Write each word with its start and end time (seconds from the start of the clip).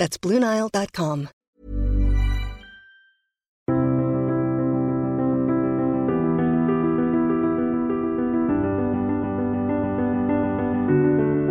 That's. 0.00 0.16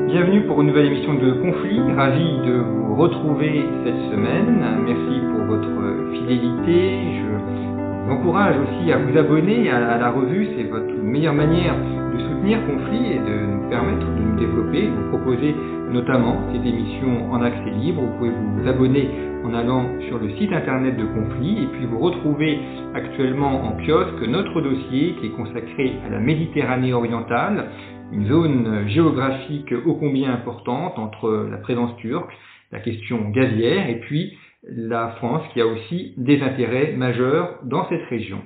Bienvenue 0.08 0.48
pour 0.48 0.62
une 0.62 0.68
nouvelle 0.70 0.88
émission 0.88 1.14
de 1.14 1.32
Conflit. 1.34 1.80
Ravi 1.96 2.40
de 2.48 2.54
vous 2.58 2.96
retrouver 2.96 3.66
cette 3.86 4.12
semaine. 4.12 4.66
Merci 4.84 5.22
pour 5.30 5.46
votre 5.46 6.12
fidélité. 6.14 7.22
Je 7.22 7.30
vous 7.38 8.12
encourage 8.14 8.56
aussi 8.58 8.92
à 8.92 8.98
vous 8.98 9.16
abonner 9.16 9.70
à 9.70 10.00
la 10.00 10.10
revue. 10.10 10.48
C'est 10.58 10.64
votre 10.64 10.92
meilleure 11.04 11.36
manière 11.36 11.76
de 11.76 12.18
soutenir 12.18 12.66
Conflit 12.66 13.14
et 13.14 13.20
de 13.20 13.46
nous 13.46 13.70
permettre 13.70 14.08
de 14.08 14.22
nous 14.24 14.40
développer, 14.40 14.88
de 14.88 14.96
vous 14.96 15.10
proposer 15.10 15.56
notamment 15.92 16.38
cette 16.54 16.66
émission 16.66 17.32
en 17.32 17.42
accès 17.42 17.72
libre. 17.72 18.02
Vous 18.02 18.18
pouvez 18.18 18.30
vous 18.30 18.68
abonner 18.68 19.10
en 19.44 19.54
allant 19.54 19.86
sur 20.08 20.20
le 20.20 20.30
site 20.38 20.52
internet 20.52 20.98
de 20.98 21.06
Conflit 21.06 21.64
et 21.64 21.68
puis 21.68 21.86
vous 21.86 22.00
retrouvez 22.00 22.60
actuellement 22.94 23.64
en 23.66 23.78
kiosque 23.86 24.22
notre 24.28 24.62
dossier 24.62 25.16
qui 25.20 25.28
est 25.28 25.36
consacré 25.36 25.94
à 26.06 26.10
la 26.10 26.20
Méditerranée 26.20 26.94
orientale 26.94 27.66
une 28.12 28.28
zone 28.28 28.88
géographique 28.88 29.74
ô 29.86 29.94
combien 29.96 30.34
importante 30.34 30.98
entre 30.98 31.48
la 31.50 31.58
présence 31.58 31.96
turque, 31.98 32.32
la 32.72 32.80
question 32.80 33.30
gazière 33.30 33.90
et 33.90 34.00
puis 34.00 34.38
la 34.64 35.10
France 35.18 35.44
qui 35.54 35.62
a 35.62 35.68
aussi 35.68 36.14
des 36.18 36.42
intérêts 36.42 36.94
majeurs 36.98 37.60
dans 37.64 37.88
cette 37.88 38.04
région. 38.10 38.42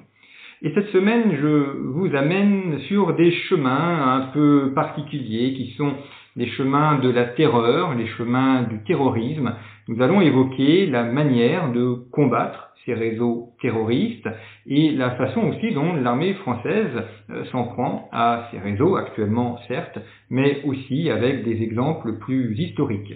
Et 0.66 0.72
cette 0.74 0.88
semaine, 0.92 1.36
je 1.42 1.78
vous 1.78 2.16
amène 2.16 2.80
sur 2.88 3.14
des 3.16 3.32
chemins 3.50 4.16
un 4.16 4.22
peu 4.28 4.72
particuliers 4.74 5.56
qui 5.56 5.74
sont 5.76 5.92
les 6.38 6.48
chemins 6.52 7.00
de 7.00 7.10
la 7.10 7.26
terreur, 7.26 7.96
les 7.96 8.08
chemins 8.08 8.64
du 8.64 8.82
terrorisme. 8.86 9.54
Nous 9.90 10.02
allons 10.02 10.22
évoquer 10.22 10.86
la 10.86 11.04
manière 11.04 11.74
de 11.74 11.96
combattre 12.14 12.70
ces 12.86 12.94
réseaux 12.94 13.50
terroristes 13.62 14.30
et 14.66 14.92
la 14.92 15.12
façon 15.12 15.42
aussi 15.50 15.74
dont 15.74 15.96
l'armée 15.96 16.34
française 16.36 16.92
euh, 17.30 17.44
s'en 17.52 17.66
prend 17.66 18.08
à 18.14 18.48
ces 18.52 18.60
réseaux, 18.60 18.96
actuellement 18.96 19.58
certes, 19.68 20.00
mais 20.30 20.62
aussi 20.64 21.10
avec 21.10 21.44
des 21.44 21.62
exemples 21.62 22.20
plus 22.20 22.56
historiques. 22.58 23.16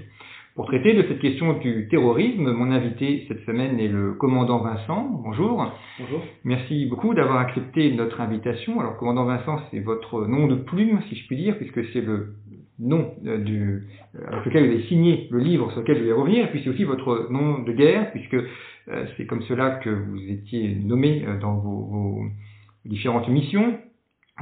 Pour 0.58 0.66
traiter 0.66 0.96
de 0.96 1.04
cette 1.04 1.20
question 1.20 1.54
du 1.60 1.88
terrorisme, 1.88 2.52
mon 2.52 2.72
invité 2.72 3.26
cette 3.28 3.46
semaine 3.46 3.80
est 3.80 3.88
le 3.88 4.14
commandant 4.14 4.58
Vincent. 4.58 5.08
Bonjour. 5.24 5.72
Bonjour. 6.00 6.24
Merci 6.46 6.88
beaucoup 6.88 7.14
d'avoir 7.14 7.38
accepté 7.42 7.94
notre 7.94 8.20
invitation. 8.22 8.80
Alors, 8.80 8.98
commandant 8.98 9.26
Vincent, 9.26 9.60
c'est 9.70 9.82
votre 9.82 10.26
nom 10.26 10.48
de 10.48 10.56
plume, 10.56 11.00
si 11.10 11.16
je 11.16 11.28
puis 11.28 11.38
dire, 11.38 11.56
puisque 11.60 11.86
c'est 11.94 12.02
le 12.02 12.34
nom 12.80 13.14
euh, 13.28 13.38
du, 13.38 13.84
euh, 14.16 14.20
avec 14.32 14.46
lequel 14.46 14.66
vous 14.66 14.74
avez 14.74 14.84
signé 14.88 15.28
le 15.30 15.38
livre 15.38 15.70
sur 15.74 15.82
lequel 15.82 16.00
je 16.00 16.04
vais 16.06 16.12
revenir, 16.12 16.46
et 16.46 16.50
puis 16.50 16.62
c'est 16.64 16.72
aussi 16.72 16.86
votre 16.86 17.28
nom 17.30 17.60
de 17.60 17.72
guerre, 17.72 18.10
puisque 18.10 18.34
euh, 18.34 19.06
c'est 19.16 19.28
comme 19.28 19.44
cela 19.44 19.76
que 19.84 19.92
vous 19.92 20.20
étiez 20.28 20.74
nommé 20.74 21.24
dans 21.40 21.58
vos, 21.58 22.24
différentes 22.84 23.30
missions. 23.30 23.78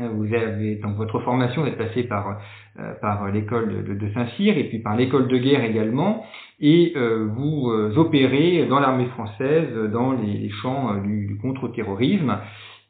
Euh, 0.01 0.09
vous 0.09 0.33
avez 0.33 0.75
dans 0.75 0.91
votre 0.91 1.19
formation, 1.19 1.61
vous 1.61 1.67
êtes 1.67 1.77
passé 1.77 2.03
par 2.03 2.39
par 3.01 3.31
l'école 3.31 3.97
de, 3.97 4.09
Saint-Cyr 4.09 4.57
et 4.57 4.65
puis 4.65 4.79
par 4.79 4.97
l'école 4.97 5.29
de 5.29 5.37
guerre 5.37 5.63
également, 5.63 6.25
et 6.59 6.93
vous 7.37 7.71
opérez 7.95 8.65
dans 8.65 8.81
l'armée 8.81 9.05
française 9.05 9.69
dans 9.93 10.11
les, 10.11 10.49
champs 10.61 10.93
du, 11.01 11.37
contre-terrorisme. 11.41 12.37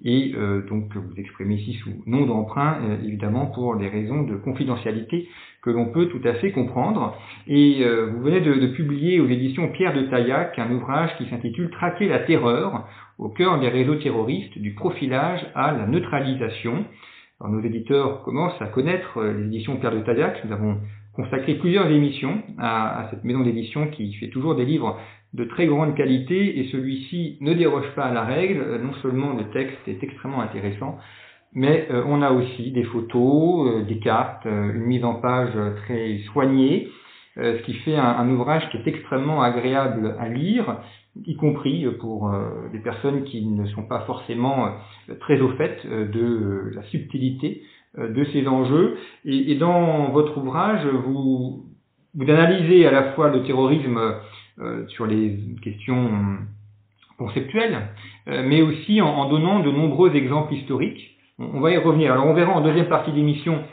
Et 0.03 0.33
donc 0.67 0.91
vous 0.95 1.13
exprimez 1.17 1.53
ici 1.57 1.73
sous 1.73 1.91
nom 2.07 2.25
d'emprunt, 2.25 2.79
évidemment 3.03 3.45
pour 3.45 3.77
des 3.77 3.87
raisons 3.87 4.23
de 4.23 4.37
confidentialité 4.37 5.27
que 5.65 5.71
l'on 5.71 5.87
peut 5.87 6.05
tout 6.05 6.21
à 6.23 6.35
fait 6.35 6.51
comprendre. 6.51 7.17
Et 7.47 7.79
euh, 7.81 8.11
vous 8.11 8.21
venez 8.21 8.39
de, 8.39 8.67
publier 8.67 9.19
aux 9.19 9.27
éditions 9.27 9.69
Pierre 9.69 9.95
de 9.95 10.03
Taillac 10.03 10.57
un 10.59 10.71
ouvrage 10.71 11.09
qui 11.17 11.27
s'intitule 11.27 11.71
Traquer 11.71 12.07
la 12.07 12.19
terreur 12.19 12.87
au 13.17 13.29
cœur 13.29 13.59
des 13.59 13.69
réseaux 13.69 13.95
terroristes, 13.95 14.57
du 14.57 14.73
profilage 14.73 15.45
à 15.55 15.71
la 15.71 15.87
neutralisation. 15.87 16.85
Alors, 17.39 17.53
nos 17.53 17.61
éditeurs 17.61 18.23
commencent 18.23 18.61
à 18.61 18.67
connaître 18.67 19.19
euh, 19.19 19.33
les 19.33 19.45
éditions 19.47 19.77
Pierre 19.77 19.93
de 19.93 20.01
Taillac. 20.01 20.43
Nous 20.45 20.51
avons 20.51 20.77
consacré 21.13 21.55
plusieurs 21.55 21.89
émissions 21.89 22.41
à, 22.57 23.01
à 23.01 23.09
cette 23.09 23.23
maison 23.23 23.41
d'édition 23.41 23.87
qui 23.87 24.13
fait 24.15 24.29
toujours 24.29 24.55
des 24.55 24.65
livres 24.65 24.99
de 25.33 25.43
très 25.45 25.67
grande 25.67 25.95
qualité 25.95 26.59
et 26.59 26.69
celui-ci 26.71 27.37
ne 27.41 27.53
déroge 27.53 27.89
pas 27.95 28.05
à 28.05 28.13
la 28.13 28.23
règle. 28.23 28.79
Non 28.81 28.93
seulement 29.01 29.33
le 29.33 29.49
texte 29.51 29.79
est 29.87 30.01
extrêmement 30.01 30.41
intéressant, 30.41 30.97
mais 31.55 31.87
euh, 31.89 32.03
on 32.05 32.21
a 32.21 32.31
aussi 32.31 32.71
des 32.71 32.83
photos, 32.83 33.67
euh, 33.67 33.85
des 33.85 33.99
cartes, 33.99 34.45
euh, 34.45 34.73
une 34.73 34.83
mise 34.83 35.05
en 35.05 35.15
page 35.15 35.53
très 35.85 36.19
soignée, 36.33 36.89
ce 37.37 37.61
qui 37.63 37.73
fait 37.73 37.97
un, 37.97 38.29
ouvrage 38.29 38.69
qui 38.69 38.77
est 38.77 38.87
extrêmement 38.87 39.41
agréable 39.41 40.15
à 40.21 40.29
lire, 40.29 40.77
y 41.25 41.35
compris 41.35 41.85
pour 41.99 42.31
des 42.71 42.79
personnes 42.79 43.23
qui 43.23 43.45
ne 43.45 43.65
sont 43.67 43.83
pas 43.83 44.01
forcément 44.01 44.69
très 45.21 45.39
au 45.41 45.49
fait 45.49 45.85
de 45.85 46.71
la 46.75 46.83
subtilité 46.83 47.61
de 47.97 48.25
ces 48.33 48.47
enjeux. 48.47 48.97
Et, 49.23 49.55
dans 49.55 50.09
votre 50.09 50.37
ouvrage, 50.37 50.85
vous, 51.05 51.65
vous 52.13 52.29
analysez 52.29 52.85
à 52.85 52.91
la 52.91 53.13
fois 53.13 53.29
le 53.29 53.43
terrorisme 53.43 53.99
sur 54.87 55.05
les 55.05 55.39
questions 55.61 56.37
conceptuelles, 57.17 57.87
mais 58.27 58.61
aussi 58.61 59.01
en, 59.01 59.29
donnant 59.29 59.61
de 59.61 59.71
nombreux 59.71 60.15
exemples 60.15 60.53
historiques 60.53 61.15
on 61.37 61.59
va 61.59 61.71
y 61.71 61.77
revenir. 61.77 62.13
Alors 62.13 62.27
on 62.27 62.33
verra 62.33 62.53
en 62.53 62.61
deuxième 62.61 62.87
partie 62.87 63.11
d'émission 63.11 63.63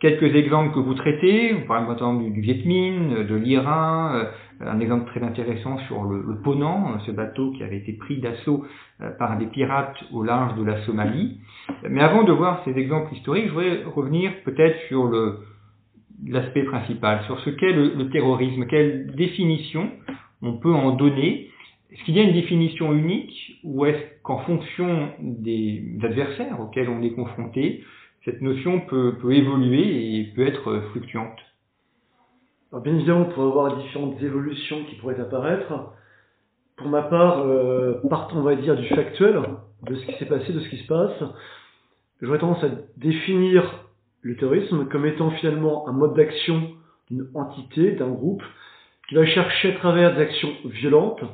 quelques 0.00 0.34
exemples 0.34 0.74
que 0.74 0.80
vous 0.80 0.94
traitez. 0.94 1.54
Parlez 1.66 1.86
notamment 1.86 2.14
du, 2.14 2.30
du 2.30 2.40
Viet 2.40 2.64
Minh, 2.64 3.26
de 3.26 3.34
l'Iran, 3.34 4.14
euh, 4.14 4.24
un 4.60 4.80
exemple 4.80 5.06
très 5.06 5.22
intéressant 5.22 5.78
sur 5.86 6.04
le, 6.04 6.22
le, 6.26 6.36
Ponant, 6.36 6.98
ce 7.00 7.10
bateau 7.10 7.52
qui 7.52 7.62
avait 7.62 7.78
été 7.78 7.92
pris 7.94 8.18
d'assaut 8.20 8.64
euh, 9.00 9.10
par 9.18 9.38
des 9.38 9.46
pirates 9.46 9.96
au 10.12 10.22
large 10.22 10.58
de 10.58 10.64
la 10.64 10.84
Somalie. 10.84 11.40
Mais 11.88 12.02
avant 12.02 12.24
de 12.24 12.32
voir 12.32 12.62
ces 12.64 12.76
exemples 12.78 13.14
historiques, 13.14 13.46
je 13.46 13.52
voudrais 13.52 13.84
revenir 13.84 14.32
peut-être 14.44 14.78
sur 14.88 15.06
le 15.06 15.38
l'aspect 16.26 16.64
principal, 16.64 17.22
sur 17.24 17.40
ce 17.40 17.48
qu'est 17.48 17.72
le, 17.72 17.94
le 17.94 18.10
terrorisme, 18.10 18.66
quelle 18.66 19.14
définition 19.14 19.90
on 20.42 20.58
peut 20.58 20.74
en 20.74 20.90
donner 20.90 21.50
est-ce 21.92 22.04
qu'il 22.04 22.16
y 22.16 22.20
a 22.20 22.22
une 22.22 22.34
définition 22.34 22.92
unique 22.92 23.58
ou 23.64 23.84
est-ce 23.84 24.22
qu'en 24.22 24.38
fonction 24.38 25.08
des 25.18 25.82
adversaires 26.02 26.60
auxquels 26.60 26.88
on 26.88 27.02
est 27.02 27.10
confronté, 27.10 27.82
cette 28.24 28.42
notion 28.42 28.80
peut, 28.80 29.16
évoluer 29.30 30.20
et 30.20 30.24
peut 30.36 30.46
être 30.46 30.82
fluctuante? 30.92 31.38
Bien 32.72 32.94
évidemment, 32.94 33.22
on 33.22 33.32
pourrait 33.32 33.46
avoir 33.46 33.76
différentes 33.78 34.22
évolutions 34.22 34.84
qui 34.84 34.94
pourraient 34.96 35.18
apparaître. 35.18 35.92
Pour 36.76 36.88
ma 36.88 37.02
part, 37.02 37.40
euh, 37.40 38.00
partant, 38.08 38.36
on 38.38 38.42
va 38.42 38.54
dire, 38.54 38.76
du 38.76 38.86
factuel, 38.86 39.40
de 39.82 39.94
ce 39.96 40.06
qui 40.06 40.12
s'est 40.18 40.26
passé, 40.26 40.52
de 40.52 40.60
ce 40.60 40.68
qui 40.68 40.76
se 40.76 40.86
passe, 40.86 41.20
j'aurais 42.22 42.38
tendance 42.38 42.62
à 42.62 42.68
définir 42.96 43.64
le 44.22 44.36
terrorisme 44.36 44.86
comme 44.86 45.04
étant 45.04 45.30
finalement 45.32 45.88
un 45.88 45.92
mode 45.92 46.14
d'action 46.14 46.70
d'une 47.10 47.26
entité, 47.34 47.92
d'un 47.92 48.08
groupe, 48.08 48.42
qui 49.08 49.16
va 49.16 49.26
chercher 49.26 49.74
à 49.74 49.78
travers 49.78 50.14
des 50.14 50.22
actions 50.22 50.52
violentes, 50.66 51.24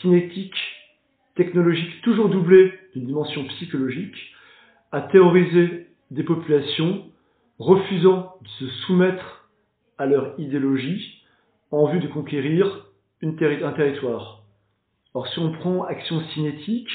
cinétique, 0.00 0.56
technologique, 1.36 2.02
toujours 2.02 2.28
doublée 2.28 2.72
d'une 2.94 3.06
dimension 3.06 3.44
psychologique, 3.44 4.16
à 4.90 5.00
terroriser 5.02 5.86
des 6.10 6.24
populations, 6.24 7.04
refusant 7.60 8.34
de 8.42 8.48
se 8.48 8.66
soumettre 8.86 9.39
à 10.00 10.06
leur 10.06 10.34
idéologie 10.38 11.22
en 11.70 11.86
vue 11.86 12.00
de 12.00 12.08
conquérir 12.08 12.86
un 13.22 13.72
territoire. 13.72 14.42
Or, 15.14 15.28
si 15.28 15.38
on 15.38 15.52
prend 15.52 15.84
action 15.84 16.20
cinétique, 16.34 16.88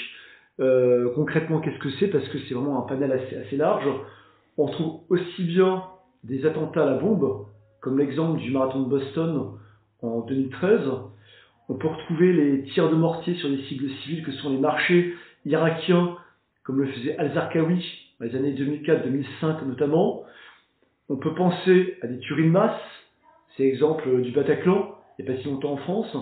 euh, 0.59 1.11
concrètement, 1.15 1.59
qu'est-ce 1.59 1.79
que 1.79 1.91
c'est? 1.99 2.07
Parce 2.07 2.27
que 2.29 2.39
c'est 2.39 2.53
vraiment 2.53 2.83
un 2.83 2.87
panel 2.87 3.11
assez, 3.11 3.37
assez 3.37 3.57
large. 3.57 3.87
On 4.57 4.67
trouve 4.67 5.01
aussi 5.09 5.43
bien 5.43 5.83
des 6.23 6.45
attentats 6.45 6.83
à 6.83 6.85
la 6.85 6.97
bombe, 6.97 7.45
comme 7.81 7.99
l'exemple 7.99 8.39
du 8.39 8.51
marathon 8.51 8.81
de 8.81 8.89
Boston 8.89 9.51
en 10.01 10.21
2013, 10.21 10.81
on 11.69 11.75
peut 11.75 11.87
retrouver 11.87 12.33
les 12.33 12.63
tirs 12.73 12.89
de 12.89 12.95
mortier 12.95 13.35
sur 13.35 13.49
des 13.49 13.61
cibles 13.63 13.89
civiles 14.03 14.23
que 14.23 14.31
sont 14.33 14.49
les 14.49 14.57
marchés 14.57 15.15
irakiens, 15.45 16.17
comme 16.63 16.81
le 16.81 16.87
faisait 16.87 17.17
Al-Zarqawi 17.17 17.83
dans 18.19 18.25
les 18.25 18.35
années 18.35 18.53
2004-2005 18.53 19.65
notamment. 19.67 20.23
On 21.09 21.17
peut 21.17 21.35
penser 21.35 21.97
à 22.01 22.07
des 22.07 22.17
tueries 22.19 22.45
de 22.45 22.49
masse, 22.49 22.81
c'est 23.55 23.63
l'exemple 23.63 24.21
du 24.21 24.31
Bataclan, 24.31 24.95
il 25.17 25.25
n'y 25.25 25.31
a 25.31 25.33
pas 25.33 25.41
si 25.41 25.47
longtemps 25.47 25.73
en 25.73 25.77
France. 25.77 26.15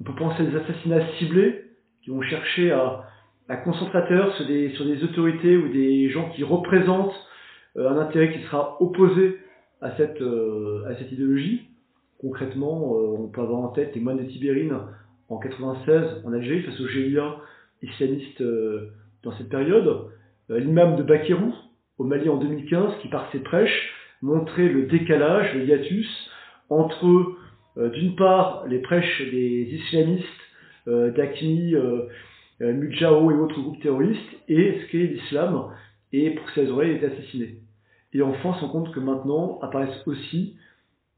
On 0.00 0.04
peut 0.04 0.14
penser 0.14 0.42
à 0.42 0.46
des 0.46 0.56
assassinats 0.56 1.06
ciblés 1.18 1.64
qui 2.02 2.10
vont 2.10 2.22
chercher 2.22 2.72
à, 2.72 3.04
à 3.50 3.56
concentrateurs 3.56 4.34
sur 4.36 4.46
des, 4.46 5.04
autorités 5.04 5.56
ou 5.56 5.68
des 5.68 6.08
gens 6.10 6.30
qui 6.30 6.44
représentent 6.44 7.14
euh, 7.76 7.90
un 7.90 7.98
intérêt 7.98 8.32
qui 8.32 8.42
sera 8.44 8.80
opposé 8.80 9.38
à 9.80 9.96
cette, 9.96 10.20
euh, 10.20 10.84
idéologie. 11.10 11.68
Concrètement, 12.20 12.94
euh, 12.94 13.16
on 13.18 13.28
peut 13.28 13.40
avoir 13.40 13.60
en 13.60 13.68
tête 13.68 13.94
les 13.94 14.00
moines 14.00 14.18
de 14.18 14.30
Tibérine 14.30 14.74
en 15.28 15.38
96 15.38 16.22
en 16.24 16.32
Algérie 16.32 16.62
face 16.62 16.80
aux 16.80 16.88
GIA 16.88 17.36
islamistes 17.82 18.42
dans 19.22 19.32
cette 19.38 19.48
période. 19.48 20.10
L'imam 20.48 20.96
de 20.96 21.02
Bakirou 21.02 21.54
au 22.00 22.04
Mali 22.04 22.28
en 22.28 22.36
2015 22.36 22.94
qui 23.02 23.08
par 23.08 23.30
ses 23.30 23.40
prêches 23.40 23.92
montrait 24.22 24.68
le 24.68 24.86
décalage, 24.86 25.54
le 25.54 25.64
hiatus 25.66 26.08
entre 26.70 27.36
d'une 27.76 28.16
part 28.16 28.64
les 28.66 28.78
prêches 28.80 29.22
des 29.30 29.68
islamistes 29.72 30.26
d'Akmi, 30.86 31.74
Mujao 32.60 33.30
et 33.30 33.34
autres 33.34 33.60
groupes 33.60 33.82
terroristes 33.82 34.18
et 34.48 34.80
ce 34.80 34.90
qu'est 34.90 35.06
l'islam 35.06 35.70
et 36.12 36.30
pour 36.30 36.48
ces 36.50 36.70
oreilles 36.70 36.96
été 36.96 37.06
assassinées. 37.06 37.56
Et 38.12 38.22
enfin, 38.22 38.50
on 38.50 38.54
se 38.54 38.60
rend 38.60 38.68
compte 38.68 38.92
que 38.92 39.00
maintenant 39.00 39.58
apparaissent 39.62 40.06
aussi 40.06 40.56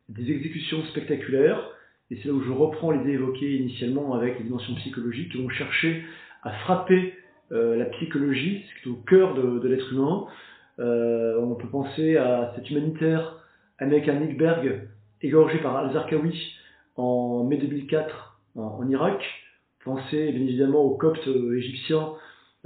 des 0.09 0.31
exécutions 0.31 0.83
spectaculaires, 0.87 1.71
et 2.11 2.17
c'est 2.17 2.29
là 2.29 2.35
où 2.35 2.43
je 2.43 2.51
reprends 2.51 2.91
l'idée 2.91 3.13
évoquée 3.13 3.57
initialement 3.57 4.15
avec 4.15 4.39
les 4.39 4.45
dimensions 4.45 4.75
psychologiques, 4.75 5.33
qui 5.33 5.43
vont 5.43 5.49
chercher 5.49 6.05
à 6.43 6.51
frapper 6.51 7.15
euh, 7.53 7.77
la 7.77 7.87
psychologie, 7.87 8.65
ce 8.69 8.83
qui 8.83 8.89
est 8.89 8.93
au 8.93 8.97
cœur 8.97 9.35
de, 9.35 9.67
l'être 9.67 9.93
humain. 9.93 10.27
Euh, 10.79 11.39
on 11.41 11.55
peut 11.55 11.69
penser 11.69 12.17
à 12.17 12.53
cet 12.55 12.71
humanitaire 12.71 13.39
américain 13.79 14.15
Nick 14.15 14.39
Berg, 14.39 14.89
égorgé 15.21 15.59
par 15.59 15.77
Al-Zarqawi 15.77 16.35
en 16.97 17.45
mai 17.45 17.59
2004 17.59 18.41
en, 18.57 18.89
Irak. 18.89 19.23
Pensez 19.85 20.33
bien 20.33 20.43
évidemment 20.43 20.83
aux 20.83 20.97
coptes 20.97 21.29
égyptiens 21.57 22.11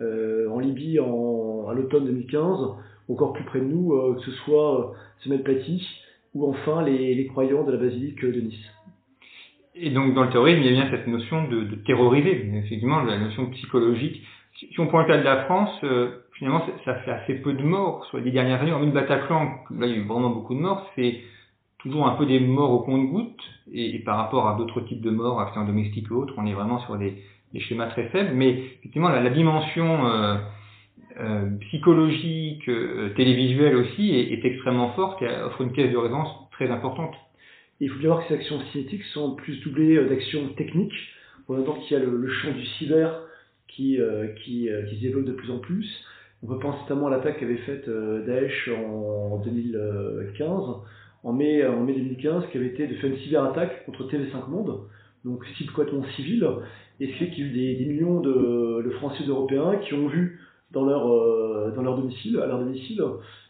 euh, 0.01 0.49
en 0.51 0.61
Libye 0.61 1.01
en, 1.01 1.69
à 1.69 1.75
l'automne 1.75 2.07
2015, 2.07 2.59
encore 3.09 3.33
plus 3.33 3.45
près 3.45 3.61
de 3.61 3.65
nous, 3.65 3.95
euh, 3.95 4.15
que 4.15 4.23
ce 4.23 4.33
soit 4.43 4.95
Semed 5.21 5.43
Paty 5.43 5.87
ou 6.35 6.47
enfin 6.49 6.83
les, 6.83 7.27
croyants 7.29 7.65
de 7.65 7.73
la 7.73 7.79
basilique 7.79 8.23
de 8.23 8.41
Nice. 8.41 8.73
Et 9.75 9.91
donc 9.91 10.15
dans 10.15 10.25
le 10.25 10.31
terrorisme, 10.31 10.61
il 10.61 10.67
y 10.67 10.69
a 10.69 10.83
bien 10.83 10.91
cette 10.91 11.07
notion 11.07 11.49
de, 11.49 11.65
de 11.65 11.75
terroriser, 11.77 12.51
effectivement, 12.55 13.03
la 13.03 13.19
notion 13.19 13.51
psychologique. 13.51 14.23
Si, 14.59 14.69
on 14.79 14.87
prend 14.87 15.01
le 15.01 15.07
cas 15.07 15.19
de 15.19 15.23
la 15.23 15.45
France, 15.45 15.83
finalement, 16.39 16.67
ça 16.85 16.95
fait 16.97 17.11
assez 17.11 17.35
peu 17.37 17.53
de 17.53 17.63
morts 17.63 18.05
sur 18.07 18.19
les 18.19 18.31
dernières 18.31 18.61
années. 18.61 18.73
En 18.73 18.83
une 18.83 18.93
Bataclan, 18.93 19.59
là, 19.71 19.87
il 19.87 19.93
y 19.93 19.95
a 19.95 19.97
eu 19.97 20.07
vraiment 20.07 20.31
beaucoup 20.31 20.55
de 20.55 20.61
morts. 20.61 20.91
C'est 20.95 21.21
toujours 21.79 22.07
un 22.07 22.17
peu 22.17 22.27
des 22.27 22.41
morts 22.41 22.73
au 22.73 22.81
compte-gouttes. 22.81 23.43
Et, 23.73 23.97
et, 23.97 23.99
par 24.01 24.17
rapport 24.17 24.49
à 24.49 24.57
d'autres 24.57 24.81
types 24.83 25.01
de 25.01 25.11
morts, 25.11 25.41
accidents 25.41 25.65
domestiques 25.65 26.11
ou 26.11 26.17
autres, 26.17 26.35
on 26.37 26.47
est 26.47 26.53
vraiment 26.53 26.79
sur 26.81 26.97
des, 26.97 27.23
schémas 27.59 27.87
très 27.87 28.09
faibles, 28.09 28.35
mais 28.35 28.51
effectivement 28.51 29.09
la, 29.09 29.31
dimension 29.31 30.07
euh, 30.07 30.37
euh, 31.19 31.51
psychologique, 31.69 32.69
euh, 32.69 33.15
télévisuelle 33.17 33.77
aussi 33.77 34.15
est, 34.15 34.45
extrêmement 34.45 34.91
forte 34.91 35.23
et 35.23 35.29
offre 35.29 35.63
une 35.63 35.73
caisse 35.73 35.91
de 35.91 35.97
résonance 35.97 36.29
très 36.51 36.71
importante. 36.71 37.15
il 37.81 37.89
faut 37.89 37.99
bien 37.99 38.09
voir 38.09 38.23
que 38.23 38.29
ces 38.29 38.35
actions 38.35 38.61
cinétiques 38.73 39.05
sont 39.05 39.37
plus 39.37 39.59
doublées 39.63 40.05
d'actions 40.05 40.49
techniques. 40.51 40.93
On 41.49 41.59
entend 41.59 41.75
qu'il 41.75 41.97
y 41.97 42.01
a 42.01 42.05
le, 42.05 42.15
le, 42.15 42.29
champ 42.29 42.51
du 42.51 42.67
cyber 42.79 43.23
qui, 43.69 43.99
qui, 44.45 44.69
qui, 44.91 44.97
se 44.97 45.01
développe 45.01 45.25
de 45.25 45.33
plus 45.33 45.51
en 45.51 45.59
plus. 45.59 46.05
On 46.47 46.49
peut 46.49 46.61
penser 46.61 46.79
notamment 46.83 47.09
à 47.09 47.11
l'attaque 47.11 47.41
qu'avait 47.41 47.57
faite 47.57 47.89
Daesh 47.89 48.69
en 48.69 49.39
2015, 49.39 50.65
en 51.25 51.33
mai, 51.33 51.67
en 51.67 51.81
mai 51.83 51.95
2015, 51.95 52.45
qui 52.53 52.59
avait 52.59 52.69
été 52.69 52.87
de 52.87 52.95
faire 52.95 53.11
une 53.11 53.19
cyberattaque 53.19 53.85
contre 53.85 54.09
TV5 54.09 54.49
Monde, 54.49 54.83
donc 55.25 55.45
cible 55.59 55.73
complètement 55.73 56.05
civile, 56.15 56.49
et 57.01 57.09
ce 57.09 57.13
fait 57.15 57.31
qu'il 57.31 57.45
y 57.45 57.49
a 57.49 57.73
eu 57.73 57.77
des, 57.77 57.87
millions 57.87 58.21
de, 58.21 58.89
Français 58.99 59.25
et 59.25 59.27
d'Européens 59.27 59.79
qui 59.79 59.95
ont 59.95 60.07
vu 60.07 60.41
dans 60.71 60.87
leur, 60.87 61.13
euh, 61.13 61.73
dans 61.75 61.83
leur 61.83 61.97
domicile, 61.97 62.39
à 62.39 62.47
leur 62.47 62.61
domicile, 62.61 63.03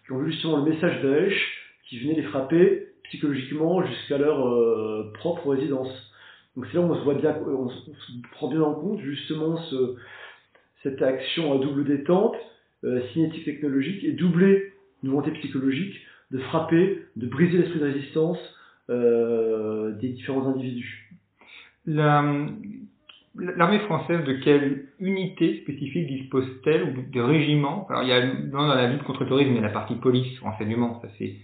qui 0.06 0.12
ont 0.12 0.18
vu 0.18 0.32
justement 0.32 0.64
le 0.64 0.72
message 0.72 1.02
Daesh 1.02 1.34
qui 1.90 1.98
venait 2.00 2.14
les 2.14 2.22
frapper 2.22 2.88
psychologiquement 3.04 3.84
jusqu'à 3.84 4.16
leur 4.16 4.48
euh, 4.48 5.12
propre 5.14 5.50
résidence. 5.50 5.90
Donc 6.56 6.66
c'est 6.66 6.78
là 6.78 6.80
où 6.80 6.90
on 6.90 6.96
se 6.96 7.04
voit 7.04 7.14
bien, 7.14 7.36
on 7.46 7.68
prend 8.32 8.48
bien 8.48 8.62
en 8.62 8.72
compte 8.72 9.00
justement 9.00 9.58
ce, 9.58 9.96
cette 10.82 11.02
action 11.02 11.52
à 11.52 11.58
double 11.58 11.84
détente, 11.84 12.34
euh, 12.34 12.55
cinétique 13.12 13.44
technologique 13.44 14.04
et 14.04 14.12
doublée 14.12 14.72
une 15.02 15.10
volonté 15.10 15.30
psychologique 15.32 15.94
de 16.30 16.38
frapper, 16.38 17.02
de 17.16 17.26
briser 17.26 17.58
l'esprit 17.58 17.78
de 17.78 17.84
résistance 17.84 18.38
euh, 18.90 19.92
des 19.92 20.08
différents 20.08 20.46
individus. 20.46 21.10
La, 21.86 22.24
L'armée 23.38 23.80
française, 23.80 24.24
de 24.24 24.32
quelle 24.32 24.86
unité 24.98 25.60
spécifique 25.60 26.06
dispose-t-elle 26.06 26.84
ou 26.84 27.10
de 27.12 27.20
régiment? 27.20 27.86
Alors, 27.90 28.02
il 28.02 28.08
y 28.08 28.12
a 28.12 28.26
dans 28.50 28.66
la 28.66 28.90
lutte 28.90 29.02
contre 29.02 29.24
le 29.24 29.26
terrorisme, 29.26 29.50
il 29.50 29.56
y 29.56 29.58
a 29.58 29.62
la 29.62 29.68
partie 29.68 29.96
police, 29.96 30.38
renseignement, 30.40 31.00
ça 31.02 31.08
c'est 31.18 31.34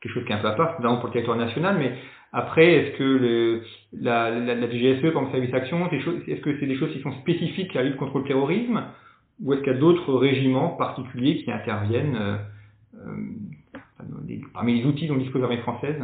quelque 0.00 0.12
chose 0.12 0.24
qui 0.24 0.30
est 0.30 0.36
un 0.36 0.38
peu 0.38 0.46
à 0.46 0.52
part, 0.52 0.76
notamment 0.78 0.98
pour 0.98 1.08
le 1.08 1.14
territoire 1.14 1.36
national, 1.36 1.78
mais 1.80 1.94
après, 2.32 2.72
est-ce 2.74 2.98
que 2.98 3.60
la, 4.00 4.30
la, 4.30 4.54
la 4.54 4.70
DGSE, 4.70 5.12
comme 5.12 5.30
service 5.32 5.52
action, 5.52 5.90
est-ce 5.90 6.40
que 6.40 6.60
c'est 6.60 6.66
des 6.66 6.76
choses 6.76 6.92
qui 6.92 7.00
sont 7.00 7.12
spécifiques 7.20 7.74
à 7.74 7.82
la 7.82 7.88
lutte 7.88 7.96
contre 7.96 8.18
le 8.18 8.24
terrorisme, 8.24 8.84
ou 9.42 9.52
est-ce 9.52 9.62
qu'il 9.62 9.72
y 9.72 9.76
a 9.76 9.78
d'autres 9.78 10.14
régiments 10.14 10.70
particuliers 10.70 11.42
qui 11.42 11.50
interviennent 11.50 12.16
euh, 12.16 12.36
euh, 12.96 14.36
parmi 14.54 14.80
les 14.80 14.86
outils 14.86 15.08
dont 15.08 15.16
dispose 15.16 15.42
l'armée 15.42 15.58
française? 15.58 15.96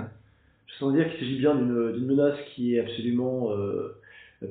Je 0.66 0.74
sens 0.74 0.92
dire 0.94 1.08
qu'il 1.10 1.20
s'agit 1.20 1.38
bien 1.38 1.54
d'une 1.54 2.06
menace 2.06 2.38
qui 2.54 2.76
est 2.76 2.80
absolument 2.80 3.52
euh, 3.52 3.98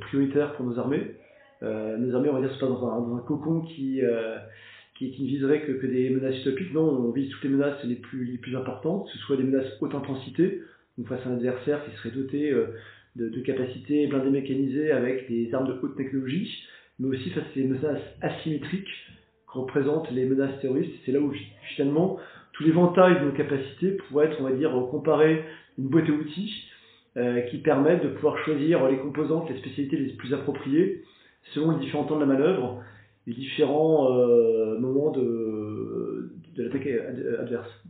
prioritaire 0.01 0.53
pour 0.53 0.65
nos 0.65 0.79
armées. 0.79 1.15
Nos 1.61 2.15
armées, 2.15 2.29
on 2.29 2.33
va 2.33 2.41
dire, 2.41 2.51
sont 2.53 2.59
pas 2.59 2.73
dans 2.73 3.15
un, 3.17 3.19
cocon 3.19 3.61
qui, 3.61 4.01
qui, 4.95 5.05
ne 5.05 5.27
viserait 5.27 5.61
que, 5.61 5.73
que, 5.73 5.85
des 5.85 6.09
menaces 6.09 6.39
utopiques. 6.41 6.73
Non, 6.73 6.89
on 6.89 7.11
vise 7.11 7.29
toutes 7.29 7.43
les 7.43 7.49
menaces 7.49 7.83
les 7.83 7.95
plus, 7.95 8.55
importantes, 8.55 9.05
que 9.05 9.11
ce 9.11 9.19
soit 9.19 9.37
des 9.37 9.43
menaces 9.43 9.67
haute 9.79 9.93
intensité, 9.93 10.63
donc 10.97 11.07
face 11.07 11.23
à 11.23 11.29
un 11.29 11.33
adversaire 11.33 11.85
qui 11.85 11.95
serait 11.97 12.09
doté 12.09 12.51
de, 13.15 13.29
de, 13.29 13.39
capacités 13.41 14.07
blindées 14.07 14.31
mécanisées 14.31 14.91
avec 14.91 15.29
des 15.29 15.53
armes 15.53 15.67
de 15.67 15.73
haute 15.83 15.95
technologie, 15.95 16.63
mais 17.01 17.17
aussi 17.17 17.29
face 17.31 17.43
à 17.43 17.59
des 17.59 17.63
menaces 17.65 18.01
asymétriques 18.21 18.89
que 19.51 19.57
représentent 19.57 20.11
les 20.11 20.25
menaces 20.25 20.59
terroristes. 20.61 20.93
C'est 21.05 21.11
là 21.11 21.19
où 21.19 21.33
finalement 21.75 22.17
tous 22.53 22.63
les 22.63 22.71
ventailles 22.71 23.19
de 23.19 23.25
nos 23.25 23.31
capacités 23.31 23.91
pourraient 23.91 24.27
être, 24.27 24.37
on 24.39 24.43
va 24.43 24.51
dire, 24.51 24.71
comparés 24.91 25.43
une 25.77 25.87
boîte 25.87 26.07
à 26.07 26.11
outils 26.11 26.53
euh, 27.17 27.41
qui 27.41 27.57
permettent 27.57 28.03
de 28.03 28.09
pouvoir 28.09 28.37
choisir 28.45 28.87
les 28.87 28.97
composantes, 28.97 29.49
les 29.49 29.57
spécialités 29.57 29.97
les 29.97 30.13
plus 30.13 30.33
appropriées 30.33 31.03
selon 31.53 31.71
les 31.71 31.79
différents 31.79 32.03
temps 32.03 32.15
de 32.15 32.21
la 32.21 32.27
manœuvre, 32.27 32.83
les 33.25 33.33
différents 33.33 34.15
euh, 34.15 34.77
moments 34.79 35.11
de 35.11 36.31
l'attaque 36.55 36.87
adverse. 37.39 37.80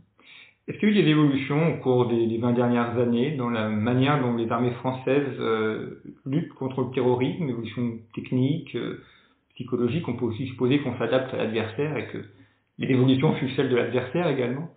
Est-ce 0.68 0.78
qu'il 0.78 0.90
y 0.90 0.92
a 0.92 1.00
eu 1.00 1.02
des 1.02 1.10
évolutions 1.10 1.74
au 1.74 1.78
cours 1.78 2.06
des, 2.06 2.26
des, 2.28 2.38
20 2.38 2.52
dernières 2.52 2.96
années 2.96 3.32
dans 3.32 3.50
la 3.50 3.68
manière 3.68 4.22
dont 4.22 4.36
les 4.36 4.48
armées 4.50 4.70
françaises 4.74 5.36
euh, 5.40 6.00
luttent 6.24 6.52
contre 6.54 6.82
le 6.82 6.94
terrorisme, 6.94 7.48
évolution 7.48 7.98
technique, 8.14 8.76
euh, 8.76 9.00
psychologique 9.54 10.06
On 10.06 10.14
peut 10.14 10.26
aussi 10.26 10.46
supposer 10.46 10.78
qu'on 10.78 10.96
s'adapte 10.98 11.34
à 11.34 11.38
l'adversaire 11.38 11.96
et 11.96 12.06
que 12.06 12.18
les 12.78 12.88
évolutions 12.88 13.34
fussent 13.34 13.56
celles 13.56 13.70
de 13.70 13.76
l'adversaire 13.76 14.28
également? 14.28 14.70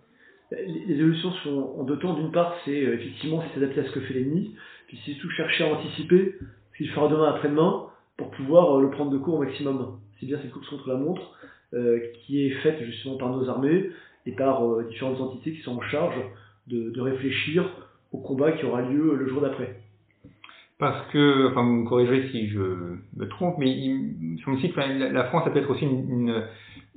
Les 0.50 0.94
évolutions 0.94 1.32
sont 1.44 1.74
en 1.78 1.84
deux 1.84 1.98
temps. 1.98 2.14
D'une 2.14 2.32
part, 2.32 2.56
c'est 2.64 2.84
euh, 2.84 2.94
effectivement 2.94 3.44
s'adapter 3.54 3.80
à 3.80 3.84
ce 3.84 3.92
que 3.92 4.00
fait 4.00 4.14
l'ennemi, 4.14 4.56
puis 4.88 4.98
c'est 5.06 5.14
tout 5.14 5.30
chercher 5.30 5.64
à 5.64 5.72
anticiper 5.72 6.34
ce 6.72 6.78
qu'il 6.78 6.90
fera 6.90 7.06
demain 7.06 7.28
après-demain 7.28 7.86
pour 8.16 8.32
pouvoir 8.32 8.76
euh, 8.76 8.82
le 8.82 8.90
prendre 8.90 9.12
de 9.12 9.18
court 9.18 9.34
au 9.34 9.44
maximum. 9.44 10.00
C'est 10.18 10.26
bien 10.26 10.38
cette 10.42 10.50
course 10.50 10.68
contre 10.68 10.88
la 10.88 10.96
montre 10.96 11.22
qui 12.24 12.46
est 12.46 12.50
faite 12.62 12.82
justement 12.86 13.16
par 13.16 13.28
nos 13.28 13.50
armées 13.50 13.90
et 14.26 14.32
par 14.32 14.64
euh, 14.64 14.84
différentes 14.90 15.20
entités 15.20 15.52
qui 15.52 15.62
sont 15.62 15.76
en 15.76 15.82
charge 15.82 16.16
de, 16.66 17.00
réfléchir 17.00 17.64
au 18.12 18.18
combat 18.18 18.52
qui 18.52 18.64
aura 18.64 18.82
lieu 18.82 19.14
le 19.14 19.28
jour 19.28 19.40
d'après. 19.40 19.80
Parce 20.78 21.10
que, 21.12 21.48
enfin 21.50 21.62
vous 21.62 21.72
me 21.72 21.88
corrigerez 21.88 22.28
si 22.30 22.48
je 22.48 22.60
me 23.16 23.28
trompe, 23.28 23.56
mais 23.58 23.70
il 23.70 24.34
me 24.34 24.38
semble 24.38 24.60
que 24.60 25.12
la 25.12 25.24
France 25.24 25.46
a 25.46 25.50
peut-être 25.50 25.70
aussi 25.70 25.86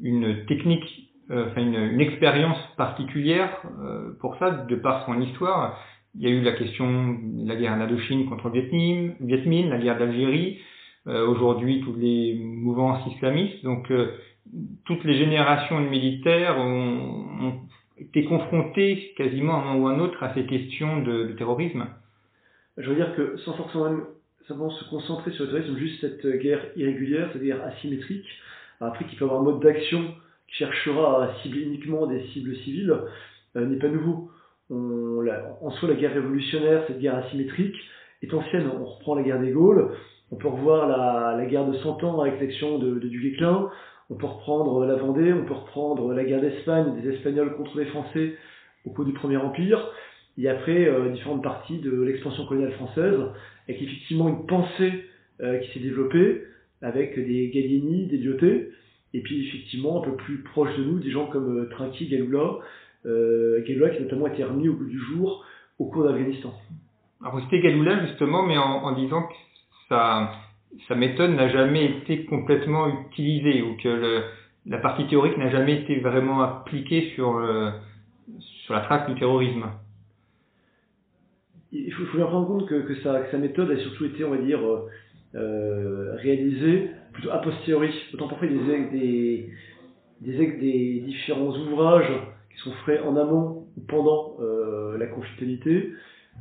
une, 0.02 0.46
technique 0.48 1.12
euh, 1.30 1.46
enfin 1.50 1.62
une, 1.62 2.02
expérience 2.02 2.58
particulière 2.76 3.62
euh, 3.80 4.12
pour 4.20 4.38
ça, 4.38 4.50
de 4.50 4.76
par 4.76 5.06
son 5.06 5.22
histoire. 5.22 5.80
Il 6.16 6.24
y 6.24 6.28
a 6.28 6.32
eu 6.32 6.42
la 6.42 6.54
question 6.54 7.14
de 7.14 7.48
la 7.48 7.56
guerre 7.56 7.78
d'Indochine 7.78 8.28
contre 8.28 8.50
le 8.50 8.60
Vietnam, 9.22 9.70
la 9.70 9.78
guerre 9.78 10.00
d'Algérie, 10.00 10.60
aujourd'hui 11.06 11.82
toutes 11.82 11.98
les 11.98 12.36
mouvances 12.36 13.06
islamistes. 13.14 13.64
Toutes 14.86 15.04
les 15.04 15.18
générations 15.18 15.82
de 15.82 15.88
militaires 15.88 16.58
ont, 16.58 17.60
été 17.98 18.24
confrontées 18.24 19.14
quasiment 19.18 19.56
à 19.56 19.58
un 19.58 19.74
moment 19.74 19.80
ou 19.80 19.88
à 19.90 19.92
un 19.92 20.00
autre 20.00 20.24
à 20.24 20.34
ces 20.34 20.46
questions 20.46 21.02
de, 21.02 21.34
terrorisme. 21.38 21.86
Je 22.78 22.90
veux 22.90 22.96
dire 22.96 23.14
que 23.16 23.36
sans 23.40 23.54
forcément 23.54 24.70
se 24.70 24.90
concentrer 24.90 25.32
sur 25.32 25.46
le 25.46 25.52
terrorisme, 25.52 25.78
juste 25.78 26.00
cette 26.00 26.26
guerre 26.40 26.62
irrégulière, 26.78 27.30
guerre 27.38 27.62
asymétrique, 27.64 28.26
après 28.80 29.06
qu'il 29.06 29.18
peut 29.18 29.26
avoir 29.26 29.42
un 29.42 29.44
mode 29.44 29.60
d'action 29.62 30.14
qui 30.48 30.56
cherchera 30.56 31.26
à 31.26 31.42
cibler 31.42 31.64
uniquement 31.64 32.08
des 32.08 32.26
cibles 32.28 32.56
civiles 32.58 32.96
euh, 33.56 33.66
n'est 33.66 33.80
pas 33.80 33.90
nouveau. 33.90 34.32
En 34.72 35.72
soi, 35.72 35.90
la 35.90 35.96
guerre 35.96 36.14
révolutionnaire, 36.14 36.84
cette 36.88 37.00
guerre 37.00 37.16
asymétrique, 37.16 37.76
est 38.22 38.34
ancienne. 38.34 38.70
On 38.80 38.86
reprend 38.86 39.16
la 39.16 39.24
guerre 39.24 39.40
des 39.40 39.52
Gaules, 39.52 39.92
On 40.32 40.36
peut 40.36 40.48
revoir 40.48 40.88
la, 41.36 41.46
guerre 41.48 41.66
de 41.66 41.76
Cent 41.80 42.04
Ans 42.04 42.22
avec 42.22 42.40
l'action 42.40 42.78
de, 42.78 43.00
de 43.00 43.08
Duguay-Clin. 43.08 43.70
On 44.10 44.16
peut 44.16 44.26
reprendre 44.26 44.86
la 44.86 44.96
Vendée, 44.96 45.34
on 45.34 45.46
peut 45.46 45.54
reprendre 45.54 46.14
la 46.14 46.24
guerre 46.24 46.42
d'Espagne 46.42 47.00
des 47.02 47.10
Espagnols 47.14 47.56
contre 47.56 47.78
les 47.78 47.86
Français 47.86 48.36
au 48.86 48.90
cours 48.90 49.06
du 49.06 49.14
Premier 49.14 49.38
Empire. 49.38 49.88
Et 50.38 50.48
après, 50.48 50.88
euh, 50.88 51.10
différentes 51.10 51.44
parties 51.44 51.80
de 51.80 52.02
l'expansion 52.02 52.46
coloniale 52.46 52.72
française, 52.74 53.20
avec 53.68 53.82
effectivement 53.82 54.30
une 54.30 54.46
pensée 54.46 55.06
euh, 55.42 55.60
qui 55.60 55.72
s'est 55.74 55.80
développée, 55.80 56.44
avec 56.82 57.16
des 57.16 57.50
Gallieni, 57.50 58.08
des 58.08 58.18
Lyoté, 58.18 58.72
et 59.14 59.22
puis 59.22 59.48
effectivement 59.48 60.02
un 60.02 60.06
peu 60.06 60.16
plus 60.16 60.40
proche 60.44 60.76
de 60.78 60.84
nous, 60.84 61.00
des 61.00 61.12
gens 61.12 61.28
comme 61.28 61.60
euh, 61.60 61.70
Trinqui, 61.70 62.08
Galula, 62.08 62.60
euh, 63.06 63.64
Galula 63.66 63.90
qui 63.90 63.98
a 63.98 64.02
notamment 64.02 64.28
été 64.28 64.44
remis 64.44 64.70
au 64.70 64.74
bout 64.74 64.86
du 64.86 65.00
jour 65.00 65.46
au 65.78 65.86
cours 65.86 66.04
d'Afghanistan. 66.04 66.54
Alors 67.22 67.36
vous 67.36 67.42
citez 67.42 67.60
Galula 67.60 68.06
justement, 68.08 68.44
mais 68.44 68.58
en, 68.58 68.92
disant 68.94 69.24
que 69.24 69.34
sa, 69.90 70.32
sa 70.88 70.96
méthode 70.96 71.32
n'a 71.32 71.50
jamais 71.50 71.86
été 71.86 72.26
complètement 72.26 72.88
utilisée, 72.88 73.62
ou 73.62 73.76
que 73.78 74.24
la 74.66 74.78
partie 74.78 75.08
théorique 75.08 75.38
n'a 75.38 75.50
jamais 75.50 75.82
été 75.82 76.00
vraiment 76.00 76.42
appliquée 76.42 77.12
sur, 77.16 77.42
sur 78.40 78.74
la 78.74 78.82
traque 78.82 79.10
du 79.10 79.20
terrorisme 79.20 79.66
il 81.72 81.94
faut, 81.94 82.18
bien 82.18 82.26
prendre 82.26 82.48
compte 82.48 82.68
que, 82.68 82.82
que, 82.82 82.96
sa, 83.02 83.38
méthode 83.38 83.72
a 83.72 83.78
surtout 83.78 84.06
été, 84.06 84.24
on 84.24 84.32
va 84.32 84.38
dire, 84.38 84.60
euh, 84.60 84.88
euh 85.36 86.16
réalisée 86.16 86.90
plutôt 87.14 87.32
a 87.32 87.40
posteriori. 87.40 87.92
Autant 88.14 88.28
parfois 88.28 88.48
des, 88.48 88.58
des, 88.92 89.50
des, 90.22 90.48
des, 90.48 91.00
différents 91.02 91.56
ouvrages 91.56 92.12
qui 92.54 92.62
sont 92.62 92.74
faits 92.86 93.02
en 93.02 93.16
amont 93.16 93.68
ou 93.78 93.82
pendant 93.88 94.38
euh, 94.42 94.98
la 94.98 95.08
conflictualité. 95.08 95.92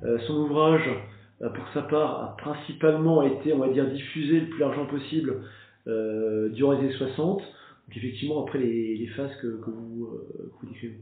Euh, 0.05 0.19
son 0.27 0.35
ouvrage, 0.35 0.89
euh, 0.89 0.95
pour 1.41 1.69
sa 1.73 1.83
part, 1.83 2.23
a 2.23 2.37
principalement 2.37 3.23
été, 3.23 3.53
on 3.53 3.59
va 3.59 3.69
dire, 3.69 3.87
diffusé 3.87 4.41
le 4.41 4.47
plus 4.47 4.61
largement 4.61 4.87
possible 4.87 5.43
euh, 5.87 6.49
durant 6.51 6.73
les 6.73 6.79
années 6.79 6.93
60. 6.93 7.39
Donc 7.39 7.97
effectivement, 7.97 8.43
après 8.43 8.59
les, 8.59 8.97
les 8.97 9.07
phases 9.09 9.35
que, 9.41 9.47
que 9.47 9.71
vous, 9.71 10.09
que 10.09 10.61
vous 10.61 10.67
décrivez. 10.73 10.99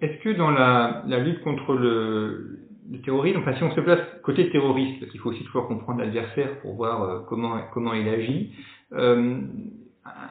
Est-ce 0.00 0.22
que 0.22 0.30
dans 0.30 0.50
la, 0.50 1.04
la 1.06 1.18
lutte 1.18 1.42
contre 1.42 1.74
le, 1.74 2.60
le 2.90 2.98
terrorisme, 3.00 3.38
enfin 3.38 3.54
si 3.54 3.62
on 3.62 3.70
se 3.70 3.80
place 3.80 4.00
côté 4.22 4.50
terroriste, 4.50 4.98
parce 5.00 5.12
qu'il 5.12 5.20
faut 5.20 5.30
aussi 5.30 5.44
toujours 5.44 5.68
comprendre 5.68 6.00
l'adversaire 6.00 6.58
pour 6.60 6.74
voir 6.74 7.02
euh, 7.02 7.20
comment, 7.28 7.58
comment 7.72 7.94
il 7.94 8.08
agit, 8.08 8.50
euh, 8.92 9.40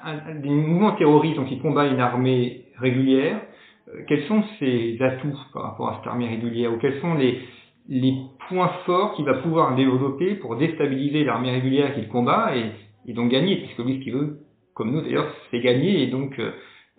un, 0.04 0.36
des 0.36 0.50
mouvements 0.50 0.94
terroristes 0.94 1.38
donc, 1.38 1.48
qui 1.48 1.60
combat 1.60 1.88
une 1.88 2.00
armée 2.00 2.66
régulière, 2.78 3.42
euh, 3.90 4.02
quels 4.08 4.24
sont 4.26 4.44
ses 4.60 4.98
atouts 5.02 5.38
par 5.54 5.64
rapport 5.64 5.90
à 5.90 5.98
cette 5.98 6.08
armée 6.08 6.28
régulière, 6.28 6.74
ou 6.74 6.78
quels 6.78 7.00
sont 7.00 7.14
les, 7.14 7.40
les 7.88 8.16
points 8.50 8.72
forts 8.86 9.14
qu'il 9.14 9.26
va 9.26 9.36
pouvoir 9.36 9.76
développer 9.76 10.36
pour 10.36 10.58
déstabiliser 10.58 11.24
l'armée 11.24 11.52
régulière 11.52 11.94
qu'il 11.94 12.08
combat 12.08 12.54
et, 12.56 13.14
donc 13.14 13.32
gagner, 13.32 13.58
puisque 13.58 13.80
lui 13.80 13.98
ce 13.98 14.04
qu'il 14.04 14.14
veut, 14.14 14.40
comme 14.74 14.92
nous 14.92 15.02
d'ailleurs, 15.02 15.34
c'est 15.50 15.60
gagner 15.60 16.04
et 16.04 16.08
donc 16.08 16.38
euh, 16.38 16.52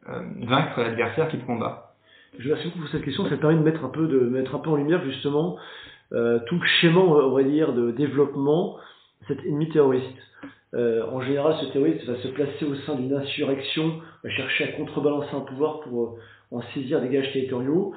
euh 0.09 0.23
vaincre 0.47 0.81
l'adversaire 0.81 1.29
qu'il 1.29 1.45
combat. 1.45 1.95
Je 2.39 2.49
vous 2.49 2.55
remercie 2.55 2.71
pour 2.71 2.89
cette 2.89 3.05
question. 3.05 3.29
Ça 3.29 3.37
permet 3.37 3.57
de 3.57 3.63
mettre 3.63 3.85
un 3.85 3.91
peu, 3.91 4.07
de 4.07 4.21
mettre 4.21 4.55
un 4.55 4.59
peu 4.59 4.71
en 4.71 4.77
lumière 4.77 5.05
justement 5.05 5.57
euh, 6.13 6.41
tout 6.47 6.57
le 6.57 6.67
schéma, 6.81 6.99
on 6.99 7.31
va 7.31 7.43
dire, 7.43 7.73
de 7.73 7.93
développement 7.93 8.77
cet 9.29 9.45
ennemi 9.45 9.69
terroriste. 9.69 10.07
En 10.73 11.21
général, 11.21 11.57
ce 11.61 11.67
terroriste 11.73 12.05
va 12.07 12.17
se 12.17 12.29
placer 12.29 12.65
au 12.65 12.77
sein 12.87 12.95
d'une 12.95 13.13
insurrection, 13.13 14.01
va 14.23 14.31
chercher 14.31 14.65
à 14.65 14.69
contrebalancer 14.69 15.35
un 15.35 15.41
pouvoir 15.41 15.81
pour 15.81 16.17
en 16.53 16.63
saisir 16.75 17.01
des 17.01 17.09
gages 17.09 17.33
territoriaux. 17.33 17.93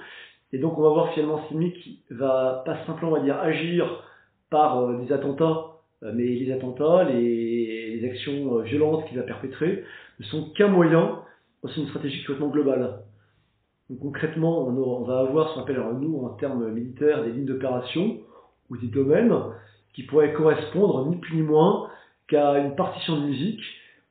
Et 0.54 0.60
donc, 0.60 0.78
on 0.78 0.84
va 0.84 0.90
voir 0.90 1.14
finalement 1.14 1.42
ennemi 1.52 1.74
qui 1.74 2.00
va 2.12 2.62
pas 2.66 2.78
simplement, 2.86 3.12
on 3.12 3.16
va 3.16 3.22
dire, 3.22 3.38
agir 3.40 4.04
par 4.52 4.80
euh, 4.80 4.98
des 5.00 5.12
attentats, 5.12 5.66
euh, 6.04 6.12
mais 6.14 6.24
les 6.24 6.52
attentats, 6.52 7.04
les, 7.06 8.02
actions 8.06 8.60
violentes 8.60 9.08
qu'il 9.08 9.18
va 9.18 9.24
perpétrer 9.24 9.84
ne 10.20 10.26
sont 10.26 10.50
qu'un 10.52 10.68
moyen 10.68 11.20
dans 11.64 11.70
une 11.70 11.88
stratégie 11.88 12.24
complètement 12.24 12.50
globale. 12.50 13.00
Concrètement, 14.02 14.68
on, 14.68 15.04
va 15.04 15.20
avoir 15.20 15.50
ce 15.50 15.56
qu'on 15.56 15.62
appelle 15.62 15.82
nous 16.02 16.22
en 16.24 16.30
termes 16.30 16.70
militaires 16.72 17.24
des 17.24 17.32
lignes 17.32 17.46
d'opération 17.46 18.18
ou 18.70 18.78
des 18.78 18.88
domaines 18.88 19.34
qui 19.94 20.04
pourraient 20.04 20.34
correspondre 20.34 21.08
ni 21.08 21.16
plus 21.18 21.38
ni 21.38 21.44
moins 21.44 21.90
qu'à 22.28 22.58
une 22.60 22.76
partition 22.76 23.22
de 23.22 23.26
musique 23.28 23.62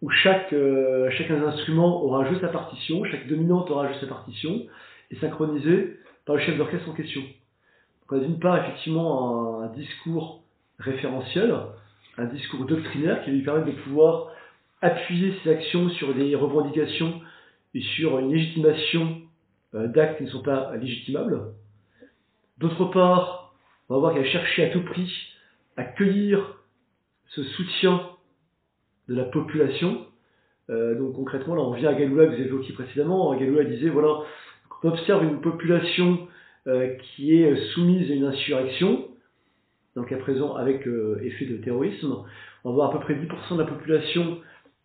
où 0.00 0.11
chaque, 0.11 0.52
euh, 0.52 1.11
instruments 1.46 2.02
aura 2.02 2.28
joué 2.28 2.40
sa 2.40 2.49
partition, 2.49 3.04
chaque 3.04 3.28
dominante 3.28 3.70
aura 3.70 3.88
joué 3.88 4.00
sa 4.00 4.06
partition 4.06 4.62
et 5.11 5.16
synchronisé 5.16 5.99
par 6.25 6.37
le 6.37 6.43
chef 6.43 6.57
d'orchestre 6.57 6.88
en 6.88 6.93
question. 6.93 7.23
Donc 8.11 8.23
d'une 8.23 8.38
part 8.38 8.59
effectivement 8.59 9.62
un, 9.62 9.69
discours 9.69 10.43
référentiel, 10.79 11.55
un 12.19 12.26
discours 12.26 12.64
doctrinaire 12.67 13.25
qui 13.25 13.31
lui 13.31 13.43
permet 13.43 13.71
de 13.73 13.76
pouvoir 13.79 14.29
appuyer 14.81 15.35
ses 15.43 15.50
actions 15.50 15.88
sur 15.91 16.14
des 16.14 16.35
revendications 16.35 17.21
et 17.75 17.81
sur 17.81 18.19
une 18.19 18.33
légitimation 18.33 19.23
euh, 19.75 19.87
d'actes 19.87 20.19
qui 20.19 20.25
ne 20.25 20.29
sont 20.29 20.43
pas 20.43 20.76
légitimables. 20.76 21.55
D'autre 22.59 22.85
part, 22.87 23.55
on 23.88 23.95
va 23.95 24.00
voir 24.00 24.14
qu'elle 24.14 24.25
a 24.25 24.31
cherché 24.31 24.64
à 24.64 24.71
tout 24.71 24.83
prix 24.83 25.11
à 25.76 25.85
cueillir 25.85 26.59
ce 27.29 27.43
soutien 27.43 28.02
de 29.09 29.14
la 29.14 29.25
population. 29.25 30.07
Euh, 30.71 30.95
donc 30.97 31.14
concrètement, 31.14 31.55
là 31.55 31.62
on 31.62 31.73
vient 31.73 31.91
à 31.91 31.95
Galula 31.95 32.26
que 32.26 32.37
vous 32.37 32.43
évoquiez 32.43 32.75
précédemment. 32.75 33.35
Galula 33.35 33.64
disait, 33.64 33.88
voilà, 33.88 34.21
observe 34.83 35.25
une 35.25 35.41
population 35.41 36.29
euh, 36.67 36.95
qui 37.03 37.37
est 37.37 37.57
soumise 37.75 38.11
à 38.11 38.15
une 38.15 38.25
insurrection, 38.25 39.09
donc 39.97 40.11
à 40.12 40.17
présent 40.17 40.55
avec 40.55 40.87
effet 41.23 41.47
de 41.47 41.57
terrorisme. 41.59 42.17
On 42.65 42.71
va 42.71 42.75
voir 42.75 42.91
à 42.91 42.93
peu 42.93 43.01
près 43.01 43.15
10% 43.15 43.57
de 43.57 43.62
la 43.62 43.67
population 43.67 44.39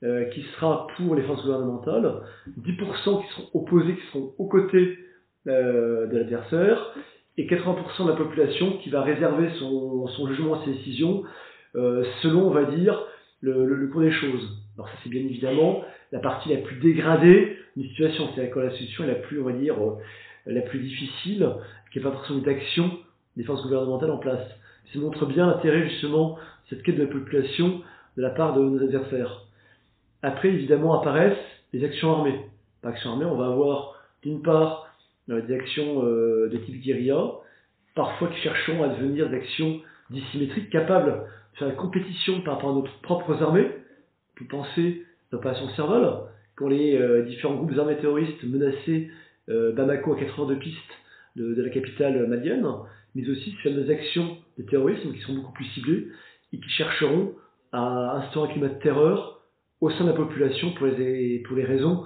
euh, 0.03 0.25
qui 0.25 0.43
sera 0.53 0.85
pour 0.95 1.15
les 1.15 1.23
forces 1.23 1.41
gouvernementales, 1.41 2.21
10% 2.61 3.23
qui 3.23 3.33
seront 3.33 3.49
opposés, 3.55 3.95
qui 3.95 4.07
seront 4.11 4.31
aux 4.37 4.45
côtés 4.45 4.99
euh, 5.47 6.05
de 6.05 6.17
l'adversaire, 6.17 6.93
et 7.35 7.47
80% 7.47 8.05
de 8.05 8.09
la 8.11 8.15
population 8.15 8.77
qui 8.77 8.91
va 8.91 9.01
réserver 9.01 9.49
son, 9.57 10.07
jugement, 10.27 10.63
ses 10.63 10.73
décisions, 10.73 11.23
euh, 11.75 12.03
selon, 12.21 12.47
on 12.47 12.51
va 12.51 12.65
dire, 12.65 13.01
le, 13.41 13.65
le, 13.65 13.87
cours 13.87 14.01
des 14.01 14.11
choses. 14.11 14.47
Alors 14.77 14.87
ça 14.87 14.93
c'est 15.03 15.09
bien 15.09 15.21
évidemment 15.21 15.83
la 16.11 16.19
partie 16.19 16.49
la 16.49 16.57
plus 16.57 16.75
dégradée 16.75 17.56
d'une 17.77 17.89
situation, 17.89 18.29
c'est 18.35 18.53
la 18.55 18.71
situation 18.71 19.03
est 19.03 19.07
la 19.07 19.15
plus, 19.15 19.39
on 19.39 19.45
va 19.45 19.51
dire, 19.51 19.75
euh, 19.79 19.97
la 20.47 20.61
plus 20.61 20.79
difficile, 20.79 21.47
qui 21.91 21.99
n'est 21.99 22.03
pas 22.03 22.11
forcément 22.11 22.39
d'action 22.39 22.91
des 23.35 23.43
forces 23.43 23.61
gouvernementales 23.61 24.09
en 24.09 24.17
place. 24.17 24.41
Ça 24.91 24.99
montre 24.99 25.27
bien 25.27 25.45
l'intérêt 25.45 25.87
justement 25.87 26.39
cette 26.69 26.81
quête 26.81 26.97
de 26.97 27.03
la 27.03 27.09
population 27.09 27.81
de 28.17 28.21
la 28.23 28.31
part 28.31 28.55
de 28.55 28.63
nos 28.63 28.81
adversaires. 28.81 29.43
Après, 30.23 30.49
évidemment, 30.49 30.99
apparaissent 30.99 31.37
les 31.71 31.83
actions 31.83 32.11
armées. 32.11 32.39
Par 32.81 32.93
action 32.93 33.11
armée, 33.11 33.25
on 33.25 33.35
va 33.35 33.45
avoir 33.45 34.01
d'une 34.23 34.41
part 34.41 34.87
euh, 35.29 35.41
des 35.41 35.53
actions 35.53 36.03
euh, 36.03 36.49
de 36.49 36.57
type 36.57 36.81
guérilla, 36.81 37.31
parfois 37.93 38.29
qui 38.29 38.41
cherchons 38.41 38.83
à 38.83 38.87
devenir 38.87 39.29
des 39.29 39.35
actions 39.35 39.81
dissymétriques, 40.09 40.71
capables 40.71 41.11
de 41.11 41.59
faire 41.59 41.67
la 41.67 41.75
compétition 41.75 42.41
par 42.41 42.55
rapport 42.55 42.71
à 42.71 42.73
nos 42.73 42.85
propres 43.03 43.43
armées. 43.43 43.69
On 43.69 44.39
peut 44.39 44.45
penser 44.45 45.05
à 45.31 45.35
l'opération 45.35 45.69
Serval, 45.75 46.27
pour 46.57 46.69
les 46.69 46.97
euh, 46.97 47.23
différents 47.23 47.55
groupes 47.55 47.77
armés 47.77 47.97
terroristes 47.97 48.43
menacés 48.43 49.09
Bamako 49.47 50.13
à 50.13 50.19
80 50.19 50.45
de 50.47 50.55
piste 50.55 50.77
de, 51.37 51.53
de, 51.53 51.63
la 51.63 51.69
capitale 51.69 52.27
malienne, 52.27 52.67
mais 53.15 53.29
aussi 53.29 53.51
sur 53.61 53.73
des 53.73 53.89
actions 53.89 54.35
de 54.57 54.63
terrorisme 54.63 55.13
qui 55.13 55.21
sont 55.21 55.35
beaucoup 55.35 55.53
plus 55.53 55.63
ciblées 55.67 56.07
et 56.51 56.59
qui 56.59 56.69
chercheront 56.69 57.33
à 57.71 58.17
instaurer 58.17 58.49
un 58.49 58.51
climat 58.51 58.67
de 58.67 58.79
terreur 58.79 59.41
au 59.81 59.89
sein 59.91 60.03
de 60.03 60.09
la 60.09 60.15
population 60.15 60.71
pour 60.73 60.87
les, 60.87 61.39
pour 61.47 61.55
les 61.55 61.63
raisons 61.63 62.03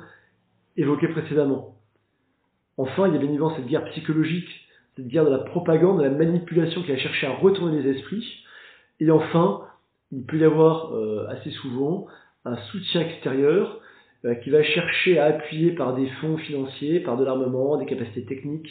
évoquées 0.78 1.08
précédemment. 1.10 1.76
Enfin, 2.78 3.08
il 3.08 3.14
y 3.14 3.16
a 3.16 3.20
bien 3.20 3.30
évidemment 3.30 3.56
cette 3.56 3.68
guerre 3.68 3.86
psychologique, 3.92 4.50
cette 4.96 5.08
guerre 5.08 5.26
de 5.26 5.32
la 5.32 5.40
propagande, 5.40 6.00
de 6.00 6.04
la 6.04 6.10
manipulation 6.10 6.84
qui 6.84 6.92
a 6.92 6.98
cherché 6.98 7.28
à 7.28 7.32
retourner 7.32 7.82
les 7.82 7.98
esprits. 7.98 8.44
Et 9.00 9.12
enfin, 9.12 9.62
il 10.12 10.26
peut 10.26 10.38
y 10.38 10.44
avoir 10.44 10.94
euh, 10.94 11.28
assez 11.30 11.52
souvent 11.52 12.08
un 12.46 12.58
soutien 12.72 13.02
extérieur 13.02 13.80
euh, 13.80 13.81
qui 14.44 14.50
va 14.50 14.64
chercher 14.64 15.20
à 15.20 15.26
appuyer 15.26 15.72
par 15.72 15.96
des 15.96 16.08
fonds 16.22 16.38
financiers, 16.38 17.00
par 17.00 17.18
de 17.18 17.26
l'armement, 17.26 17.78
des 17.78 17.86
capacités 17.86 18.26
techniques 18.26 18.70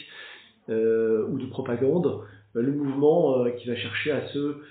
euh, 0.69 1.27
ou 1.29 1.37
de 1.37 1.45
propagande, 1.45 2.21
le 2.53 2.71
mouvement 2.71 3.45
qui 3.57 3.67
va 3.67 3.75
chercher 3.75 4.11
à 4.11 4.27
se 4.27 4.61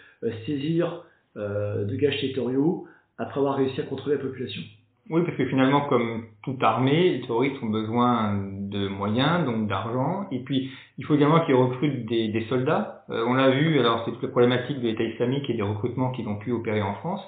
saisir 0.47 1.05
de 1.37 1.97
gages 1.97 2.21
territoriaux 2.21 2.87
après 3.17 3.41
avoir 3.41 3.57
réussi 3.57 3.81
à 3.81 3.85
contrôler 3.85 4.17
la 4.17 4.23
population. 4.23 4.63
Oui, 5.11 5.23
parce 5.25 5.37
que 5.37 5.47
finalement, 5.47 5.89
comme 5.89 6.27
toute 6.45 6.63
armée, 6.63 7.11
les 7.11 7.21
terroristes 7.23 7.61
ont 7.65 7.69
besoin 7.69 8.33
de 8.37 8.87
moyens, 8.87 9.45
donc 9.45 9.67
d'argent, 9.67 10.29
et 10.31 10.39
puis 10.45 10.71
il 10.99 11.05
faut 11.05 11.17
également 11.17 11.45
qu'ils 11.45 11.57
recrutent 11.57 12.07
des, 12.07 12.29
des 12.29 12.45
soldats. 12.45 13.03
Euh, 13.11 13.25
on 13.27 13.35
l'a 13.35 13.51
vu, 13.51 13.81
alors 13.81 14.05
c'est 14.05 14.13
toute 14.13 14.23
la 14.23 14.29
problématique 14.29 14.81
de 14.81 14.87
l'État 14.87 15.03
islamique 15.03 15.51
et 15.51 15.55
des 15.55 15.63
recrutements 15.63 16.13
qu'ils 16.13 16.29
ont 16.29 16.37
pu 16.37 16.53
opérer 16.53 16.81
en 16.81 16.95
France. 16.95 17.23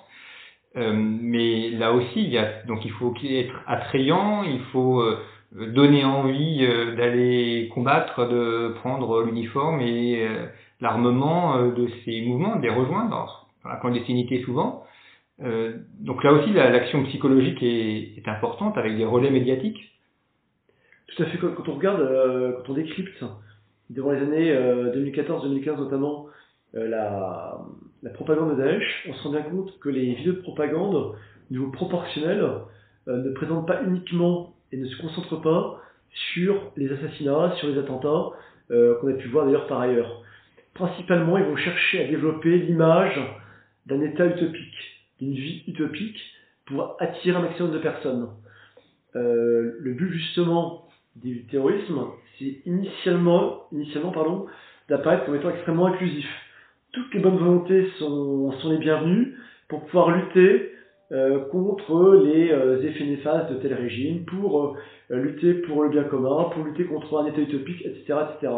Euh, 0.77 0.93
mais 0.95 1.71
là 1.71 1.93
aussi, 1.93 2.23
il 2.23 2.31
y 2.31 2.39
a, 2.39 2.63
donc 2.65 2.85
il 2.85 2.93
faut 2.93 3.15
être 3.25 3.55
attrayant, 3.67 4.43
il 4.43 4.61
faut 4.73 5.01
euh, 5.01 5.19
donner 5.53 6.05
envie 6.05 6.65
euh, 6.65 6.97
d'aller 6.97 7.71
combattre, 7.75 8.27
de 8.27 8.75
prendre 8.81 9.23
l'uniforme 9.23 9.81
et 9.81 10.27
l'armement 10.81 11.67
de 11.67 11.89
ces 12.05 12.23
mouvements, 12.23 12.57
de 12.57 12.63
les 12.63 12.71
rejoindre 12.71 13.49
la 13.65 13.77
clandestinité 13.77 14.43
souvent. 14.43 14.85
Donc 16.01 16.23
là 16.23 16.33
aussi, 16.33 16.53
l'action 16.53 17.05
psychologique 17.05 17.63
est, 17.63 18.29
importante 18.29 18.79
avec 18.79 18.97
des 18.97 19.05
relais 19.05 19.31
médiatiques. 19.31 19.93
Tout 21.09 21.23
à 21.23 21.27
fait. 21.27 21.39
Quand, 21.39 21.69
on 21.69 21.75
regarde, 21.75 22.57
quand 22.57 22.73
on 22.73 22.75
décrypte, 22.75 23.25
durant 23.91 24.13
les 24.13 24.21
années 24.21 24.53
2014-2015 24.53 25.77
notamment, 25.77 26.27
la, 26.75 27.61
la, 28.03 28.11
propagande 28.11 28.57
de 28.57 28.63
Daesh, 28.63 29.07
on 29.09 29.15
se 29.15 29.23
rend 29.23 29.31
bien 29.31 29.43
compte 29.43 29.79
que 29.81 29.89
les 29.89 30.15
vidéos 30.15 30.35
de 30.35 30.41
propagande, 30.41 30.95
au 30.95 31.17
niveau 31.51 31.71
proportionnel, 31.71 32.47
ne 33.07 33.31
présentent 33.33 33.67
pas 33.67 33.83
uniquement 33.83 34.55
et 34.71 34.77
ne 34.77 34.87
se 34.87 35.01
concentrent 35.01 35.41
pas 35.41 35.81
sur 36.35 36.73
les 36.77 36.91
assassinats, 36.93 37.55
sur 37.59 37.69
les 37.69 37.79
attentats, 37.79 38.31
qu'on 38.69 39.09
a 39.09 39.15
pu 39.15 39.29
voir 39.29 39.47
d'ailleurs 39.47 39.67
par 39.67 39.81
ailleurs. 39.81 40.23
Principalement, 40.75 41.37
ils 41.39 41.45
vont 41.45 41.57
chercher 41.57 42.05
à 42.05 42.09
développer 42.09 42.59
l'image 42.59 43.21
d'un 43.87 44.01
état 44.01 44.27
utopique 44.27 44.93
d'une 45.23 45.35
vie 45.35 45.63
utopique 45.69 46.21
pour 46.67 46.97
attirer 46.99 47.37
un 47.37 47.43
maximum 47.43 47.73
de 47.73 47.79
personnes. 47.79 48.29
Euh, 49.15 49.77
le 49.79 49.93
but 49.93 50.11
justement 50.13 50.89
du 51.17 51.45
terrorisme, 51.47 52.07
c'est 52.39 52.63
initialement, 52.67 53.69
initialement 53.73 54.11
pardon, 54.11 54.47
d'apparaître 54.89 55.27
comme 55.27 55.37
étant 55.37 55.51
extrêmement 55.51 55.87
inclusif. 55.87 56.27
Toutes 56.93 57.15
les 57.15 57.21
bonnes 57.21 57.39
volontés 57.39 57.89
sont, 57.99 58.53
sont 58.53 58.71
les 58.71 58.79
bienvenues 58.79 59.37
pour 59.69 59.85
pouvoir 59.87 60.11
lutter 60.11 60.73
euh, 61.11 61.41
contre 61.47 62.23
les 62.25 62.51
euh, 62.51 62.83
effets 62.83 63.05
néfastes 63.05 63.51
de 63.53 63.57
tel 63.57 63.75
régime, 63.75 64.25
pour 64.25 64.77
lutter 65.11 65.55
pour 65.55 65.83
le 65.83 65.91
bien 65.91 66.05
commun, 66.05 66.51
pour 66.55 66.65
lutter 66.65 66.85
contre 66.85 67.19
un 67.19 67.27
état 67.27 67.41
utopique, 67.41 67.85
etc., 67.85 68.15
etc. 68.31 68.53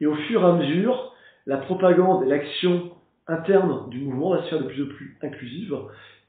Et 0.00 0.06
au 0.06 0.14
fur 0.14 0.42
et 0.42 0.44
à 0.44 0.52
mesure, 0.52 1.14
la 1.46 1.56
propagande 1.58 2.24
et 2.24 2.28
l'action 2.28 2.90
interne 3.26 3.88
du 3.90 4.00
mouvement 4.00 4.30
va 4.30 4.42
se 4.42 4.48
faire 4.48 4.62
de 4.62 4.68
plus 4.68 4.82
en 4.84 4.86
plus 4.86 5.16
inclusive 5.22 5.74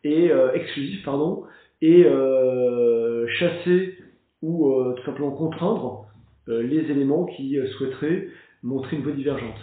et 0.03 0.31
euh, 0.31 0.53
exclusive 0.53 1.03
pardon 1.03 1.43
et 1.81 2.05
euh, 2.05 3.27
chasser 3.27 3.98
ou 4.41 4.71
euh, 4.71 4.93
tout 4.98 5.03
simplement 5.05 5.31
contraindre 5.31 6.05
les 6.48 6.79
éléments 6.91 7.25
qui 7.25 7.57
souhaiteraient 7.77 8.27
montrer 8.63 8.98
une 8.98 9.03
voie 9.03 9.12
divergente. 9.13 9.55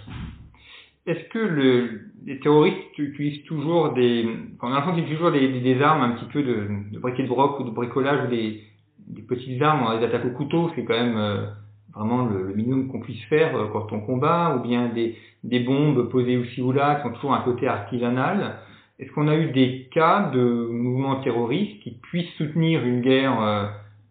Est-ce 1.08 1.28
que 1.30 1.38
le, 1.38 2.00
les 2.26 2.38
terroristes 2.38 2.98
utilisent 2.98 3.42
toujours 3.44 3.92
des, 3.94 4.26
enfin, 4.60 4.72
on 4.86 4.92
a 4.92 5.02
toujours 5.02 5.32
des, 5.32 5.60
des, 5.60 5.82
armes 5.82 6.02
un 6.02 6.10
petit 6.10 6.26
peu 6.26 6.42
de, 6.42 6.68
de 6.92 6.98
briquet 6.98 7.22
de 7.22 7.28
broc 7.28 7.58
ou 7.60 7.64
de 7.64 7.70
bricolage 7.70 8.26
ou 8.26 8.30
des, 8.30 8.62
des 9.08 9.22
petites 9.22 9.60
armes, 9.62 9.98
des 9.98 10.04
attaques 10.04 10.26
au 10.26 10.30
couteau, 10.30 10.70
c'est 10.74 10.84
quand 10.84 10.94
même 10.94 11.48
vraiment 11.98 12.26
le, 12.26 12.54
minimum 12.54 12.88
qu'on 12.88 13.00
puisse 13.00 13.22
faire 13.24 13.56
euh, 13.56 13.66
quand 13.72 13.92
on 13.92 14.00
combat, 14.00 14.56
ou 14.56 14.66
bien 14.66 14.88
des, 14.88 15.16
des 15.44 15.60
bombes 15.60 16.08
posées 16.10 16.36
aussi 16.36 16.62
ou 16.62 16.72
là 16.72 16.96
qui 16.96 17.06
ont 17.06 17.12
toujours 17.12 17.34
un 17.34 17.42
côté 17.42 17.66
artisanal. 17.66 18.56
Est-ce 18.98 19.10
qu'on 19.12 19.28
a 19.28 19.36
eu 19.36 19.50
des 19.50 19.88
cas 19.92 20.30
de 20.32 20.68
mouvements 20.70 21.20
terroristes 21.20 21.80
qui 21.82 21.92
puissent 22.02 22.32
soutenir 22.36 22.84
une 22.84 23.00
guerre 23.00 23.40
euh, 23.40 23.66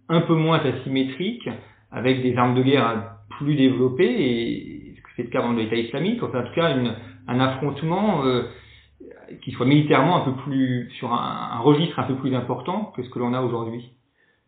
un 0.09 0.21
peu 0.21 0.35
moins 0.35 0.59
asymétrique, 0.59 1.49
avec 1.91 2.21
des 2.21 2.35
armes 2.37 2.55
de 2.55 2.63
guerre 2.63 3.17
plus 3.37 3.55
développées 3.55 4.05
et 4.05 4.76
c'est 5.17 5.23
le 5.23 5.29
cas 5.29 5.41
dans 5.41 5.51
l'État 5.51 5.75
islamique 5.75 6.23
Enfin, 6.23 6.41
en 6.41 6.47
tout 6.47 6.53
cas, 6.53 6.73
un 7.27 7.39
affrontement 7.39 8.25
euh, 8.25 8.43
qui 9.41 9.51
soit 9.51 9.65
militairement 9.65 10.23
un 10.23 10.31
peu 10.31 10.41
plus 10.43 10.89
sur 10.97 11.11
un, 11.11 11.59
registre 11.59 11.99
un 11.99 12.03
peu 12.03 12.15
plus 12.15 12.33
important 12.33 12.93
que 12.95 13.03
ce 13.03 13.09
que 13.09 13.19
l'on 13.19 13.33
a 13.33 13.41
aujourd'hui. 13.41 13.89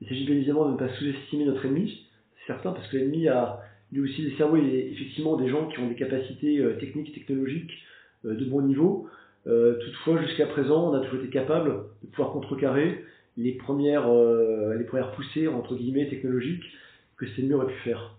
Il 0.02 0.08
s'agit 0.08 0.26
bien 0.26 0.36
évidemment 0.36 0.66
de 0.68 0.74
ne 0.74 0.78
pas 0.78 0.90
sous-estimer 0.90 1.46
notre 1.46 1.66
ennemi, 1.66 2.06
certain, 2.48 2.72
parce 2.72 2.88
que 2.88 2.98
l'ennemi 2.98 3.28
a 3.28 3.60
lui 3.92 4.02
aussi 4.02 4.24
des 4.24 4.36
cerveaux 4.36 4.58
et 4.58 4.92
effectivement 4.92 5.36
des 5.36 5.50
gens 5.50 5.68
qui 5.68 5.80
ont 5.80 5.88
des 5.88 5.96
capacités 5.96 6.60
euh, 6.60 6.78
techniques, 6.80 7.14
technologiques 7.14 7.72
euh, 8.26 8.36
de 8.36 8.46
bon 8.46 8.62
niveau. 8.62 9.08
Euh, 9.48 9.78
toutefois, 9.84 10.22
jusqu'à 10.22 10.46
présent, 10.46 10.92
on 10.92 10.94
a 10.94 11.00
toujours 11.00 11.22
été 11.22 11.30
capable 11.30 11.74
de 12.04 12.08
pouvoir 12.08 12.32
contrecarrer 12.32 13.04
les 13.38 13.54
premières, 13.54 14.10
les 14.78 14.84
premières 14.84 15.12
poussées, 15.12 15.48
entre 15.48 15.76
guillemets, 15.76 16.10
technologiques 16.10 16.64
que 17.16 17.26
cet 17.26 17.40
ennemi 17.40 17.54
aurait 17.54 17.68
pu 17.68 17.80
faire. 17.86 18.18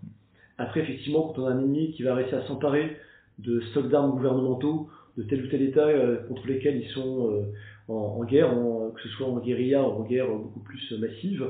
Après, 0.60 0.80
effectivement, 0.80 1.22
quand 1.22 1.42
on 1.42 1.46
a 1.46 1.50
un 1.50 1.58
ennemi 1.58 1.92
qui 1.92 2.02
va 2.02 2.14
réussir 2.14 2.38
à 2.38 2.46
s'emparer 2.46 2.96
de 3.38 3.60
stocks 3.70 3.88
d'armes 3.88 4.12
gouvernementaux 4.12 4.88
de 5.16 5.22
tel 5.24 5.44
ou 5.44 5.48
tel 5.48 5.62
État 5.62 5.88
contre 6.28 6.46
lesquels 6.46 6.76
ils 6.76 6.90
sont 6.90 7.46
en, 7.88 8.22
guerre, 8.24 8.50
que 8.94 9.00
ce 9.02 9.08
soit 9.08 9.26
en 9.26 9.38
guérilla 9.38 9.82
ou 9.82 10.02
en 10.02 10.02
guerre 10.02 10.28
beaucoup 10.28 10.60
plus 10.60 10.92
massive, 11.00 11.46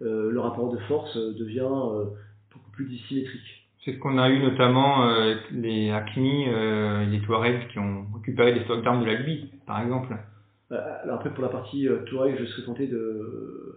le 0.00 0.38
rapport 0.38 0.72
de 0.72 0.78
force 0.78 1.16
devient 1.16 1.68
plus 2.74 2.86
dissymétrique. 2.86 3.64
C'est 3.84 3.92
ce 3.92 3.98
qu'on 3.98 4.18
a 4.18 4.30
eu 4.30 4.40
notamment 4.40 5.08
euh, 5.08 5.34
les 5.52 5.90
Acmi, 5.90 6.46
euh, 6.48 7.04
les 7.04 7.20
Touaregs 7.20 7.68
qui 7.68 7.78
ont 7.78 8.06
récupéré 8.14 8.54
des 8.54 8.64
stocks 8.64 8.82
d'armes 8.82 9.02
de 9.02 9.06
la 9.06 9.14
Libye, 9.14 9.50
par 9.66 9.82
exemple. 9.82 10.16
Euh, 10.72 11.02
alors 11.02 11.16
après, 11.16 11.30
pour 11.30 11.42
la 11.42 11.50
partie 11.50 11.86
euh, 11.86 11.98
Touareg, 12.06 12.36
je 12.38 12.44
serais 12.46 12.62
tenté 12.62 12.86
de 12.86 13.73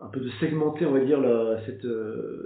un 0.00 0.08
peu 0.08 0.20
de 0.20 0.28
segmenter, 0.40 0.86
on 0.86 0.92
va 0.92 1.00
dire, 1.00 1.20
la, 1.20 1.60
cette, 1.66 1.86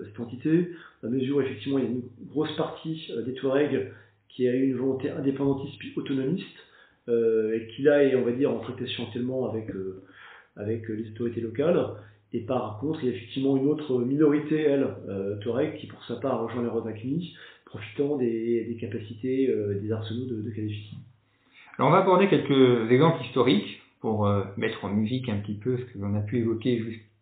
cette 0.07 0.21
entité, 0.21 0.71
à 1.03 1.09
mesure 1.09 1.39
où 1.39 1.41
effectivement 1.41 1.79
il 1.79 1.85
y 1.85 1.89
a 1.89 1.91
une 1.91 2.03
grosse 2.29 2.55
partie 2.57 3.11
des 3.27 3.35
Touaregs 3.35 3.93
qui 4.29 4.47
a 4.49 4.55
eu 4.55 4.69
une 4.71 4.77
volonté 4.77 5.11
indépendantiste 5.11 5.79
puis 5.79 5.93
autonomiste, 5.97 6.47
et 7.09 7.67
qui 7.75 7.83
là 7.83 8.05
est, 8.05 8.15
on 8.15 8.25
va 8.25 8.31
dire, 8.31 8.53
en 8.53 8.61
traitation 8.61 9.05
actuellement 9.05 9.51
avec, 9.51 9.69
avec 10.57 10.89
les 10.89 11.11
autorités 11.11 11.41
locales. 11.41 11.85
Et 12.33 12.41
par 12.41 12.79
contre, 12.79 13.03
il 13.03 13.11
y 13.11 13.13
a 13.13 13.17
effectivement 13.17 13.57
une 13.57 13.67
autre 13.67 13.99
minorité, 13.99 14.61
elle, 14.61 14.87
euh, 15.09 15.37
Touareg, 15.39 15.77
qui 15.79 15.89
pour 15.89 16.05
sa 16.05 16.17
part 16.17 16.45
rejoint 16.45 16.63
les 16.63 16.69
Rovakni, 16.69 17.35
profitant 17.65 18.17
des, 18.17 18.65
des 18.65 18.77
capacités 18.77 19.51
euh, 19.51 19.81
des 19.81 19.91
arsenaux 19.91 20.27
de, 20.27 20.43
de 20.43 20.51
Kadhafi. 20.51 20.95
Alors 21.77 21.89
on 21.89 21.93
va 21.93 21.99
aborder 21.99 22.29
quelques 22.29 22.91
exemples 22.93 23.25
historiques 23.25 23.83
pour 24.01 24.27
euh, 24.27 24.45
mettre 24.57 24.85
en 24.85 24.91
musique 24.91 25.29
un 25.29 25.39
petit 25.39 25.55
peu 25.55 25.77
ce 25.77 25.83
que 25.93 25.99
l'on 25.99 26.15
a 26.15 26.21
pu 26.21 26.39
évoquer 26.39 26.81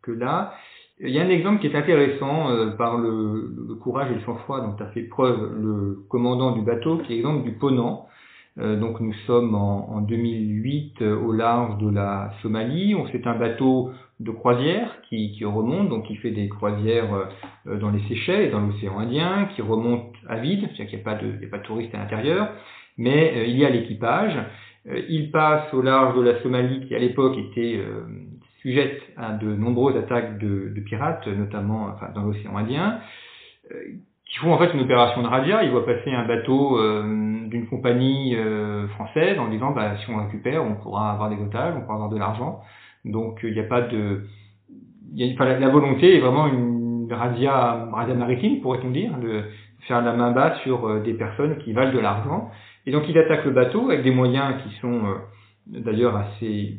jusque-là. 0.08 0.54
Il 1.00 1.10
y 1.10 1.20
a 1.20 1.22
un 1.22 1.28
exemple 1.28 1.60
qui 1.60 1.68
est 1.68 1.76
intéressant 1.76 2.50
euh, 2.50 2.70
par 2.70 2.98
le, 2.98 3.54
le, 3.68 3.74
courage 3.76 4.10
et 4.10 4.14
le 4.14 4.20
sang-froid 4.22 4.60
dont 4.60 4.84
a 4.84 4.88
fait 4.88 5.02
preuve 5.02 5.52
le 5.56 6.04
commandant 6.08 6.52
du 6.52 6.62
bateau, 6.62 6.98
qui 6.98 7.12
est 7.12 7.16
l'exemple 7.16 7.44
du 7.44 7.52
Ponant. 7.52 8.06
Euh, 8.58 8.76
donc 8.76 8.98
nous 8.98 9.12
sommes 9.26 9.54
en, 9.54 9.90
en 9.90 10.00
2008 10.00 11.02
au 11.02 11.32
large 11.32 11.78
de 11.78 11.88
la 11.88 12.32
Somalie. 12.42 12.96
On 12.96 13.06
c'est 13.12 13.26
un 13.28 13.38
bateau 13.38 13.92
de 14.20 14.32
croisière 14.32 15.00
qui, 15.08 15.32
qui, 15.32 15.44
remonte, 15.44 15.88
donc 15.88 16.06
qui 16.06 16.16
fait 16.16 16.32
des 16.32 16.48
croisières 16.48 17.28
euh, 17.66 17.78
dans 17.78 17.90
les 17.90 18.00
Seychelles 18.08 18.48
et 18.48 18.50
dans 18.50 18.60
l'océan 18.60 18.98
Indien, 18.98 19.48
qui 19.54 19.62
remonte 19.62 20.12
à 20.28 20.36
vide, 20.36 20.62
c'est-à-dire 20.62 20.86
qu'il 20.86 20.98
n'y 20.98 21.02
a, 21.02 21.04
pas 21.04 21.14
de, 21.14 21.46
a 21.46 21.50
pas 21.50 21.58
de 21.58 21.62
touristes 21.62 21.94
à 21.94 21.98
l'intérieur, 21.98 22.48
mais 22.96 23.32
euh, 23.36 23.46
il 23.46 23.56
y 23.56 23.64
a 23.64 23.70
l'équipage. 23.70 24.36
Euh, 24.88 25.02
il 25.08 25.30
passe 25.30 25.72
au 25.72 25.82
large 25.82 26.16
de 26.16 26.22
la 26.22 26.42
Somalie, 26.42 26.86
qui 26.86 26.94
à 26.96 26.98
l'époque 26.98 27.36
était 27.38 27.80
sujette 28.62 29.00
à 29.16 29.32
de 29.32 29.46
nombreuses 29.54 29.96
attaques 29.96 30.38
de, 30.38 30.72
de 30.74 30.80
pirates, 30.80 31.26
notamment 31.26 31.88
enfin, 31.94 32.08
dans 32.14 32.22
l'océan 32.22 32.56
Indien, 32.56 33.00
qui 34.24 34.38
font 34.38 34.52
en 34.52 34.58
fait 34.58 34.72
une 34.74 34.80
opération 34.80 35.22
de 35.22 35.28
radia. 35.28 35.62
Il 35.62 35.70
voit 35.70 35.86
passer 35.86 36.12
un 36.12 36.26
bateau 36.26 36.78
d'une 37.48 37.66
compagnie 37.68 38.36
française 38.94 39.38
en 39.38 39.48
disant 39.48 39.72
bah, 39.72 39.96
si 39.98 40.10
on 40.10 40.16
récupère, 40.16 40.64
on 40.64 40.74
pourra 40.74 41.12
avoir 41.12 41.30
des 41.30 41.40
otages, 41.42 41.74
on 41.76 41.82
pourra 41.82 41.94
avoir 41.94 42.10
de 42.10 42.18
l'argent. 42.18 42.60
Donc 43.04 43.40
il 43.42 43.52
n'y 43.52 43.60
a 43.60 43.64
pas 43.64 43.82
de, 43.82 44.22
y 45.14 45.28
a, 45.28 45.32
enfin, 45.34 45.58
la, 45.58 45.68
volonté 45.68 46.16
est 46.16 46.20
vraiment 46.20 46.46
une 46.46 47.08
radia, 47.10 47.88
radia 47.92 48.14
maritime, 48.14 48.60
pourrait-on 48.60 48.90
dire, 48.90 49.16
de 49.18 49.44
faire 49.86 50.02
la 50.02 50.12
main 50.12 50.32
basse 50.32 50.60
sur 50.60 50.86
euh, 50.86 51.00
des 51.00 51.14
personnes 51.14 51.58
qui 51.58 51.72
valent 51.72 51.92
de 51.92 51.98
l'argent. 51.98 52.50
Et 52.86 52.92
donc 52.92 53.04
il 53.08 53.16
attaque 53.18 53.44
le 53.44 53.52
bateau 53.52 53.90
avec 53.90 54.02
des 54.02 54.10
moyens 54.10 54.54
qui 54.62 54.74
sont 54.80 55.06
euh, 55.06 55.14
d'ailleurs 55.66 56.16
assez 56.16 56.78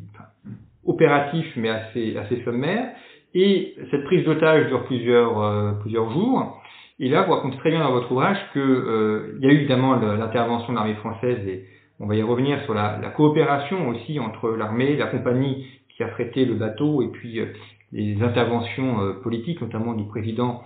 enfin, 0.90 0.94
opératifs 0.94 1.54
mais 1.56 1.70
assez, 1.70 2.18
assez 2.18 2.44
sommaires. 2.44 2.92
Et 3.36 3.76
cette 3.92 4.04
prise 4.06 4.26
d'otage 4.26 4.68
dure 4.68 4.86
plusieurs, 4.86 5.42
euh, 5.42 5.72
plusieurs 5.82 6.12
jours. 6.12 6.60
Et 7.00 7.08
là, 7.08 7.24
vous 7.24 7.34
racontez 7.34 7.58
très 7.58 7.72
bien 7.72 7.80
dans 7.80 7.92
votre 7.92 8.12
ouvrage 8.12 8.38
qu'il 8.52 8.62
euh, 8.62 9.38
y 9.40 9.48
a 9.48 9.50
eu 9.50 9.56
évidemment 9.56 9.96
l'intervention 9.96 10.74
de 10.74 10.78
l'armée 10.78 10.96
française 10.96 11.48
et 11.48 11.64
on 12.00 12.08
va 12.08 12.16
y 12.16 12.24
revenir 12.24 12.62
sur 12.64 12.74
la, 12.74 12.98
la 13.02 13.10
coopération 13.10 13.88
aussi 13.90 14.20
entre 14.20 14.50
l'armée, 14.50 14.98
la 14.98 15.08
compagnie 15.08 15.66
qui 15.96 16.04
a 16.04 16.10
traité 16.10 16.46
le 16.46 16.56
bateau 16.56 17.02
et 17.02 17.08
puis 17.08 17.40
euh, 17.40 17.48
les 17.92 18.22
interventions 18.22 19.02
euh, 19.02 19.14
politiques, 19.14 19.62
notamment 19.62 19.94
du 19.94 20.06
président 20.06 20.64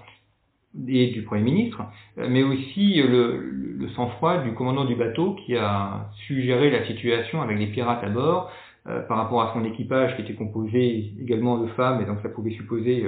et 0.87 1.07
du 1.07 1.21
Premier 1.21 1.43
ministre, 1.43 1.83
mais 2.17 2.41
aussi 2.41 2.95
le, 2.95 3.37
le 3.77 3.89
sang-froid 3.89 4.39
du 4.39 4.53
commandant 4.53 4.85
du 4.85 4.95
bateau 4.95 5.35
qui 5.45 5.55
a 5.55 6.09
suggéré 6.25 6.71
la 6.71 6.83
situation 6.87 7.43
avec 7.43 7.59
les 7.59 7.67
pirates 7.67 8.03
à 8.03 8.09
bord 8.09 8.49
par 8.85 9.17
rapport 9.17 9.41
à 9.41 9.53
son 9.53 9.63
équipage 9.63 10.15
qui 10.15 10.23
était 10.23 10.33
composé 10.33 11.13
également 11.21 11.57
de 11.57 11.67
femmes 11.69 12.01
et 12.01 12.05
donc 12.05 12.19
ça 12.21 12.29
pouvait 12.29 12.51
supposer 12.51 13.05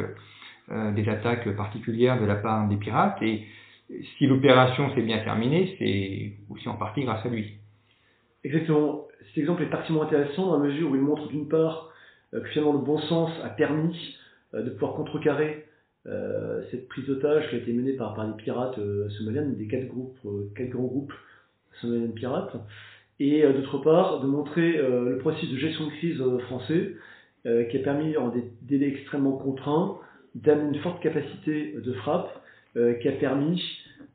des 0.69 1.09
attaques 1.09 1.53
particulières 1.55 2.19
de 2.19 2.25
la 2.25 2.35
part 2.35 2.67
des 2.69 2.77
pirates 2.77 3.21
et 3.21 3.45
si 4.17 4.27
l'opération 4.27 4.93
s'est 4.95 5.01
bien 5.01 5.19
terminée, 5.19 5.75
c'est 5.77 6.33
aussi 6.53 6.67
en 6.69 6.75
partie 6.75 7.03
grâce 7.03 7.25
à 7.25 7.29
lui. 7.29 7.57
Exactement. 8.43 9.07
Cet 9.27 9.39
exemple 9.39 9.63
est 9.63 9.69
particulièrement 9.69 10.07
intéressant 10.07 10.47
dans 10.47 10.59
la 10.59 10.67
mesure 10.67 10.91
où 10.91 10.95
il 10.95 11.01
montre 11.01 11.27
d'une 11.27 11.47
part 11.47 11.91
euh, 12.33 12.41
que 12.41 12.47
finalement 12.49 12.73
le 12.73 12.79
bon 12.79 12.99
sens 12.99 13.31
a 13.43 13.49
permis 13.49 14.15
euh, 14.53 14.63
de 14.63 14.69
pouvoir 14.71 14.93
contrecarrer 14.93 15.65
euh, 16.07 16.61
cette 16.69 16.87
prise 16.87 17.07
d'otage 17.07 17.49
qui 17.49 17.55
a 17.55 17.57
été 17.57 17.73
menée 17.73 17.93
par, 17.93 18.13
par 18.13 18.27
les 18.27 18.33
pirates 18.33 18.79
somaliens, 19.17 19.43
des 19.43 19.67
quatre 19.67 19.87
groupes, 19.87 20.17
quatre 20.55 20.69
grands 20.69 20.85
groupes 20.85 21.13
somaliens 21.81 22.07
pirates. 22.13 22.55
Et 23.19 23.43
d'autre 23.43 23.77
part 23.77 24.19
de 24.19 24.27
montrer 24.27 24.73
le 24.73 25.17
processus 25.19 25.51
de 25.51 25.57
gestion 25.57 25.85
de 25.85 25.91
crise 25.91 26.23
français 26.47 26.95
qui 27.43 27.77
a 27.77 27.79
permis 27.79 28.17
en 28.17 28.29
des 28.29 28.43
délais 28.63 28.89
extrêmement 28.89 29.37
contraints 29.37 29.97
d'amener 30.35 30.75
une 30.75 30.83
forte 30.83 31.01
capacité 31.01 31.75
de 31.77 31.93
frappe 31.93 32.29
qui 32.73 33.07
a 33.07 33.13
permis 33.13 33.63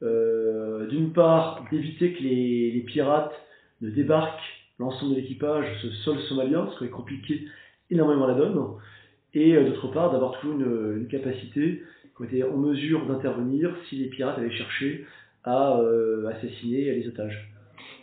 d'une 0.02 1.12
part 1.14 1.64
d'éviter 1.70 2.12
que 2.12 2.22
les, 2.22 2.84
pirates 2.86 3.32
ne 3.80 3.88
débarquent 3.88 4.38
l'ensemble 4.78 5.14
de 5.14 5.20
l'équipage, 5.20 5.64
ce 5.80 5.90
sol 6.04 6.18
somalien, 6.28 6.68
ce 6.72 6.78
qui 6.78 6.84
aurait 6.84 6.92
compliqué 6.92 7.46
énormément 7.90 8.26
la 8.26 8.34
donne, 8.34 8.60
et 9.34 9.54
d'autre 9.64 9.88
part 9.88 10.12
d'avoir 10.12 10.38
toujours 10.40 10.60
une, 10.60 11.06
capacité 11.08 11.82
qui 12.16 12.24
été 12.24 12.44
en 12.44 12.56
mesure 12.56 13.06
d'intervenir 13.06 13.74
si 13.88 13.96
les 13.96 14.08
pirates 14.08 14.38
avaient 14.38 14.50
cherché 14.50 15.06
à 15.44 15.78
euh, 15.78 16.26
assassiner 16.28 16.94
les 16.94 17.08
otages. 17.08 17.50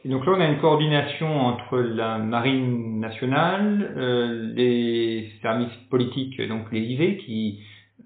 Et 0.05 0.09
donc 0.09 0.25
là, 0.25 0.33
on 0.37 0.41
a 0.41 0.47
une 0.47 0.59
coordination 0.59 1.47
entre 1.47 1.79
la 1.79 2.17
marine 2.17 2.99
nationale, 2.99 3.93
euh, 3.97 4.53
les 4.53 5.29
services 5.41 5.75
politiques, 5.89 6.39
donc 6.47 6.67
IV, 6.71 7.17
qui 7.17 7.59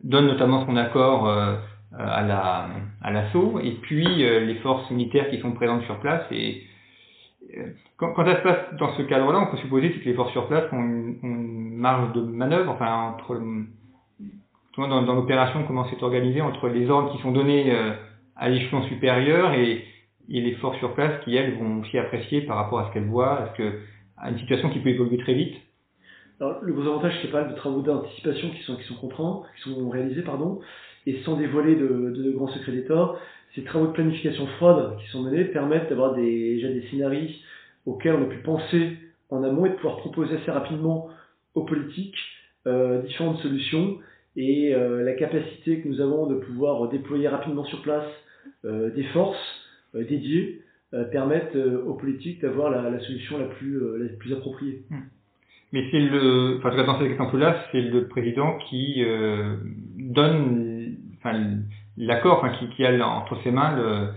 donnent 0.03 0.27
notamment 0.27 0.65
son 0.65 0.75
accord 0.77 1.27
euh, 1.27 1.55
à 1.97 2.23
la 2.23 2.69
à 3.01 3.11
l'assaut, 3.11 3.59
et 3.61 3.71
puis 3.81 4.05
les 4.05 4.55
forces 4.63 4.89
militaires 4.91 5.29
qui 5.29 5.39
sont 5.39 5.51
présentes 5.51 5.83
sur 5.83 5.99
place. 5.99 6.23
Et 6.31 6.63
quand, 7.97 8.13
quand 8.13 8.25
ça 8.25 8.37
se 8.37 8.43
passe 8.43 8.75
dans 8.79 8.95
ce 8.95 9.01
cadre-là, 9.03 9.39
on 9.39 9.51
peut 9.51 9.57
supposer 9.57 9.91
que 9.91 10.05
les 10.05 10.13
forces 10.13 10.31
sur 10.31 10.47
place 10.47 10.63
ont 10.71 10.79
une, 10.81 11.17
une 11.21 11.75
marge 11.75 12.13
de 12.13 12.21
manœuvre, 12.21 12.71
enfin 12.71 13.13
entre 13.13 13.39
dans, 14.77 15.01
dans 15.03 15.15
l'opération, 15.15 15.63
comment 15.67 15.85
c'est 15.89 16.01
organisé 16.03 16.41
entre 16.41 16.69
les 16.69 16.89
ordres 16.89 17.11
qui 17.15 17.21
sont 17.21 17.31
donnés 17.31 17.71
euh, 17.71 17.91
à 18.35 18.49
l'échelon 18.49 18.83
supérieur 18.83 19.53
et, 19.53 19.85
et, 20.31 20.41
les 20.41 20.55
forces 20.55 20.77
sur 20.79 20.93
place 20.93 21.23
qui, 21.23 21.35
elles, 21.35 21.55
vont 21.55 21.81
aussi 21.81 21.97
apprécier 21.97 22.41
par 22.41 22.57
rapport 22.57 22.79
à 22.79 22.87
ce 22.87 22.93
qu'elles 22.93 23.07
voient, 23.07 23.53
à, 24.17 24.29
une 24.29 24.39
situation 24.39 24.69
qui 24.69 24.79
peut 24.79 24.89
évoluer 24.89 25.17
très 25.17 25.33
vite. 25.33 25.55
Alors, 26.39 26.59
le 26.61 26.73
gros 26.73 26.87
avantage, 26.87 27.13
c'est 27.21 27.31
pas 27.31 27.43
de 27.43 27.55
travaux 27.55 27.81
d'anticipation 27.81 28.49
qui 28.49 28.63
sont, 28.63 28.75
qui 28.75 28.83
sont 28.83 28.95
contraints, 28.95 29.43
qui 29.55 29.69
sont 29.69 29.89
réalisés, 29.89 30.23
pardon, 30.23 30.59
et 31.05 31.21
sans 31.23 31.35
dévoiler 31.35 31.75
de, 31.75 32.31
grands 32.35 32.47
secrets 32.47 32.71
d'État, 32.71 33.15
ces 33.55 33.63
travaux 33.63 33.87
de 33.87 33.91
planification 33.91 34.47
froide 34.57 34.97
qui 34.99 35.07
sont 35.11 35.21
menés 35.23 35.45
permettent 35.45 35.89
d'avoir 35.89 36.13
déjà 36.13 36.69
des 36.69 36.87
scénarios 36.89 37.29
auxquels 37.85 38.15
on 38.15 38.23
a 38.23 38.27
pu 38.27 38.37
penser 38.39 38.97
en 39.29 39.43
amont 39.43 39.65
et 39.65 39.69
de 39.69 39.75
pouvoir 39.75 39.97
proposer 39.97 40.37
assez 40.37 40.51
rapidement 40.51 41.09
aux 41.53 41.63
politiques 41.63 42.17
euh, 42.67 43.01
différentes 43.01 43.39
solutions 43.39 43.97
et 44.35 44.73
euh, 44.73 45.03
la 45.03 45.13
capacité 45.13 45.81
que 45.81 45.87
nous 45.87 45.99
avons 45.99 46.27
de 46.27 46.35
pouvoir 46.35 46.87
déployer 46.89 47.27
rapidement 47.27 47.65
sur 47.65 47.81
place 47.81 48.07
euh, 48.63 48.89
des 48.91 49.03
forces 49.05 49.60
euh, 49.95 50.03
dédiées 50.03 50.61
permettent 51.13 51.55
aux 51.55 51.93
politiques 51.93 52.41
d'avoir 52.41 52.69
la, 52.69 52.89
la, 52.89 52.99
solution 52.99 53.37
la 53.37 53.45
plus, 53.45 53.79
la 53.97 54.09
plus 54.09 54.33
appropriée. 54.33 54.83
Hmm. 54.89 55.03
Mais 55.73 55.85
c'est 55.89 55.99
le, 55.99 56.57
enfin, 56.57 56.75
dans 56.83 56.99
cet 56.99 57.09
exemple-là, 57.09 57.63
c'est 57.71 57.81
le 57.81 58.07
président 58.07 58.57
qui 58.69 59.03
euh, 59.05 59.55
donne, 59.97 60.97
enfin, 61.17 61.39
l'accord, 61.97 62.39
enfin, 62.39 62.53
qui, 62.59 62.67
qui, 62.75 62.85
a 62.85 63.07
entre 63.07 63.41
ses 63.43 63.51
mains 63.51 63.77
le, 63.77 64.07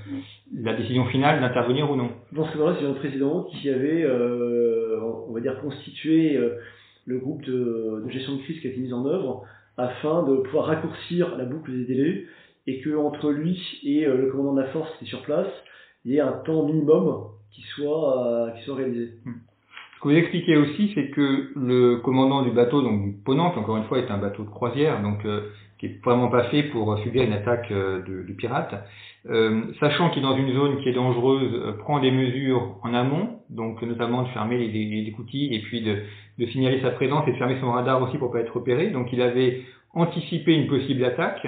la 0.63 0.75
décision 0.75 1.05
finale 1.07 1.41
d'intervenir 1.41 1.91
ou 1.91 1.97
non. 1.97 2.11
Dans 2.33 2.45
ce 2.47 2.59
cas-là, 2.59 2.75
c'est 2.81 2.87
le 2.87 2.95
président 2.95 3.45
qui 3.45 3.71
avait, 3.71 4.03
euh, 4.03 4.99
on 5.29 5.33
va 5.33 5.41
dire, 5.41 5.61
constitué 5.61 6.37
euh, 6.37 6.57
le 7.07 7.19
groupe 7.19 7.45
de, 7.45 8.03
de, 8.05 8.11
gestion 8.11 8.35
de 8.35 8.43
crise 8.43 8.61
qui 8.61 8.67
a 8.67 8.71
été 8.71 8.81
mis 8.81 8.93
en 8.93 9.07
œuvre 9.07 9.45
afin 9.77 10.25
de 10.25 10.37
pouvoir 10.37 10.67
raccourcir 10.67 11.37
la 11.37 11.45
boucle 11.45 11.71
des 11.71 11.85
délais 11.85 12.27
et 12.67 12.81
que 12.81 12.97
entre 12.97 13.31
lui 13.31 13.61
et 13.85 14.07
euh, 14.07 14.17
le 14.17 14.31
commandant 14.31 14.55
de 14.55 14.61
la 14.63 14.69
force 14.69 14.91
qui 14.99 15.05
est 15.05 15.09
sur 15.09 15.23
place, 15.23 15.49
il 16.05 16.13
y 16.13 16.17
ait 16.17 16.21
un 16.21 16.33
temps 16.45 16.65
minimum 16.65 17.25
qui 17.51 17.63
soit, 17.75 18.27
euh, 18.27 18.51
qui 18.51 18.65
soit 18.65 18.77
réalisé. 18.77 19.13
Hmm. 19.25 19.33
Ce 19.97 20.01
que 20.01 20.09
vous 20.09 20.17
expliquez 20.17 20.57
aussi, 20.57 20.93
c'est 20.95 21.09
que 21.11 21.51
le 21.57 21.97
commandant 21.97 22.43
du 22.43 22.51
bateau, 22.51 22.83
donc 22.83 23.23
Ponant, 23.25 23.53
qui 23.53 23.59
encore 23.59 23.79
une 23.79 23.85
fois 23.85 23.99
est 23.99 24.11
un 24.11 24.19
bateau 24.19 24.43
de 24.43 24.51
croisière, 24.51 25.01
donc 25.03 25.25
euh, 25.25 25.49
qui 25.79 25.87
est 25.87 26.05
vraiment 26.05 26.29
pas 26.29 26.45
fait 26.45 26.65
pour 26.65 26.99
subir 26.99 27.23
une 27.23 27.33
attaque 27.33 27.71
de, 27.73 28.23
de 28.27 28.33
pirates, 28.35 28.75
sachant 29.81 30.11
qu'il 30.11 30.23
est 30.23 30.27
dans 30.27 30.37
une 30.37 30.53
zone 30.53 30.79
qui 30.83 30.91
est 30.91 30.93
dangereuse, 30.93 31.79
prend 31.79 32.01
des 32.01 32.11
mesures 32.11 32.77
en 32.83 32.93
amont, 32.93 33.41
donc 33.49 33.81
notamment 33.83 34.23
de 34.23 34.29
fermer 34.29 34.59
les, 34.59 34.69
les, 34.69 35.03
les 35.03 35.13
coutilles 35.13 35.55
et 35.55 35.61
puis 35.61 35.81
de, 35.81 35.97
de 36.39 36.47
signaler 36.47 36.81
sa 36.83 36.91
présence 36.91 37.27
et 37.27 37.33
de 37.33 37.37
fermer 37.37 37.57
son 37.61 37.73
radar 37.73 38.03
aussi 38.03 38.19
pour 38.19 38.31
pas 38.31 38.41
être 38.41 38.55
repéré. 38.55 38.91
Donc 38.91 39.13
il 39.13 39.23
avait 39.23 39.63
anticipé 39.95 40.55
une 40.55 40.67
possible 40.67 41.05
attaque. 41.05 41.47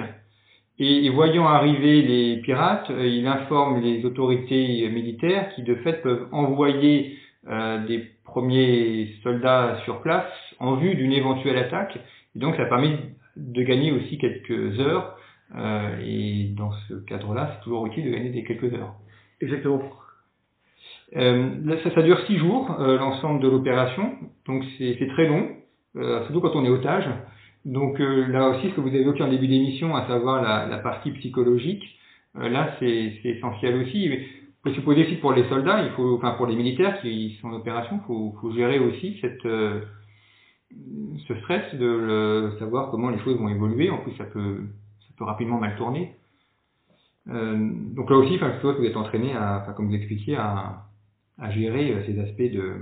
Et, 0.79 1.09
voyant 1.09 1.47
arriver 1.47 2.01
les 2.03 2.37
pirates, 2.37 2.89
euh, 2.91 3.07
il 3.07 3.25
informe 3.25 3.81
les 3.81 4.05
autorités 4.05 4.87
militaires 4.89 5.49
qui 5.55 5.63
de 5.63 5.75
fait 5.75 6.01
peuvent 6.01 6.27
envoyer 6.31 7.17
euh, 7.47 7.85
des 7.87 8.05
premiers 8.23 9.15
soldats 9.23 9.79
sur 9.85 10.01
place 10.01 10.31
en 10.59 10.75
vue 10.75 10.95
d'une 10.95 11.13
éventuelle 11.13 11.57
attaque. 11.57 11.97
Et 12.35 12.39
donc 12.39 12.55
ça 12.55 12.63
a 12.63 12.65
permis 12.65 12.95
de 13.35 13.63
gagner 13.63 13.91
aussi 13.91 14.17
quelques 14.17 14.79
heures. 14.79 15.17
Euh, 15.55 15.97
et 16.05 16.51
dans 16.55 16.71
ce 16.87 16.93
cadre-là, 17.05 17.53
c'est 17.53 17.63
toujours 17.63 17.87
utile 17.87 18.05
de 18.05 18.11
gagner 18.11 18.29
des 18.29 18.43
quelques 18.43 18.73
heures. 18.73 18.93
Exactement. 19.41 19.81
Euh, 21.15 21.77
ça, 21.83 21.91
ça, 21.95 22.01
dure 22.01 22.19
six 22.27 22.37
jours, 22.37 22.75
euh, 22.79 22.97
l'ensemble 22.97 23.41
de 23.41 23.47
l'opération, 23.47 24.13
donc 24.45 24.63
c'est 24.77 25.07
très 25.09 25.25
long, 25.25 25.47
euh, 25.95 26.23
surtout 26.25 26.41
quand 26.41 26.55
on 26.55 26.65
est 26.65 26.69
otage. 26.69 27.07
Donc 27.67 27.99
euh, 27.99 28.27
là 28.27 28.49
aussi, 28.49 28.69
ce 28.69 28.75
que 28.75 28.81
vous 28.81 28.87
avez 28.87 29.01
évoqué 29.01 29.21
en 29.21 29.29
début 29.29 29.47
d'émission, 29.47 29.95
à 29.95 30.07
savoir 30.07 30.41
la, 30.41 30.65
la 30.65 30.79
partie 30.79 31.11
psychologique, 31.11 31.83
euh, 32.37 32.49
là 32.49 32.75
c'est 32.79 33.19
essentiel 33.23 33.75
aussi. 33.75 34.05
Il 34.05 34.25
faut 34.63 34.71
supposer 34.71 35.05
aussi 35.05 35.17
pour 35.17 35.33
les 35.33 35.47
soldats, 35.47 35.83
il 35.83 35.91
faut, 35.91 36.15
enfin 36.15 36.31
pour 36.31 36.47
les 36.47 36.55
militaires 36.55 36.99
qui 37.01 37.37
sont 37.39 37.49
en 37.49 37.53
opération, 37.53 37.99
il 38.01 38.07
faut, 38.07 38.35
faut, 38.41 38.51
gérer 38.53 38.79
aussi 38.79 39.19
cette, 39.21 39.43
ce 39.43 41.35
stress 41.41 41.75
de 41.75 41.85
le, 41.85 42.53
savoir 42.57 42.89
comment 42.89 43.09
les 43.09 43.19
choses 43.19 43.37
vont 43.37 43.49
évoluer. 43.49 43.91
En 43.91 43.99
plus, 43.99 44.15
ça 44.15 44.23
peut, 44.23 44.63
ça 45.01 45.13
peut 45.17 45.25
rapidement 45.25 45.59
mal 45.59 45.75
tourner. 45.75 46.15
donc 47.27 48.09
là 48.09 48.17
aussi, 48.17 48.35
enfin, 48.37 48.49
je 48.51 48.55
suppose 48.55 48.75
que 48.75 48.79
vous 48.79 48.87
êtes 48.87 48.97
entraîné 48.97 49.33
à, 49.35 49.59
enfin, 49.61 49.73
comme 49.73 49.89
vous 49.89 49.95
expliquiez, 49.95 50.37
à, 50.37 50.87
à 51.39 51.51
gérer 51.51 51.93
euh, 51.93 52.03
ces 52.05 52.19
aspects 52.19 52.51
de, 52.51 52.75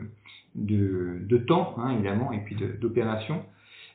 de, 0.55 1.19
de 1.21 1.37
temps, 1.37 1.75
hein, 1.77 1.91
évidemment, 1.93 2.31
et 2.31 2.39
puis 2.39 2.55
d'opération. 2.79 3.43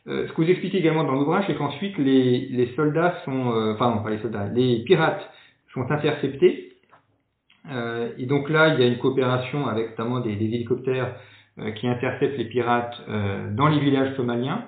Euh, 0.09 0.27
ce 0.27 0.33
que 0.33 0.43
vous 0.43 0.51
expliquez 0.51 0.79
également 0.79 1.05
dans 1.05 1.15
l'ouvrage, 1.15 1.45
c'est 1.47 1.57
qu'ensuite 1.57 1.97
les, 1.99 2.47
les 2.51 2.75
soldats 2.75 3.21
sont, 3.25 3.53
euh, 3.53 3.75
enfin 3.75 3.95
non, 3.95 4.03
pas 4.03 4.11
les 4.11 4.19
soldats, 4.19 4.49
les 4.49 4.81
pirates 4.85 5.29
sont 5.75 5.91
interceptés. 5.91 6.73
Euh, 7.71 8.11
et 8.19 8.27
donc 8.27 8.49
là, 8.49 8.75
il 8.75 8.81
y 8.81 8.83
a 8.83 8.87
une 8.87 8.99
coopération 8.99 9.67
avec 9.69 9.91
notamment 9.91 10.21
des, 10.21 10.35
des 10.37 10.47
hélicoptères 10.47 11.17
euh, 11.59 11.71
qui 11.73 11.87
interceptent 11.87 12.39
les 12.39 12.47
pirates 12.47 13.03
euh, 13.09 13.51
dans 13.53 13.69
les 13.69 13.81
villages 13.81 14.17
somaliens. 14.17 14.65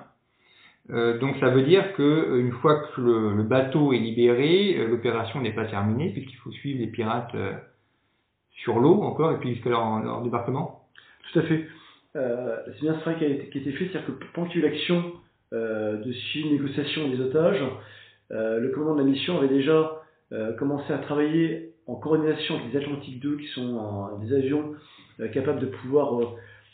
donc 0.89 1.37
ça 1.39 1.49
veut 1.49 1.63
dire 1.63 1.93
que 1.93 2.39
une 2.39 2.51
fois 2.51 2.75
que 2.75 3.01
le, 3.01 3.35
le 3.35 3.43
bateau 3.43 3.93
est 3.93 3.99
libéré, 3.99 4.85
l'opération 4.87 5.41
n'est 5.41 5.53
pas 5.53 5.65
terminée 5.65 6.09
puisqu'il 6.11 6.35
faut 6.37 6.51
suivre 6.51 6.79
les 6.79 6.87
pirates 6.87 7.35
sur 8.63 8.79
l'eau 8.79 9.01
encore, 9.01 9.31
et 9.31 9.37
puis 9.37 9.53
jusqu'à 9.53 9.69
leur, 9.69 9.99
leur, 9.99 10.21
débarquement 10.21 10.81
Tout 11.31 11.39
à 11.39 11.41
fait. 11.43 11.67
Euh, 12.15 12.57
c'est 12.67 12.81
bien 12.81 12.95
ce 12.95 12.99
travail 12.99 13.19
qui 13.19 13.25
a 13.25 13.27
été, 13.27 13.71
fait, 13.71 13.85
c'est-à-dire 13.91 14.05
que 14.05 14.11
pendant 14.33 14.47
qu'il 14.47 14.61
y 14.61 14.63
a 14.63 14.67
eu 14.67 14.71
l'action 14.71 15.13
euh, 15.53 15.97
de 15.97 16.11
suivi 16.11 16.51
négociation 16.51 17.09
des 17.09 17.19
otages, 17.19 17.61
euh, 18.31 18.59
le 18.59 18.69
commandant 18.69 18.95
de 18.95 18.99
la 18.99 19.07
mission 19.07 19.37
avait 19.37 19.47
déjà 19.47 20.03
euh, 20.31 20.53
commencé 20.53 20.91
à 20.91 20.97
travailler 20.97 21.73
en 21.85 21.95
coordination 21.95 22.55
avec 22.55 22.73
les 22.73 22.79
Atlantiques 22.79 23.19
2, 23.19 23.37
qui 23.37 23.47
sont 23.47 24.17
des 24.21 24.33
avions 24.33 24.73
euh, 25.19 25.27
capables 25.27 25.59
de 25.59 25.67
pouvoir 25.67 26.19
euh, 26.19 26.25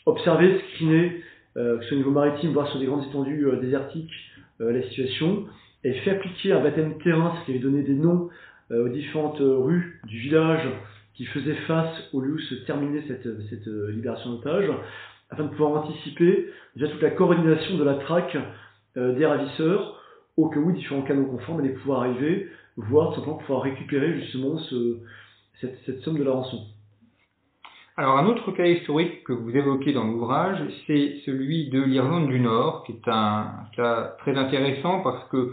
observer, 0.06 0.60
screener, 0.74 1.22
que 1.54 1.80
ce 1.82 1.88
soit 1.88 1.96
au 1.96 1.98
niveau 1.98 2.12
maritime, 2.12 2.52
voire 2.52 2.68
sur 2.68 2.78
des 2.78 2.86
grandes 2.86 3.04
étendues 3.06 3.44
désertiques, 3.60 4.12
la 4.60 4.82
situation, 4.84 5.46
et 5.82 5.92
fait 5.94 6.12
appliquer 6.12 6.52
un 6.52 6.62
baptême 6.62 6.96
terrain, 7.02 7.34
ce 7.40 7.44
qui 7.44 7.50
avait 7.50 7.60
donné 7.60 7.82
des 7.82 7.94
noms 7.94 8.30
aux 8.70 8.88
différentes 8.88 9.40
rues 9.40 10.00
du 10.06 10.20
village, 10.20 10.66
qui 11.14 11.26
faisait 11.26 11.56
face 11.66 11.92
au 12.12 12.20
lieu 12.20 12.34
où 12.34 12.38
se 12.38 12.54
terminait 12.66 13.02
cette, 13.08 13.28
cette 13.50 13.66
libération 13.66 14.34
d'otages, 14.34 14.70
afin 15.30 15.44
de 15.44 15.48
pouvoir 15.48 15.84
anticiper 15.84 16.46
déjà 16.76 16.88
toute 16.88 17.02
la 17.02 17.10
coordination 17.10 17.76
de 17.76 17.84
la 17.84 17.94
traque 17.94 18.36
euh, 18.96 19.14
des 19.14 19.26
ravisseurs, 19.26 20.00
au 20.36 20.48
cas 20.48 20.58
où 20.58 20.72
différents 20.72 21.02
canaux 21.02 21.26
conformes 21.26 21.60
allaient 21.60 21.70
pouvoir 21.70 22.02
arriver, 22.02 22.48
voire 22.76 23.14
simplement 23.14 23.36
pouvoir 23.36 23.62
récupérer 23.62 24.20
justement 24.20 24.58
ce, 24.58 24.98
cette, 25.60 25.78
cette 25.86 26.00
somme 26.00 26.18
de 26.18 26.24
la 26.24 26.32
rançon. 26.32 26.60
Alors 27.96 28.16
un 28.16 28.26
autre 28.26 28.50
cas 28.52 28.66
historique 28.66 29.24
que 29.24 29.32
vous 29.32 29.54
évoquez 29.54 29.92
dans 29.92 30.04
l'ouvrage, 30.04 30.58
c'est 30.86 31.16
celui 31.26 31.68
de 31.68 31.82
l'Irlande 31.82 32.28
du 32.28 32.40
Nord, 32.40 32.84
qui 32.84 32.92
est 32.92 33.08
un 33.08 33.66
cas 33.76 34.16
très 34.20 34.36
intéressant 34.36 35.00
parce 35.00 35.28
que 35.28 35.52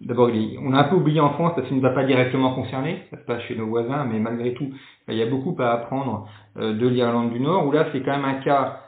D'abord, 0.00 0.30
on 0.62 0.72
a 0.72 0.78
un 0.78 0.84
peu 0.84 0.96
oublié 0.96 1.20
en 1.20 1.34
France 1.34 1.52
parce 1.54 1.68
qu'il 1.68 1.76
ne 1.76 1.82
nous 1.82 1.86
a 1.86 1.90
pas 1.90 2.04
directement 2.04 2.54
concernés, 2.54 3.02
ça 3.10 3.18
se 3.18 3.22
passe 3.24 3.42
chez 3.42 3.54
nos 3.54 3.66
voisins, 3.66 4.06
mais 4.06 4.18
malgré 4.18 4.54
tout, 4.54 4.72
il 5.08 5.14
y 5.14 5.22
a 5.22 5.26
beaucoup 5.26 5.54
à 5.58 5.72
apprendre 5.72 6.26
euh, 6.56 6.72
de 6.72 6.88
l'Irlande 6.88 7.32
du 7.32 7.40
Nord, 7.40 7.66
où 7.66 7.72
là, 7.72 7.86
c'est 7.92 8.00
quand 8.00 8.12
même 8.12 8.24
un 8.24 8.40
cas 8.40 8.80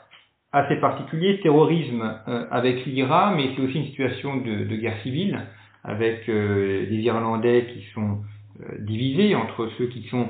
assez 0.53 0.75
particulier, 0.75 1.39
terrorisme 1.41 2.19
euh, 2.27 2.45
avec 2.51 2.85
l'IRA, 2.85 3.33
mais 3.35 3.49
c'est 3.55 3.61
aussi 3.61 3.79
une 3.79 3.87
situation 3.87 4.37
de, 4.37 4.65
de 4.65 4.75
guerre 4.75 5.01
civile, 5.01 5.41
avec 5.83 6.29
euh, 6.29 6.87
des 6.87 6.97
Irlandais 6.97 7.67
qui 7.73 7.83
sont 7.93 8.19
divisés 8.79 9.35
entre 9.35 9.67
ceux 9.79 9.87
qui 9.87 10.03
sont 10.09 10.27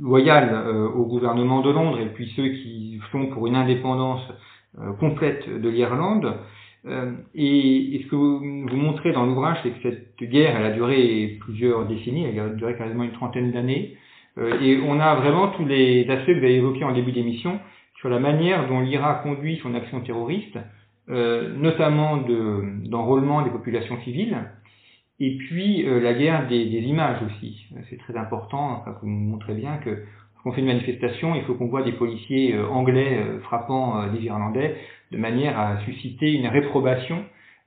loyales 0.00 0.66
au 0.96 1.04
gouvernement 1.04 1.60
de 1.60 1.70
Londres 1.70 2.00
et 2.00 2.06
puis 2.06 2.32
ceux 2.34 2.48
qui 2.48 2.98
font 3.12 3.26
pour 3.26 3.46
une 3.46 3.56
indépendance 3.56 4.22
complète 4.98 5.46
de 5.48 5.68
l'Irlande. 5.68 6.34
et, 7.34 8.00
ce 8.02 8.10
que 8.10 8.16
vous, 8.16 8.38
vous 8.38 8.76
montrez 8.76 9.12
dans 9.12 9.26
l'ouvrage, 9.26 9.58
c'est 9.62 9.70
que 9.70 9.82
cette 9.82 10.30
guerre, 10.30 10.56
elle 10.56 10.64
a 10.64 10.70
duré 10.70 11.36
plusieurs 11.42 11.84
décennies, 11.86 12.24
elle 12.24 12.40
a 12.40 12.48
duré 12.48 12.74
quasiment 12.74 13.04
une 13.04 13.12
trentaine 13.12 13.52
d'années. 13.52 13.98
et 14.62 14.80
on 14.88 14.98
a 14.98 15.14
vraiment 15.16 15.48
tous 15.48 15.66
les 15.66 16.08
aspects 16.08 16.26
que 16.26 16.38
vous 16.38 16.44
avez 16.44 16.56
évoqués 16.56 16.84
en 16.84 16.92
début 16.92 17.12
d'émission 17.12 17.60
sur 18.02 18.10
la 18.10 18.18
manière 18.18 18.68
dont 18.68 18.80
l'Irak 18.80 19.22
conduit 19.22 19.60
son 19.62 19.76
action 19.76 20.00
terroriste, 20.00 20.58
euh, 21.08 21.56
notamment 21.56 22.16
d'enrôlement 22.16 23.42
des 23.42 23.50
populations 23.50 23.96
civiles, 24.02 24.36
et 25.20 25.36
puis 25.36 25.86
euh, 25.86 26.00
la 26.00 26.12
guerre 26.12 26.48
des, 26.48 26.66
des 26.66 26.80
images 26.80 27.22
aussi. 27.22 27.64
C'est 27.88 27.98
très 27.98 28.16
important, 28.16 28.80
enfin, 28.80 28.96
vous 29.00 29.08
montrez 29.08 29.54
bien 29.54 29.76
que 29.76 30.02
quand 30.42 30.50
on 30.50 30.52
fait 30.52 30.62
une 30.62 30.66
manifestation, 30.66 31.36
il 31.36 31.42
faut 31.42 31.54
qu'on 31.54 31.68
voit 31.68 31.84
des 31.84 31.92
policiers 31.92 32.56
euh, 32.56 32.66
anglais 32.66 33.20
euh, 33.20 33.38
frappant 33.42 34.08
des 34.08 34.24
Irlandais 34.24 34.76
de 35.12 35.18
manière 35.18 35.56
à 35.56 35.78
susciter 35.84 36.32
une 36.32 36.48
réprobation 36.48 37.24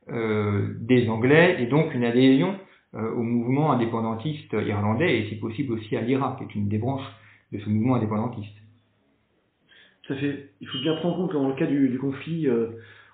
des 0.07 1.09
Anglais 1.09 1.57
et 1.59 1.65
donc 1.65 1.95
une 1.95 2.03
adhésion 2.03 2.53
au 2.93 3.23
mouvement 3.23 3.71
indépendantiste 3.71 4.53
irlandais 4.53 5.17
et 5.17 5.29
si 5.29 5.35
possible 5.37 5.73
aussi 5.73 5.97
à 5.97 6.01
l'Irak, 6.01 6.37
qui 6.37 6.43
est 6.43 6.55
une 6.55 6.67
des 6.67 6.77
branches 6.77 7.11
de 7.51 7.57
ce 7.57 7.67
mouvement 7.67 7.95
indépendantiste. 7.95 8.55
Ça 10.07 10.15
fait, 10.15 10.49
il 10.61 10.67
faut 10.67 10.77
bien 10.79 10.95
prendre 10.95 11.15
en 11.15 11.17
compte 11.17 11.31
que 11.31 11.37
dans 11.37 11.47
le 11.47 11.55
cas 11.55 11.65
du, 11.65 11.89
du 11.89 11.97
conflit 11.97 12.47
euh, 12.47 12.67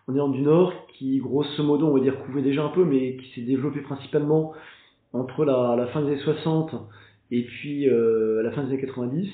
en 0.08 0.16
Irlande 0.16 0.34
du 0.34 0.42
Nord, 0.42 0.74
qui 0.94 1.20
grosso 1.20 1.64
modo, 1.64 1.88
on 1.88 1.94
va 1.94 2.00
dire, 2.02 2.20
couvrait 2.26 2.42
déjà 2.42 2.64
un 2.64 2.70
peu, 2.70 2.84
mais 2.84 3.16
qui 3.16 3.32
s'est 3.34 3.46
développé 3.46 3.80
principalement 3.82 4.54
entre 5.14 5.46
la, 5.46 5.76
la, 5.78 5.88
fin 5.88 6.02
des 6.02 6.12
années 6.14 6.22
60 6.22 6.76
et 7.32 7.44
puis 7.44 7.90
euh, 7.90 8.42
la 8.44 8.52
fin 8.52 8.64
des 8.64 8.74
années 8.74 8.82
90, 8.82 9.30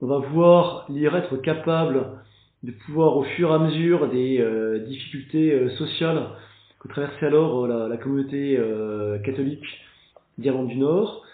on 0.00 0.06
va 0.06 0.18
voir 0.18 0.86
l'IR 0.88 1.16
être 1.16 1.36
capable 1.38 2.06
de 2.62 2.72
pouvoir, 2.72 3.16
au 3.16 3.22
fur 3.22 3.50
et 3.50 3.54
à 3.54 3.58
mesure 3.58 4.08
des 4.08 4.40
euh, 4.40 4.80
difficultés 4.80 5.52
euh, 5.52 5.70
sociales 5.70 6.28
que 6.80 6.88
traversait 6.88 7.26
alors 7.26 7.64
euh, 7.64 7.68
la, 7.68 7.88
la, 7.88 7.96
communauté 7.96 8.56
euh, 8.58 9.18
catholique 9.18 9.64
d'Irlande 10.38 10.68
du 10.68 10.76
Nord, 10.76 11.24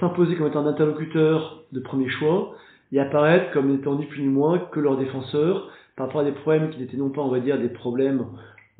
s'imposer 0.00 0.36
comme 0.36 0.46
étant 0.46 0.64
un 0.64 0.68
interlocuteur 0.68 1.62
de 1.72 1.80
premier 1.80 2.08
choix, 2.08 2.54
et 2.92 3.00
apparaître 3.00 3.52
comme 3.52 3.70
n'étant 3.70 3.96
ni 3.96 4.06
plus 4.06 4.22
ni 4.22 4.28
moins 4.28 4.58
que 4.58 4.80
leurs 4.80 4.96
défenseurs 4.96 5.70
par 5.96 6.06
rapport 6.06 6.20
à 6.20 6.24
des 6.24 6.32
problèmes 6.32 6.70
qui 6.70 6.78
n'étaient 6.78 6.96
non 6.96 7.10
pas, 7.10 7.22
on 7.22 7.28
va 7.28 7.40
dire, 7.40 7.58
des 7.58 7.68
problèmes 7.68 8.26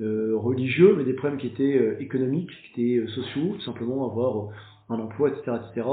euh, 0.01 0.37
religieux, 0.37 0.95
mais 0.97 1.05
des 1.05 1.15
problèmes 1.15 1.39
qui 1.39 1.49
étaient 1.49 1.77
euh, 1.77 2.01
économiques, 2.01 2.51
qui 2.73 2.81
étaient 2.81 2.99
euh, 2.99 3.09
sociaux, 3.09 3.55
tout 3.57 3.63
simplement 3.63 4.09
avoir 4.09 4.51
un 4.89 5.01
emploi, 5.01 5.31
etc., 5.31 5.57
etc. 5.57 5.89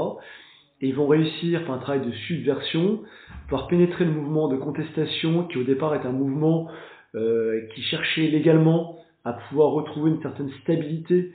Et 0.80 0.88
ils 0.88 0.94
vont 0.94 1.08
réussir 1.08 1.64
par 1.66 1.74
un 1.74 1.78
travail 1.78 2.06
de 2.06 2.12
subversion, 2.12 3.00
pouvoir 3.48 3.66
pénétrer 3.66 4.04
le 4.04 4.12
mouvement 4.12 4.48
de 4.48 4.56
contestation 4.56 5.44
qui 5.48 5.58
au 5.58 5.64
départ 5.64 5.94
est 5.94 6.06
un 6.06 6.12
mouvement 6.12 6.70
euh, 7.14 7.66
qui 7.74 7.82
cherchait 7.82 8.28
légalement 8.28 8.98
à 9.24 9.32
pouvoir 9.32 9.72
retrouver 9.72 10.10
une 10.10 10.22
certaine 10.22 10.50
stabilité 10.62 11.32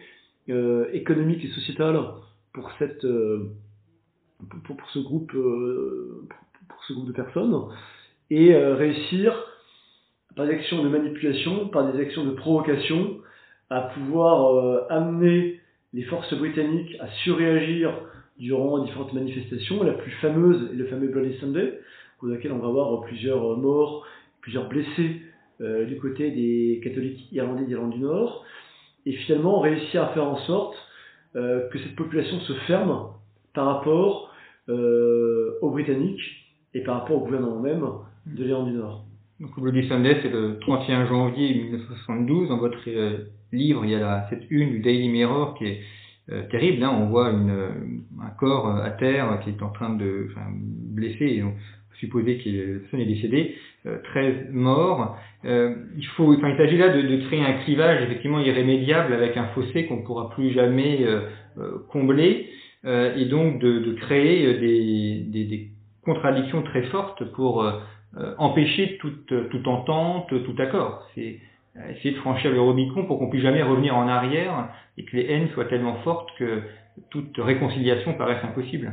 euh, 0.50 0.88
économique 0.94 1.44
et 1.44 1.50
sociétale 1.50 2.00
pour 2.54 2.72
cette 2.80 3.06
pour, 4.50 4.78
pour, 4.78 4.90
ce 4.92 5.00
groupe 5.00 5.32
pour 5.32 6.40
groupe 6.94 7.08
de 7.08 7.14
personnes 7.14 7.56
et 8.30 8.54
euh, 8.54 8.76
réussir 8.76 9.34
par 10.36 10.46
des 10.46 10.54
actions 10.54 10.84
de 10.84 10.90
manipulation, 10.90 11.68
par 11.68 11.92
des 11.92 12.00
actions 12.00 12.26
de 12.26 12.32
provocation, 12.32 13.18
à 13.70 13.82
pouvoir 13.82 14.56
euh, 14.56 14.86
amener 14.90 15.60
les 15.94 16.04
forces 16.04 16.34
britanniques 16.34 16.96
à 17.00 17.08
surréagir 17.24 17.94
durant 18.38 18.80
différentes 18.80 19.14
manifestations. 19.14 19.84
La 19.84 19.94
plus 19.94 20.12
fameuse 20.14 20.72
est 20.72 20.76
le 20.76 20.86
fameux 20.86 21.08
Bloody 21.08 21.38
Sunday, 21.40 21.80
pour 22.20 22.30
laquelle 22.30 22.54
on 22.54 22.60
va 22.60 22.68
avoir 22.68 23.02
plusieurs 23.02 23.58
morts, 23.58 24.06
plusieurs 24.42 24.68
blessés 24.68 25.22
euh, 25.62 25.86
du 25.86 25.98
côté 25.98 26.32
des 26.32 26.82
catholiques 26.84 27.32
irlandais 27.32 27.66
d'Irlande 27.66 27.92
du 27.92 28.00
Nord, 28.00 28.46
et 29.06 29.14
finalement 29.14 29.60
réussir 29.60 30.04
à 30.04 30.08
faire 30.10 30.26
en 30.26 30.38
sorte 30.46 30.76
euh, 31.36 31.70
que 31.70 31.80
cette 31.80 31.96
population 31.96 32.40
se 32.42 32.54
ferme 32.66 33.10
par 33.54 33.66
rapport 33.66 34.34
euh, 34.70 35.58
aux 35.62 35.70
Britanniques 35.70 36.41
et 36.74 36.82
par 36.82 37.02
rapport 37.02 37.18
au 37.18 37.26
gouvernement 37.26 37.60
même 37.60 37.86
de 38.26 38.44
l'Irlande 38.44 38.72
du 38.72 38.78
Nord. 38.78 39.06
Donc 39.40 39.60
Bloody 39.60 39.88
Sunday, 39.88 40.20
c'est 40.22 40.30
le 40.30 40.60
31 40.60 41.08
janvier 41.08 41.54
1972. 41.56 42.50
Dans 42.50 42.58
votre 42.58 42.78
euh, 42.88 43.18
livre, 43.52 43.84
il 43.86 43.92
y 43.92 43.96
a 43.96 44.00
la, 44.00 44.28
cette 44.30 44.44
une 44.50 44.70
du 44.70 44.80
Daily 44.80 45.10
Mirror 45.10 45.56
qui 45.56 45.66
est 45.66 45.82
euh, 46.32 46.44
terrible. 46.50 46.84
Hein. 46.84 46.92
On 46.94 47.08
voit 47.08 47.32
une, 47.32 47.50
euh, 47.50 47.70
un 48.22 48.30
corps 48.30 48.68
euh, 48.68 48.84
à 48.84 48.92
terre 48.92 49.40
qui 49.44 49.50
est 49.50 49.62
en 49.64 49.70
train 49.70 49.96
de 49.96 50.28
enfin, 50.32 50.48
blessé. 50.54 51.26
Et 51.26 51.44
on 51.44 51.52
peut 51.52 51.96
supposer 52.00 52.38
que 52.38 52.50
la 52.50 52.80
personne 52.80 53.00
est 53.00 53.06
décédée. 53.06 53.56
13 53.84 54.52
morts. 54.52 55.18
il 55.44 56.06
faut, 56.16 56.36
enfin, 56.36 56.50
il 56.50 56.58
s'agit 56.58 56.78
là 56.78 56.90
de, 56.90 57.02
de, 57.02 57.18
créer 57.26 57.42
un 57.42 57.54
clivage 57.64 58.04
effectivement 58.04 58.40
irrémédiable 58.40 59.12
avec 59.12 59.36
un 59.38 59.46
fossé 59.56 59.88
qu'on 59.88 59.98
ne 59.98 60.06
pourra 60.06 60.30
plus 60.30 60.52
jamais 60.52 61.04
combler. 61.90 62.46
et 62.86 63.26
donc 63.26 63.58
de, 63.58 63.80
de 63.80 63.94
créer 63.94 64.54
des, 64.60 65.24
des, 65.32 65.46
des 65.46 65.68
contradiction 66.04 66.64
très 66.64 66.84
forte 66.84 67.24
pour 67.32 67.64
euh, 67.64 67.74
empêcher 68.38 68.98
toute, 69.00 69.50
toute 69.50 69.68
entente, 69.68 70.28
tout 70.30 70.56
accord. 70.62 71.08
C'est 71.16 71.40
essayer 71.90 72.12
de 72.12 72.20
franchir 72.20 72.52
le 72.52 72.60
Rubicon 72.62 73.06
pour 73.06 73.18
qu'on 73.20 73.30
puisse 73.30 73.44
jamais 73.44 73.64
revenir 73.64 73.96
en 73.96 74.08
arrière 74.08 74.70
et 74.98 75.06
que 75.06 75.16
les 75.16 75.26
haines 75.32 75.50
soient 75.50 75.66
tellement 75.66 75.96
fortes 76.04 76.30
que 76.38 76.62
toute 77.10 77.38
réconciliation 77.38 78.14
paraisse 78.16 78.44
impossible. 78.44 78.92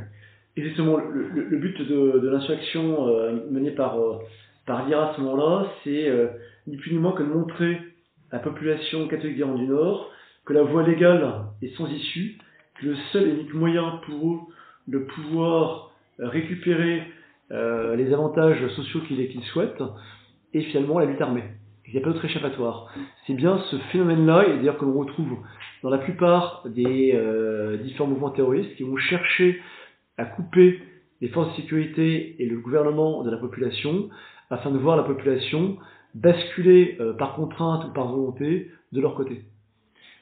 Et 0.57 0.63
justement, 0.63 0.97
le, 0.97 1.29
le, 1.29 1.45
le 1.45 1.59
but 1.59 1.81
de, 1.81 2.19
de 2.19 2.29
l'insurrection 2.29 3.09
euh, 3.09 3.47
menée 3.51 3.71
par, 3.71 3.99
euh, 3.99 4.19
par 4.67 4.87
l'IRA 4.87 5.11
à 5.11 5.15
ce 5.15 5.21
moment-là, 5.21 5.67
c'est 5.85 6.09
euh, 6.09 6.29
ni 6.67 6.77
plus 6.77 6.93
ni 6.93 6.99
moins 6.99 7.13
que 7.13 7.23
de 7.23 7.29
montrer 7.29 7.79
à 8.31 8.37
la 8.37 8.39
population 8.41 9.07
catholique 9.09 9.37
d'Iran 9.37 9.55
du 9.55 9.67
Nord 9.67 10.11
que 10.45 10.53
la 10.53 10.63
voie 10.63 10.83
légale 10.83 11.45
est 11.63 11.77
sans 11.77 11.87
issue, 11.89 12.39
que 12.81 12.87
le 12.87 12.97
seul 13.13 13.29
et 13.29 13.31
unique 13.31 13.55
moyen 13.55 14.01
pour 14.07 14.33
eux 14.33 14.39
de 14.89 14.99
pouvoir 14.99 15.93
récupérer 16.19 17.03
euh, 17.51 17.97
les 17.97 18.13
avantages 18.13 18.67
sociaux 18.77 19.01
qu'ils 19.07 19.27
qu 19.29 19.41
souhaitent 19.47 19.83
et 20.53 20.63
finalement 20.63 20.99
la 20.99 21.07
lutte 21.07 21.21
armée. 21.21 21.45
Il 21.87 21.95
n'y 21.95 22.01
a 22.01 22.03
pas 22.03 22.11
d'autre 22.11 22.25
échappatoire. 22.25 22.93
C'est 23.27 23.35
bien 23.35 23.59
ce 23.71 23.77
phénomène-là, 23.91 24.47
et 24.47 24.57
d'ailleurs 24.57 24.77
que 24.77 24.85
l'on 24.85 24.99
retrouve 24.99 25.39
dans 25.83 25.89
la 25.89 25.99
plupart 25.99 26.63
des 26.67 27.13
euh, 27.15 27.79
différents 27.79 28.09
mouvements 28.09 28.31
terroristes 28.31 28.75
qui 28.77 28.83
vont 28.83 28.97
chercher 28.97 29.61
à 30.19 30.27
couper 30.27 30.83
les 31.21 31.29
forces 31.29 31.51
de 31.57 31.63
sécurité 31.63 32.37
et 32.43 32.47
le 32.47 32.59
gouvernement 32.59 33.23
de 33.23 33.31
la 33.31 33.39
population 33.39 34.11
afin 34.51 34.71
de 34.71 34.79
voir 34.79 34.97
la 34.97 35.05
population 35.05 35.79
basculer 36.15 36.97
euh, 37.01 37.15
par 37.15 37.35
contrainte 37.35 37.87
ou 37.87 37.93
par 37.93 38.09
volonté 38.09 38.71
de 38.93 39.01
leur 39.01 39.15
côté. 39.15 39.43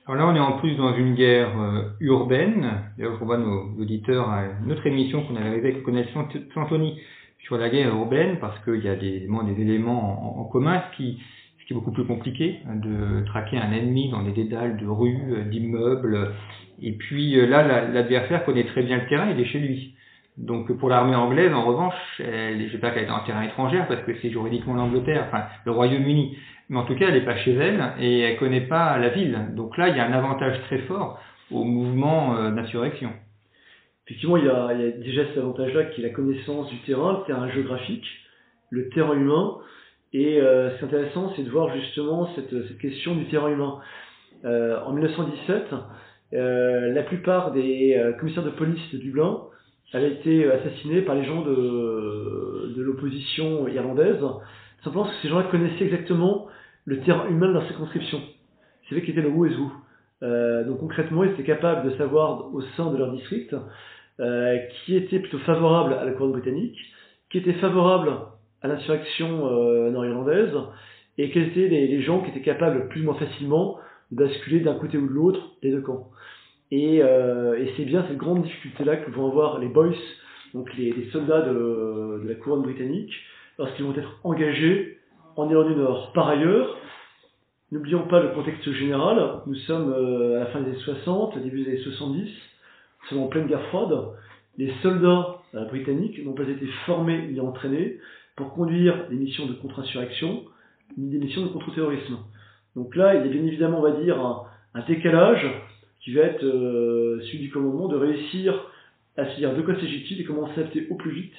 Alors 0.09 0.19
là, 0.19 0.33
on 0.33 0.37
est 0.37 0.40
en 0.40 0.59
plus 0.59 0.77
dans 0.77 0.95
une 0.95 1.16
guerre 1.16 1.61
euh, 1.61 1.83
urbaine. 1.99 2.64
D'ailleurs, 2.97 3.14
je 3.14 3.19
renvoie 3.19 3.38
nos 3.38 3.75
auditeurs 3.81 4.31
à 4.31 4.45
une 4.64 4.71
autre 4.71 4.87
émission 4.87 5.25
qu'on 5.25 5.35
avait 5.35 5.59
avec 5.59 5.83
Connexion 5.83 6.29
Symphony 6.55 7.01
sur 7.40 7.59
la 7.59 7.69
guerre 7.69 7.92
urbaine, 7.92 8.38
parce 8.40 8.57
qu'il 8.64 8.85
y 8.85 8.88
a 8.88 8.95
des, 8.95 9.27
éléments 9.59 10.38
en, 10.38 10.42
en, 10.42 10.45
commun, 10.45 10.81
ce 10.92 10.97
qui, 10.97 11.19
ce 11.59 11.66
qui 11.66 11.73
est 11.73 11.75
beaucoup 11.75 11.90
plus 11.90 12.05
compliqué, 12.05 12.61
hein, 12.69 12.77
de 12.77 13.25
traquer 13.27 13.59
un 13.59 13.73
ennemi 13.73 14.09
dans 14.11 14.23
des 14.23 14.31
dédales 14.31 14.77
de 14.77 14.87
rues, 14.87 15.19
euh, 15.33 15.42
d'immeubles. 15.42 16.31
Et 16.81 16.92
puis 16.92 17.37
euh, 17.40 17.47
là, 17.47 17.88
l'adversaire 17.88 18.45
connaît 18.45 18.64
très 18.64 18.85
bien 18.85 18.99
le 18.99 19.09
terrain, 19.09 19.29
il 19.33 19.40
est 19.40 19.47
chez 19.47 19.59
lui. 19.59 19.95
Donc 20.38 20.70
pour 20.79 20.88
l'armée 20.90 21.14
anglaise, 21.14 21.53
en 21.53 21.64
revanche, 21.64 21.94
elle, 22.18 22.59
je 22.59 22.64
ne 22.64 22.70
sais 22.70 22.79
pas 22.79 22.90
qu'elle 22.90 23.05
est 23.05 23.11
en 23.11 23.25
terrain 23.25 23.42
étranger, 23.42 23.81
parce 23.88 24.03
que 24.03 24.12
c'est 24.20 24.31
juridiquement 24.31 24.75
l'Angleterre, 24.75 25.25
enfin 25.29 25.44
le 25.64 25.72
Royaume-Uni 25.72 26.37
mais 26.68 26.79
en 26.79 26.85
tout 26.85 26.96
cas, 26.96 27.07
elle 27.09 27.14
n'est 27.14 27.25
pas 27.25 27.37
chez 27.37 27.55
elle 27.55 27.92
et 28.01 28.20
elle 28.20 28.37
connaît 28.38 28.66
pas 28.66 28.99
la 28.99 29.11
ville. 29.11 29.38
Donc 29.55 29.77
là, 29.77 29.88
il 29.88 29.96
y 29.96 30.01
a 30.01 30.07
un 30.07 30.12
avantage 30.12 30.61
très 30.62 30.79
fort 30.79 31.20
au 31.51 31.62
mouvement 31.62 32.37
euh, 32.37 32.51
d'insurrection. 32.51 33.12
Effectivement, 34.05 34.37
il 34.37 34.46
y, 34.46 34.49
a, 34.49 34.72
il 34.72 34.81
y, 34.81 34.85
a, 34.85 34.90
déjà 34.90 35.27
cet 35.27 35.38
avantage-là 35.38 35.85
qui 35.85 36.01
est 36.01 36.09
la 36.09 36.11
connaissance 36.12 36.68
du 36.70 36.79
terrain, 36.79 37.20
le 37.20 37.25
terrain 37.27 37.49
géographique, 37.51 38.07
le 38.70 38.88
terrain 38.88 39.14
humain. 39.14 39.59
Et 40.12 40.40
euh, 40.40 40.70
ce 40.72 40.79
qui 40.79 40.83
est 40.83 40.87
intéressant, 40.88 41.33
c'est 41.37 41.42
de 41.42 41.51
voir 41.51 41.72
justement 41.75 42.29
cette, 42.35 42.51
cette, 42.51 42.79
question 42.79 43.14
du 43.14 43.27
terrain 43.27 43.49
humain. 43.49 43.81
Euh, 44.44 44.81
en 44.85 44.92
1917, 44.92 45.75
euh, 46.35 46.92
la 46.92 47.03
plupart 47.03 47.53
des 47.53 47.94
euh, 47.96 48.12
commissaires 48.12 48.44
de 48.44 48.51
police 48.51 48.92
de 48.92 48.99
Dublin 48.99 49.40
avaient 49.92 50.12
été 50.12 50.51
assassinés 50.51 51.03
par 51.03 51.14
les 51.14 51.25
gens 51.25 51.42
de, 51.42 52.75
de 52.77 52.83
l'opposition 52.83 53.68
irlandaise 53.68 54.22
simplement 54.87 55.05
parce 55.05 55.16
que 55.16 55.22
ces 55.22 55.29
gens-là 55.29 55.49
connaissaient 55.51 55.85
exactement 55.85 56.46
le 56.85 57.01
terrain 57.01 57.29
humain 57.29 57.49
de 57.49 57.53
leur 57.53 57.66
circonscription. 57.66 58.20
Ils 58.85 58.88
savaient 58.88 59.03
qui 59.03 59.11
était 59.11 59.20
le 59.20 59.31
où 59.31 59.44
et 59.44 59.55
où. 59.55 59.72
Euh, 60.22 60.64
donc 60.64 60.79
concrètement, 60.79 61.25
ils 61.25 61.33
étaient 61.33 61.42
capables 61.42 61.90
de 61.90 61.96
savoir 61.96 62.55
au 62.55 62.62
sein 62.77 62.90
de 62.90 62.96
leur 62.96 63.12
district 63.12 63.55
euh, 64.20 64.57
qui 64.85 64.96
était 64.96 65.18
plutôt 65.18 65.38
favorable 65.40 65.94
à 65.94 66.05
la 66.05 66.12
couronne 66.12 66.33
britannique, 66.33 66.79
qui 67.31 67.38
était 67.38 67.55
favorable 67.55 68.12
à 68.62 68.68
l'insurrection 68.68 69.46
euh, 69.46 69.90
nord-irlandaise, 69.90 70.55
et 71.18 71.31
quels 71.31 71.49
étaient 71.49 71.68
les, 71.68 71.88
les, 71.88 72.03
gens 72.03 72.22
qui 72.22 72.31
étaient 72.31 72.40
capables 72.40 72.88
plus 72.88 73.03
ou 73.03 73.07
moins 73.07 73.14
facilement 73.14 73.79
de 74.12 74.25
basculer 74.25 74.61
d'un 74.61 74.75
côté 74.75 74.96
ou 74.96 75.07
de 75.07 75.12
l'autre 75.12 75.40
des 75.62 75.70
deux 75.70 75.81
camps. 75.81 76.11
Et, 76.70 77.02
euh, 77.02 77.59
et 77.59 77.72
c'est 77.76 77.85
bien 77.85 78.05
cette 78.09 78.16
grande 78.16 78.42
difficulté-là 78.42 78.96
que 78.96 79.11
vont 79.11 79.29
avoir 79.29 79.59
les 79.59 79.68
Boys 79.68 79.94
donc 80.55 80.74
les, 80.76 81.09
soldats 81.12 81.42
de, 81.42 82.22
la 82.24 82.35
couronne 82.35 82.62
britannique, 82.62 83.12
lorsqu'ils 83.59 83.85
vont 83.85 83.94
être 83.94 84.18
engagés 84.24 84.98
en 85.37 85.50
Irlande 85.50 85.68
du 85.68 85.76
Nord. 85.76 86.12
Par 86.14 86.29
ailleurs, 86.29 86.79
n'oublions 87.72 88.07
pas 88.07 88.22
le 88.22 88.29
contexte 88.31 88.70
général, 88.72 89.42
nous 89.46 89.55
sommes 89.55 89.92
à 89.92 90.40
la 90.40 90.46
fin 90.46 90.61
des 90.61 90.70
années 90.70 90.79
60, 90.79 91.38
début 91.42 91.62
des 91.62 91.72
années 91.72 91.83
70, 91.83 92.22
nous 92.22 93.09
sommes 93.09 93.24
en 93.24 93.26
pleine 93.26 93.46
guerre 93.46 93.66
froide, 93.68 93.92
les 94.57 94.72
soldats 94.83 95.42
britanniques 95.68 96.24
n'ont 96.24 96.33
pas 96.33 96.44
été 96.44 96.66
formés 96.87 97.29
ni 97.29 97.38
entraînés 97.40 97.98
pour 98.37 98.55
conduire 98.55 99.09
des 99.09 99.16
missions 99.16 99.46
de 99.46 99.55
contre-insurrection, 99.55 100.44
ni 100.96 101.11
des 101.11 101.18
missions 101.18 101.42
de 101.42 101.48
contre-terrorisme. 101.48 102.18
Donc 102.74 102.94
là, 102.96 103.14
il 103.14 103.26
y 103.26 103.29
a 103.29 103.33
bien 103.33 103.44
évidemment, 103.46 103.79
on 103.79 103.83
va 103.83 103.92
dire, 103.92 104.20
un, 104.20 104.44
décalage 104.87 105.46
qui 106.07 106.14
va 106.14 106.23
être 106.23 106.45
euh, 106.45 107.21
celui 107.23 107.40
du 107.40 107.51
commandement 107.51 107.88
de 107.88 107.97
réussir 107.97 108.55
à 109.16 109.27
se 109.27 109.37
dire 109.38 109.53
de 109.57 109.62
quoi 109.62 109.75
s'agit-il 109.75 110.21
et 110.21 110.25
comment 110.25 110.47
s'adapter 110.55 110.87
au 110.88 110.95
plus 110.95 111.11
vite 111.11 111.35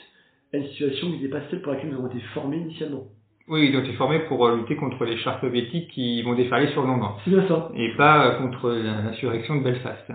à 0.54 0.58
une 0.58 0.68
situation 0.68 1.10
qui 1.10 1.24
n'est 1.24 1.30
pas 1.30 1.40
celle 1.50 1.62
pour 1.62 1.72
laquelle 1.72 1.90
nous 1.90 1.98
avons 1.98 2.08
été 2.08 2.20
formés 2.34 2.58
initialement. 2.58 3.06
Oui, 3.48 3.70
ils 3.70 3.78
ont 3.78 3.80
été 3.80 3.94
formés 3.94 4.20
pour 4.28 4.46
euh, 4.46 4.58
lutter 4.58 4.76
contre 4.76 5.06
les 5.06 5.16
chars 5.20 5.40
soviétiques 5.40 5.88
qui 5.92 6.22
vont 6.22 6.36
déferler 6.36 6.68
sur 6.74 6.86
Londres. 6.86 7.18
C'est 7.24 7.32
bien 7.32 7.48
ça. 7.48 7.72
Et 7.76 7.94
pas 7.96 8.28
euh, 8.28 8.40
contre 8.40 8.72
l'insurrection 8.72 9.56
de 9.56 9.64
Belfast. 9.64 10.12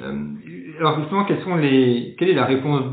alors 0.00 1.00
justement, 1.00 1.26
quelles 1.26 1.42
sont 1.42 1.56
les, 1.56 2.16
quelle 2.18 2.30
est 2.30 2.34
la 2.34 2.46
réponse 2.46 2.84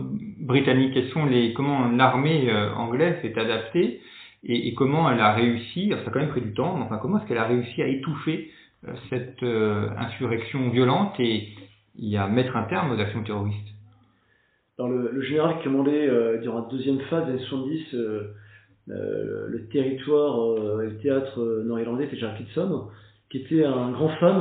britannique? 0.41 0.95
Quels 0.95 1.09
sont 1.11 1.25
les, 1.27 1.53
comment 1.53 1.87
l'armée 1.91 2.51
anglaise 2.75 3.15
s'est 3.21 3.39
adaptée 3.39 4.01
et, 4.43 4.73
comment 4.73 5.11
elle 5.11 5.19
a 5.19 5.33
réussi, 5.33 5.89
ça 5.91 6.09
a 6.09 6.11
quand 6.11 6.19
même 6.19 6.29
pris 6.29 6.41
du 6.41 6.53
temps, 6.53 6.77
mais 6.77 6.83
enfin 6.83 6.97
comment 7.01 7.19
est-ce 7.19 7.27
qu'elle 7.27 7.37
a 7.37 7.45
réussi 7.45 7.81
à 7.81 7.87
étouffer 7.87 8.51
cette 9.09 9.43
euh, 9.43 9.89
insurrection 9.97 10.69
violente 10.69 11.19
et, 11.19 11.49
à 12.17 12.27
mettre 12.27 12.55
un 12.55 12.63
terme 12.63 12.91
aux 12.91 12.99
actions 12.99 13.23
terroristes 13.23 13.67
Alors 14.77 14.89
le, 14.89 15.21
général 15.21 15.57
qui 15.57 15.65
commandait 15.65 16.07
euh, 16.07 16.39
durant 16.39 16.61
la 16.61 16.67
deuxième 16.69 16.99
phase 17.01 17.25
des 17.25 17.33
années 17.33 17.43
70 17.43 17.95
le 18.87 19.67
territoire, 19.71 20.55
le 20.79 20.97
théâtre 20.97 21.63
nord-irlandais, 21.63 22.05
c'était 22.05 22.17
Gerald 22.21 22.43
Kitson, 22.43 22.87
qui 23.29 23.37
était 23.37 23.63
un 23.63 23.91
grand 23.91 24.09
fan 24.17 24.39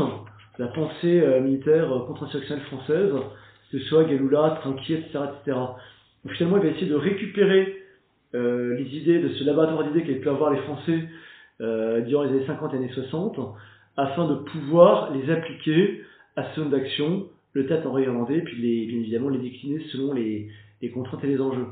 de 0.58 0.64
la 0.64 0.68
pensée 0.68 1.40
militaire 1.42 1.88
contre-insurrectionnelle 2.06 2.64
française, 2.64 3.12
que 3.70 3.78
ce 3.78 3.84
soit 3.84 4.04
Galula, 4.04 4.58
Tranquier, 4.62 5.00
etc. 5.00 5.18
etc. 5.42 5.58
Donc, 6.24 6.32
finalement, 6.34 6.56
il 6.56 6.62
va 6.62 6.68
essayer 6.70 6.88
de 6.88 6.94
récupérer 6.94 7.78
euh, 8.34 8.76
les 8.76 8.84
idées 8.96 9.20
de 9.20 9.30
ce 9.30 9.44
laboratoire 9.44 9.84
d'idées 9.84 10.02
qu'avaient 10.02 10.20
pu 10.20 10.28
avoir 10.28 10.52
les 10.52 10.60
Français 10.60 11.08
euh, 11.60 12.02
durant 12.02 12.24
les 12.24 12.30
années 12.30 12.46
50 12.46 12.74
et 12.74 12.76
années 12.76 12.90
60, 12.92 13.38
afin 13.98 14.28
de 14.28 14.36
pouvoir 14.36 15.12
les 15.12 15.28
appliquer 15.30 16.02
à 16.36 16.44
ce 16.50 16.60
zone 16.60 16.70
d'action, 16.70 17.26
le 17.52 17.66
tête 17.66 17.84
en 17.84 17.98
irlandais, 17.98 18.40
puis 18.42 18.56
les, 18.62 18.86
bien 18.86 19.00
évidemment 19.00 19.28
les 19.28 19.40
décliner 19.40 19.82
selon 19.90 20.12
les, 20.12 20.48
les, 20.80 20.90
contraintes 20.90 21.24
et 21.24 21.26
les 21.26 21.40
enjeux. 21.40 21.66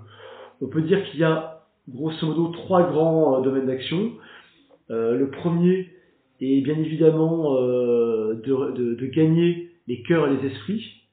On 0.61 0.67
peut 0.67 0.83
dire 0.83 1.03
qu'il 1.05 1.21
y 1.21 1.25
a 1.25 1.63
grosso 1.89 2.27
modo 2.27 2.49
trois 2.49 2.91
grands 2.91 3.39
euh, 3.39 3.45
domaines 3.45 3.67
d'action. 3.67 4.11
Euh, 4.91 5.17
le 5.17 5.31
premier 5.31 5.89
est 6.41 6.63
bien 6.63 6.77
évidemment 6.77 7.55
euh, 7.59 8.35
de, 8.45 8.73
de, 8.73 8.95
de, 8.95 9.07
gagner 9.07 9.71
les 9.87 10.03
cœurs 10.03 10.27
et 10.27 10.37
les 10.37 10.49
esprits. 10.49 11.05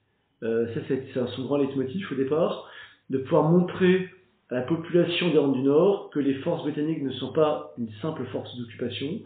ça, 0.42 0.80
c'est 0.88 1.04
son 1.14 1.44
grand 1.44 1.58
leitmotiv 1.58 2.08
au 2.10 2.16
départ, 2.16 2.68
de 3.10 3.18
pouvoir 3.18 3.44
montrer 3.44 4.08
à 4.50 4.56
la 4.56 4.62
population 4.62 5.30
d'Irlande 5.30 5.54
du 5.54 5.62
Nord 5.62 6.10
que 6.10 6.18
les 6.18 6.34
forces 6.34 6.62
britanniques 6.62 7.04
ne 7.04 7.12
sont 7.12 7.32
pas 7.32 7.72
une 7.78 7.88
simple 8.02 8.24
force 8.26 8.54
d'occupation, 8.58 9.20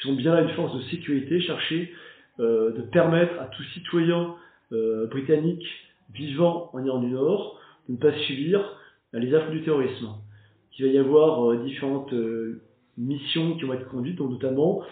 qu'ils 0.00 0.10
sont 0.10 0.16
bien 0.16 0.34
là 0.34 0.42
une 0.42 0.50
force 0.50 0.76
de 0.76 0.82
sécurité, 0.82 1.40
chercher 1.40 1.92
euh, 2.40 2.72
de 2.72 2.82
permettre 2.82 3.40
à 3.40 3.46
tout 3.46 3.62
citoyen 3.74 4.34
euh, 4.72 5.06
britannique 5.06 5.66
vivant 6.14 6.70
en 6.72 6.84
Irlande 6.84 7.04
du 7.04 7.12
Nord 7.12 7.58
de 7.88 7.94
ne 7.94 7.98
pas 7.98 8.12
subir 8.26 8.60
euh, 9.14 9.18
les 9.18 9.34
affres 9.34 9.50
du 9.50 9.62
terrorisme. 9.62 10.08
Il 10.78 10.86
va 10.86 10.92
y 10.92 10.98
avoir 10.98 11.50
euh, 11.50 11.64
différentes 11.64 12.12
euh, 12.12 12.60
missions 12.98 13.56
qui 13.56 13.64
vont 13.64 13.72
être 13.74 13.88
conduites, 13.88 14.16
dont 14.16 14.28
notamment 14.28 14.82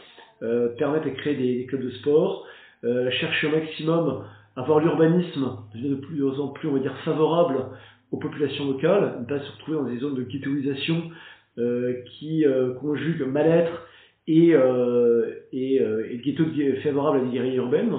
permettre 0.79 1.07
de 1.07 1.11
créer 1.12 1.37
des, 1.37 1.57
des, 1.57 1.64
clubs 1.64 1.83
de 1.83 1.90
sport, 1.90 2.47
chercher 2.83 3.47
au 3.47 3.51
maximum 3.51 4.27
avoir 4.57 4.81
l'urbanisme 4.81 5.57
de 5.75 5.95
plus 5.95 6.23
en 6.38 6.49
plus, 6.49 6.69
on 6.69 6.75
va 6.75 6.81
dire, 6.81 6.95
favorable 6.99 7.67
aux 8.12 8.19
populations 8.19 8.67
locales, 8.67 9.21
ne 9.21 9.25
pas 9.25 9.40
se 9.40 9.51
retrouver 9.53 9.79
dans 9.79 9.85
des 9.85 9.99
zones 9.99 10.14
de 10.14 10.23
ghettoisation 10.23 11.11
euh, 11.59 12.03
qui 12.07 12.45
euh, 12.45 12.75
conjuguent 12.75 13.27
mal-être 13.27 13.87
et, 14.26 14.54
euh, 14.54 15.46
et, 15.52 15.80
euh, 15.80 16.10
et 16.10 16.18
ghetto 16.18 16.44
favorable 16.82 17.18
à 17.18 17.24
des 17.24 17.30
guerrilles 17.30 17.56
urbaines. 17.56 17.94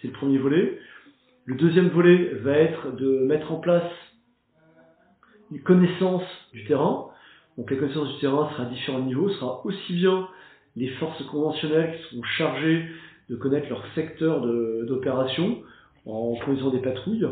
C'est 0.00 0.08
le 0.08 0.14
premier 0.14 0.38
volet. 0.38 0.78
Le 1.44 1.54
deuxième 1.54 1.88
volet 1.88 2.32
va 2.42 2.52
être 2.52 2.96
de 2.96 3.18
mettre 3.20 3.52
en 3.52 3.56
place 3.56 3.90
une 5.50 5.60
connaissance 5.60 6.24
du 6.52 6.64
terrain. 6.64 7.08
Donc 7.56 7.70
la 7.70 7.76
connaissance 7.76 8.14
du 8.14 8.20
terrain 8.20 8.50
sera 8.50 8.64
à 8.64 8.66
différents 8.66 9.00
niveaux, 9.00 9.30
sera 9.30 9.64
aussi 9.64 9.94
bien 9.94 10.28
les 10.74 10.88
forces 10.88 11.22
conventionnelles 11.24 11.96
qui 11.96 12.10
seront 12.10 12.22
chargées 12.36 12.84
de 13.30 13.36
connaître 13.36 13.68
leur 13.68 13.84
secteur 13.94 14.40
d'opération 14.86 15.62
en 16.04 16.36
conduisant 16.44 16.70
des 16.70 16.80
patrouilles, 16.80 17.26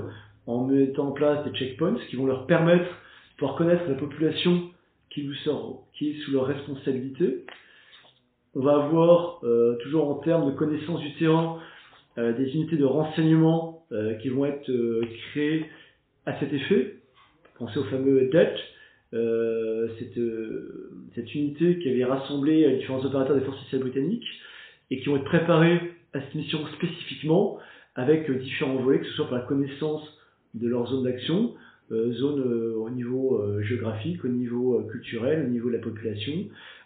en 0.47 0.65
mettant 0.65 1.09
en 1.09 1.13
place 1.13 1.45
des 1.45 1.57
checkpoints 1.57 1.97
qui 2.09 2.17
vont 2.17 2.27
leur 2.27 2.47
permettre 2.47 2.85
de 2.85 3.39
pouvoir 3.39 3.57
connaître 3.57 3.85
la 3.89 3.95
population 3.95 4.71
qui, 5.11 5.27
vous 5.27 5.35
sort, 5.45 5.85
qui 5.95 6.11
est 6.11 6.21
sous 6.25 6.33
leur 6.33 6.47
responsabilité. 6.47 7.45
On 8.57 8.61
va 8.61 8.85
avoir, 8.85 9.41
euh, 9.43 9.77
toujours 9.83 10.09
en 10.09 10.15
termes 10.17 10.47
de 10.47 10.57
connaissance 10.57 11.01
du 11.01 11.13
terrain, 11.15 11.59
euh, 12.19 12.33
des 12.35 12.55
unités 12.55 12.77
de 12.77 12.85
renseignement 12.85 13.85
euh, 13.91 14.15
qui 14.15 14.29
vont 14.29 14.45
être 14.45 14.71
créées 15.31 15.67
à 16.25 16.39
cet 16.39 16.53
effet. 16.53 17.01
Pensez 17.59 17.79
au 17.79 17.85
fameux 17.85 18.29
DET, 18.31 18.55
cette, 19.99 21.35
unité 21.35 21.79
qui 21.79 21.91
avait 21.91 22.05
rassemblé 22.05 22.77
différents 22.79 23.05
opérateurs 23.05 23.37
des 23.37 23.45
forces 23.45 23.59
spéciales 23.61 23.83
britanniques 23.83 24.27
et 24.91 25.01
qui 25.01 25.09
vont 25.09 25.17
être 25.17 25.25
préparés 25.25 25.81
à 26.13 26.21
cette 26.21 26.35
mission 26.35 26.61
spécifiquement 26.77 27.59
avec 27.95 28.31
différents 28.31 28.77
volets, 28.77 29.01
que 29.01 29.07
ce 29.07 29.13
soit 29.13 29.27
pour 29.27 29.37
la 29.37 29.43
connaissance 29.43 30.03
de 30.55 30.69
leur 30.69 30.87
zone 30.89 31.05
d'action, 31.05 31.55
zone 31.91 32.41
au 32.77 32.91
niveau 32.91 33.41
géographique, 33.63 34.25
au 34.25 34.29
niveau 34.29 34.83
culturel, 34.91 35.45
au 35.47 35.49
niveau 35.49 35.69
de 35.69 35.77
la 35.77 35.83
population, 35.83 36.33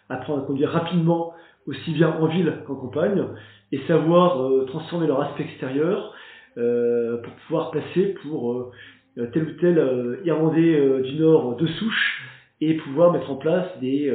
apprendre 0.09 0.43
à 0.43 0.45
conduire 0.45 0.69
rapidement 0.69 1.28
aussi 1.69 1.91
bien 1.91 2.09
en 2.09 2.25
ville 2.27 2.53
qu'en 2.65 2.75
campagne, 2.75 3.23
et 3.71 3.79
savoir 3.87 4.65
transformer 4.65 5.07
leur 5.07 5.21
aspect 5.21 5.43
extérieur 5.43 6.13
pour 6.55 7.33
pouvoir 7.45 7.69
passer 7.71 8.15
pour 8.23 8.71
tel 9.15 9.43
ou 9.43 9.51
tel 9.59 10.19
Irlandais 10.25 11.01
du 11.03 11.15
Nord 11.19 11.55
de 11.55 11.67
souche 11.67 12.23
et 12.61 12.73
pouvoir 12.73 13.13
mettre 13.13 13.29
en 13.29 13.35
place 13.35 13.67
des, 13.79 14.11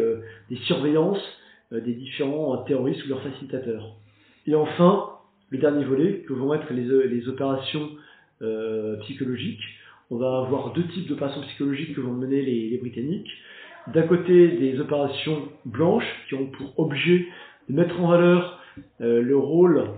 surveillances 0.65 1.23
des 1.71 1.93
différents 1.93 2.57
terroristes 2.65 3.05
ou 3.07 3.11
leurs 3.11 3.23
facilitateurs. 3.23 3.95
Et 4.49 4.57
enfin, 4.57 5.11
le 5.51 5.59
dernier 5.59 5.85
volet, 5.85 6.25
que 6.27 6.33
vont 6.33 6.53
être 6.55 6.73
les, 6.73 7.29
opérations 7.29 7.89
euh, 8.43 8.97
psychologique. 9.03 9.63
On 10.11 10.17
va 10.17 10.39
avoir 10.39 10.73
deux 10.73 10.87
types 10.89 11.09
d'opérations 11.09 11.41
psychologiques 11.43 11.95
que 11.95 12.01
vont 12.01 12.13
mener 12.13 12.43
les, 12.43 12.77
Britanniques. 12.79 13.31
D'un 13.89 14.03
côté, 14.03 14.49
des 14.49 14.81
opérations 14.81 15.49
blanches 15.65 16.27
qui 16.29 16.35
ont 16.35 16.47
pour 16.47 16.79
objet 16.79 17.27
de 17.69 17.75
mettre 17.75 18.01
en 18.01 18.09
valeur 18.09 18.61
euh, 19.01 19.21
le 19.21 19.37
rôle 19.37 19.91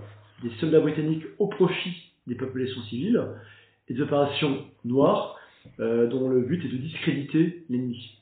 des 0.43 0.49
soldats 0.59 0.81
britanniques 0.81 1.23
au 1.39 1.47
profit 1.47 2.11
des 2.27 2.35
populations 2.35 2.81
civiles, 2.83 3.23
et 3.87 3.93
des 3.93 4.01
opérations 4.01 4.57
noires 4.83 5.37
euh, 5.79 6.07
dont 6.07 6.29
le 6.29 6.41
but 6.41 6.63
est 6.63 6.69
de 6.69 6.77
discréditer 6.77 7.63
l'ennemi. 7.69 8.17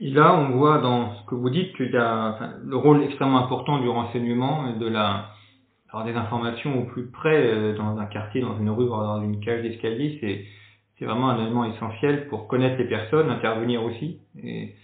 Et 0.00 0.10
là, 0.10 0.38
on 0.38 0.56
voit 0.56 0.78
dans 0.78 1.16
ce 1.16 1.26
que 1.26 1.34
vous 1.34 1.50
dites 1.50 1.74
qu'il 1.76 1.90
y 1.90 1.96
a 1.96 2.52
le 2.64 2.76
rôle 2.76 3.02
extrêmement 3.02 3.44
important 3.44 3.80
du 3.80 3.88
renseignement 3.88 4.68
et 4.68 4.78
de 4.78 4.86
la, 4.86 5.30
alors 5.90 6.06
des 6.06 6.14
informations 6.14 6.80
au 6.80 6.84
plus 6.84 7.06
près 7.06 7.48
euh, 7.48 7.76
dans 7.76 7.98
un 7.98 8.06
quartier, 8.06 8.40
dans 8.40 8.56
une 8.58 8.70
rue, 8.70 8.86
dans 8.86 9.22
une 9.22 9.40
cage 9.40 9.62
d'escalier, 9.62 10.18
c'est 10.20 10.44
c'est 10.98 11.04
vraiment 11.04 11.30
un 11.30 11.40
élément 11.40 11.64
essentiel 11.64 12.26
pour 12.28 12.48
connaître 12.48 12.76
les 12.76 12.88
personnes, 12.88 13.30
intervenir 13.30 13.84
aussi. 13.84 14.18
Et, 14.42 14.74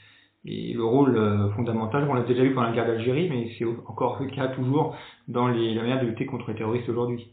le 0.47 0.85
rôle 0.85 1.17
euh, 1.17 1.49
fondamental, 1.53 2.07
on 2.09 2.13
l'a 2.13 2.23
déjà 2.25 2.43
vu 2.43 2.53
pendant 2.53 2.69
la 2.69 2.75
guerre 2.75 2.87
d'Algérie, 2.87 3.31
mais 3.31 3.51
c'est 3.59 3.65
encore 3.65 4.23
le 4.23 4.29
cas 4.29 4.49
toujours 4.49 4.95
dans 5.27 5.49
les, 5.49 5.75
la 5.75 5.81
manière 5.81 6.03
de 6.03 6.07
lutter 6.07 6.27
contre 6.27 6.51
les 6.51 6.57
terroristes 6.57 6.87
aujourd'hui. 6.87 7.29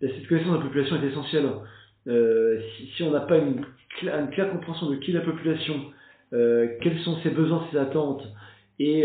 Cette 0.00 0.26
connaissance 0.26 0.50
de 0.50 0.56
la 0.56 0.64
population 0.64 0.96
est 0.96 1.06
essentielle. 1.06 1.48
Euh, 2.08 2.58
si, 2.96 3.04
on 3.04 3.12
n'a 3.12 3.20
pas 3.20 3.38
une, 3.38 3.64
claire 4.00 4.50
compréhension 4.50 4.90
de 4.90 4.96
qui 4.96 5.12
est 5.12 5.14
la 5.14 5.20
population, 5.20 5.76
euh, 6.32 6.66
quels 6.82 6.98
sont 7.00 7.18
ses 7.22 7.30
besoins, 7.30 7.68
ses 7.70 7.78
attentes, 7.78 8.24
et 8.80 9.04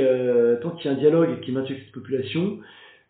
tant 0.63 0.71
qu'il 0.71 0.89
y 0.89 0.93
a 0.93 0.97
un 0.97 0.99
dialogue 0.99 1.39
qui 1.41 1.51
maintient 1.51 1.75
cette 1.75 1.91
population, 1.91 2.59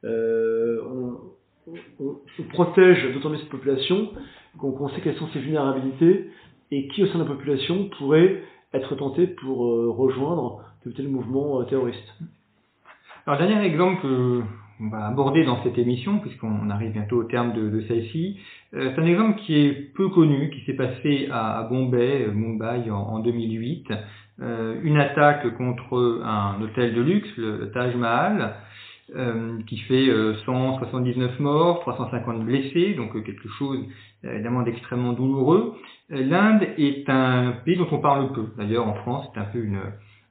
on, 0.04 1.18
on, 1.66 2.16
on, 2.40 2.44
protège 2.50 3.14
d'autant 3.14 3.30
mieux 3.30 3.38
cette 3.38 3.50
population 3.50 4.12
qu'on 4.58 4.90
sait 4.90 5.02
quelles 5.02 5.18
sont 5.18 5.28
ses 5.30 5.40
vulnérabilités 5.40 6.30
et 6.72 6.88
qui 6.88 7.04
au 7.04 7.08
sein 7.08 7.20
de 7.20 7.24
la 7.24 7.30
population 7.30 7.90
pourrait 7.98 8.44
être 8.74 8.96
tenté 8.96 9.28
pour 9.28 9.66
euh, 9.66 9.92
rejoindre 9.92 10.64
tel 10.84 10.94
tel 10.94 11.08
mouvement 11.08 11.62
euh, 11.62 11.64
terroriste. 11.66 12.14
Alors, 13.26 13.40
dernier 13.40 13.66
exemple 13.66 14.02
que 14.02 14.42
on 14.80 14.90
va 14.90 15.06
aborder 15.08 15.46
dans 15.46 15.64
cette 15.64 15.78
émission, 15.78 16.18
puisqu'on 16.20 16.70
arrive 16.70 16.92
bientôt 16.92 17.18
au 17.18 17.24
terme 17.24 17.54
de, 17.54 17.82
celle-ci, 17.88 18.40
euh, 18.74 18.92
c'est 18.94 19.02
un 19.02 19.06
exemple 19.06 19.40
qui 19.42 19.56
est 19.56 19.94
peu 19.94 20.10
connu, 20.10 20.50
qui 20.50 20.62
s'est 20.66 20.76
passé 20.76 21.30
à, 21.32 21.68
Bombay, 21.70 22.28
Mumbai 22.34 22.90
en, 22.90 23.20
2008. 23.20 23.94
une 24.40 24.98
attaque 24.98 25.56
contre 25.58 26.22
un 26.26 26.60
hôtel 26.62 26.96
de 26.96 27.02
luxe, 27.02 27.30
le 27.38 27.72
Taj 27.72 27.96
Mahal, 27.96 28.56
euh, 29.16 29.60
qui 29.68 29.78
fait 29.78 30.08
179 30.44 31.32
euh, 31.40 31.44
morts, 31.44 31.82
350 31.82 32.46
blessés, 32.46 32.96
donc 32.96 33.16
euh, 33.16 33.22
quelque 33.22 33.48
chose 33.60 33.80
évidemment 34.24 34.64
d'extrêmement 34.64 35.14
douloureux. 35.14 35.76
L'Inde 36.10 36.64
est 36.80 37.08
un 37.10 37.54
pays 37.64 37.78
dont 37.78 37.88
on 37.92 38.00
parle 38.00 38.32
peu. 38.34 38.48
D'ailleurs, 38.58 38.88
en 38.88 38.96
France, 38.96 39.28
c'est 39.32 39.40
un 39.40 39.46
peu 39.46 39.60
une, 39.60 39.82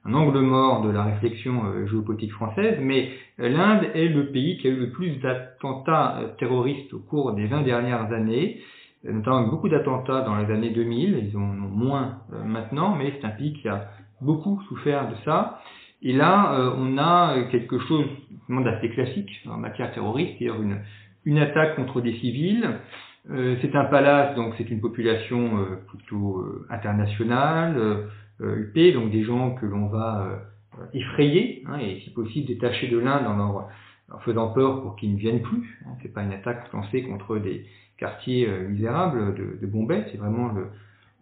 un 0.03 0.13
angle 0.13 0.39
mort 0.39 0.81
de 0.81 0.89
la 0.89 1.03
réflexion 1.03 1.63
géopolitique 1.87 2.33
française, 2.33 2.77
mais 2.81 3.11
l'Inde 3.37 3.85
est 3.93 4.09
le 4.09 4.31
pays 4.31 4.57
qui 4.57 4.67
a 4.67 4.71
eu 4.71 4.75
le 4.75 4.89
plus 4.89 5.11
d'attentats 5.21 6.19
terroristes 6.37 6.93
au 6.93 6.99
cours 6.99 7.33
des 7.33 7.45
20 7.45 7.61
dernières 7.61 8.11
années, 8.11 8.59
notamment 9.05 9.47
beaucoup 9.47 9.69
d'attentats 9.69 10.21
dans 10.21 10.35
les 10.35 10.51
années 10.51 10.71
2000, 10.71 11.29
ils 11.29 11.37
en 11.37 11.41
ont 11.41 11.69
moins 11.69 12.17
maintenant, 12.45 12.95
mais 12.97 13.13
c'est 13.15 13.25
un 13.25 13.31
pays 13.31 13.53
qui 13.53 13.69
a 13.69 13.91
beaucoup 14.21 14.61
souffert 14.67 15.09
de 15.09 15.15
ça. 15.23 15.61
Et 16.03 16.11
là, 16.11 16.53
euh, 16.53 16.73
on 16.77 16.97
a 16.97 17.43
quelque 17.49 17.79
chose 17.79 18.05
d'assez 18.49 18.89
classique 18.89 19.31
en 19.49 19.57
matière 19.57 19.91
terroriste, 19.93 20.33
c'est-à-dire 20.37 20.61
une, 20.61 20.79
une 21.25 21.39
attaque 21.39 21.77
contre 21.77 22.01
des 22.01 22.13
civils. 22.19 22.69
Euh, 23.31 23.55
c'est 23.61 23.73
un 23.73 23.85
palace, 23.85 24.35
donc 24.35 24.53
c'est 24.57 24.69
une 24.69 24.81
population 24.81 25.57
euh, 25.57 25.77
plutôt 25.87 26.45
internationale, 26.69 28.09
UP, 28.41 28.93
donc 28.93 29.11
des 29.11 29.23
gens 29.23 29.51
que 29.51 29.65
l'on 29.65 29.87
va 29.87 30.41
effrayer, 30.93 31.63
hein, 31.67 31.77
et 31.79 32.01
si 32.01 32.09
possible 32.09 32.47
détacher 32.47 32.87
de 32.89 32.97
l'Inde 32.97 33.25
en 33.25 33.37
leur, 33.37 33.69
faisant 34.25 34.49
peur 34.49 34.81
pour 34.81 34.97
qu'ils 34.97 35.13
ne 35.13 35.17
viennent 35.17 35.41
plus. 35.41 35.79
Hein. 35.85 35.91
C'est 36.01 36.13
pas 36.13 36.23
une 36.23 36.33
attaque 36.33 36.71
lancée 36.73 37.03
contre 37.03 37.37
des 37.37 37.65
quartiers 37.97 38.49
misérables 38.69 39.35
de, 39.35 39.57
de 39.61 39.67
Bombay, 39.67 40.05
c'est 40.11 40.17
vraiment 40.17 40.49
le, 40.49 40.67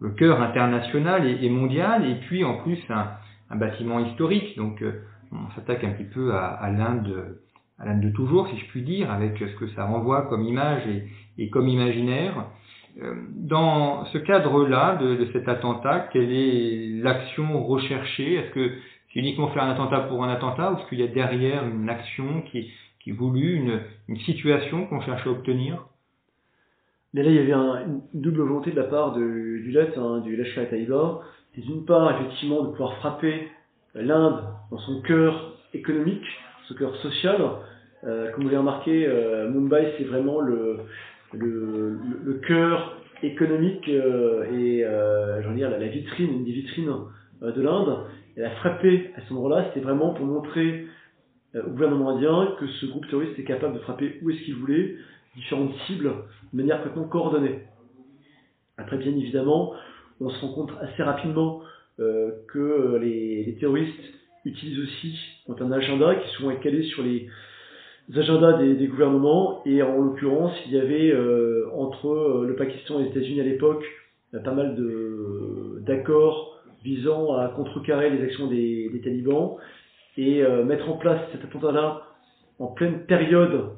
le 0.00 0.10
cœur 0.10 0.42
international 0.42 1.26
et, 1.26 1.44
et, 1.44 1.48
mondial, 1.48 2.04
et 2.04 2.16
puis 2.26 2.42
en 2.44 2.56
plus 2.56 2.78
un, 2.90 3.12
un 3.52 3.56
bâtiment 3.56 4.00
historique, 4.00 4.56
donc 4.56 4.82
euh, 4.82 5.02
on 5.30 5.54
s'attaque 5.54 5.84
un 5.84 5.92
petit 5.92 6.10
peu 6.12 6.34
à, 6.34 6.46
à 6.46 6.70
l'Inde 6.70 7.38
à 7.82 7.86
l'Inde 7.86 8.00
de 8.00 8.10
toujours, 8.10 8.48
si 8.48 8.58
je 8.58 8.66
puis 8.66 8.82
dire, 8.82 9.10
avec 9.10 9.36
ce 9.38 9.58
que 9.58 9.66
ça 9.70 9.84
renvoie 9.84 10.22
comme 10.22 10.44
image 10.44 10.82
et, 11.38 11.50
comme 11.50 11.68
imaginaire. 11.68 12.46
Euh, 13.02 13.14
dans 13.34 14.04
ce 14.06 14.18
cadre-là 14.18 14.96
de, 14.96 15.26
cet 15.32 15.48
attentat, 15.48 16.08
quelle 16.12 16.32
est 16.32 17.02
l'action 17.02 17.64
recherchée? 17.64 18.34
Est-ce 18.34 18.50
que 18.50 18.70
c'est 19.12 19.20
uniquement 19.20 19.48
faire 19.48 19.64
un 19.64 19.70
attentat 19.70 20.00
pour 20.00 20.22
un 20.22 20.28
attentat 20.28 20.72
ou 20.72 20.78
est-ce 20.78 20.88
qu'il 20.88 21.00
y 21.00 21.02
a 21.02 21.08
derrière 21.08 21.66
une 21.66 21.88
action 21.88 22.42
qui, 22.42 22.70
qui 23.00 23.10
est 23.10 23.14
voulue, 23.14 23.80
une, 24.08 24.16
situation 24.18 24.86
qu'on 24.86 25.00
cherche 25.00 25.26
à 25.26 25.30
obtenir? 25.30 25.84
Là, 27.14 27.24
il 27.24 27.34
y 27.34 27.38
avait 27.38 27.52
un, 27.52 27.84
une 28.14 28.20
double 28.20 28.42
volonté 28.42 28.70
de 28.70 28.76
la 28.76 28.84
part 28.84 29.12
du 29.12 29.70
LET, 29.72 29.98
hein, 29.98 30.20
du 30.20 30.36
Lashkar 30.36 30.68
Taiba, 30.68 31.20
c'est 31.54 31.60
d'une 31.60 31.84
part 31.84 32.18
effectivement 32.18 32.62
de 32.62 32.70
pouvoir 32.70 32.94
frapper 32.96 33.48
l'Inde 33.94 34.42
dans 34.70 34.78
son 34.78 35.02
cœur 35.02 35.58
économique, 35.74 36.24
son 36.68 36.74
cœur 36.74 36.96
social. 36.96 37.40
Euh, 38.04 38.30
comme 38.32 38.44
vous 38.44 38.48
l'avez 38.48 38.58
remarqué, 38.58 39.06
euh, 39.06 39.48
Mumbai 39.48 39.94
c'est 39.98 40.04
vraiment 40.04 40.40
le, 40.40 40.78
cœur 42.46 42.96
économique 43.22 43.88
euh, 43.88 44.44
et 44.52 44.84
euh, 44.84 45.54
dire 45.54 45.70
la, 45.70 45.86
vitrine, 45.86 46.32
une 46.32 46.44
des 46.44 46.52
vitrines 46.52 46.92
euh, 47.42 47.52
de 47.52 47.62
l'Inde. 47.62 47.98
Et 48.36 48.40
la 48.40 48.50
frapper 48.50 49.10
à 49.16 49.20
ce 49.28 49.34
moment-là, 49.34 49.66
c'était 49.68 49.84
vraiment 49.84 50.14
pour 50.14 50.26
montrer 50.26 50.86
au 51.54 51.68
gouvernement 51.68 52.10
indien 52.16 52.56
que 52.58 52.66
ce 52.66 52.86
groupe 52.86 53.06
terroriste 53.08 53.34
était 53.34 53.44
capable 53.44 53.74
de 53.74 53.80
frapper 53.80 54.18
où 54.22 54.30
est-ce 54.30 54.42
qu'il 54.42 54.54
voulait, 54.54 54.96
différentes 55.36 55.74
cibles, 55.86 56.10
de 56.52 56.56
manière 56.56 56.78
complètement 56.78 57.08
coordonnée. 57.08 57.64
Après, 58.78 58.96
bien 58.96 59.12
évidemment, 59.12 59.74
on 60.22 60.30
se 60.30 60.40
rend 60.40 60.52
compte 60.52 60.72
assez 60.80 61.02
rapidement 61.02 61.62
euh, 62.00 62.30
que 62.48 62.96
les, 63.00 63.56
terroristes 63.58 64.00
utilisent 64.44 64.80
aussi 64.80 65.18
un 65.48 65.72
agenda 65.72 66.14
qui 66.14 66.28
souvent 66.34 66.50
est 66.50 66.60
calé 66.60 66.82
sur 66.84 67.02
les 67.02 67.28
agendas 68.16 68.54
des, 68.54 68.86
gouvernements. 68.86 69.62
Et 69.66 69.82
en 69.82 69.98
l'occurrence 69.98 70.52
il 70.66 70.72
y 70.72 70.78
avait 70.78 71.10
euh, 71.10 71.68
entre 71.74 72.08
euh, 72.08 72.46
le 72.46 72.56
Pakistan 72.56 73.00
et 73.00 73.04
les 73.04 73.10
États-Unis 73.10 73.40
à 73.40 73.44
l'époque 73.44 73.84
pas 74.44 74.54
mal 74.54 74.74
d'accords 75.84 76.58
visant 76.82 77.34
à 77.36 77.48
contrecarrer 77.48 78.08
les 78.08 78.24
actions 78.24 78.46
des, 78.46 78.90
talibans 79.04 79.56
et 80.16 80.42
mettre 80.64 80.88
en 80.88 80.96
place 80.96 81.20
cet 81.32 81.44
attentat-là 81.44 82.00
en 82.58 82.68
pleine 82.68 83.04
période 83.04 83.72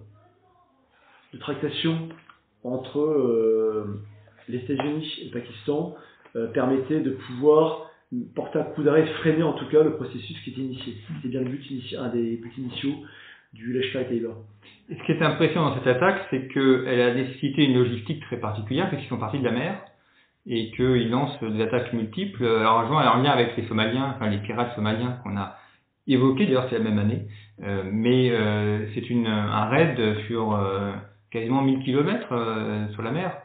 de 1.32 1.38
tractation 1.38 2.08
entre 2.62 3.84
les 4.48 4.58
États-Unis 4.58 5.12
et 5.22 5.24
le 5.24 5.30
Pakistan. 5.32 5.96
euh, 5.96 6.13
permettait 6.52 7.00
de 7.00 7.10
pouvoir 7.10 7.90
porter 8.34 8.58
un 8.58 8.64
coup 8.64 8.82
d'arrêt, 8.82 9.06
freiner 9.18 9.42
en 9.42 9.54
tout 9.54 9.66
cas 9.68 9.82
le 9.82 9.94
processus 9.94 10.38
qui 10.42 10.50
était 10.50 10.60
initié. 10.60 10.94
C'était 11.16 11.28
bien 11.28 11.40
le 11.40 11.48
but 11.48 11.70
initial, 11.70 12.04
un 12.04 12.08
des 12.08 12.36
buts 12.36 12.52
initiaux 12.58 12.94
du 13.52 13.72
Lashkar 13.72 14.02
et 14.02 14.22
Ce 14.88 15.06
qui 15.06 15.12
est 15.12 15.22
impressionnant 15.22 15.70
dans 15.70 15.76
cette 15.76 15.86
attaque, 15.86 16.26
c'est 16.30 16.48
qu'elle 16.48 17.00
a 17.00 17.14
nécessité 17.14 17.64
une 17.64 17.78
logistique 17.78 18.20
très 18.22 18.36
particulière, 18.36 18.88
puisqu'ils 18.88 19.08
sont 19.08 19.18
partis 19.18 19.38
de 19.38 19.44
la 19.44 19.52
mer, 19.52 19.80
et 20.46 20.70
qu'ils 20.72 21.10
lancent 21.10 21.42
des 21.42 21.62
attaques 21.62 21.92
multiples, 21.92 22.44
alors 22.44 22.90
en 22.90 23.22
lien 23.22 23.30
avec 23.30 23.56
les 23.56 23.66
Somaliens, 23.66 24.14
enfin 24.14 24.28
les 24.28 24.38
pirates 24.38 24.74
somaliens 24.74 25.18
qu'on 25.22 25.36
a 25.36 25.56
évoqués, 26.06 26.44
d'ailleurs 26.44 26.66
c'est 26.68 26.78
la 26.78 26.84
même 26.84 26.98
année, 26.98 27.22
euh, 27.62 27.82
mais 27.90 28.30
euh, 28.30 28.86
c'est 28.94 29.04
un 29.10 29.64
raid 29.66 29.98
sur 30.26 30.58
quasiment 31.30 31.62
1000 31.62 31.84
km 31.84 32.90
sur 32.92 33.02
la 33.02 33.10
mer. 33.10 33.36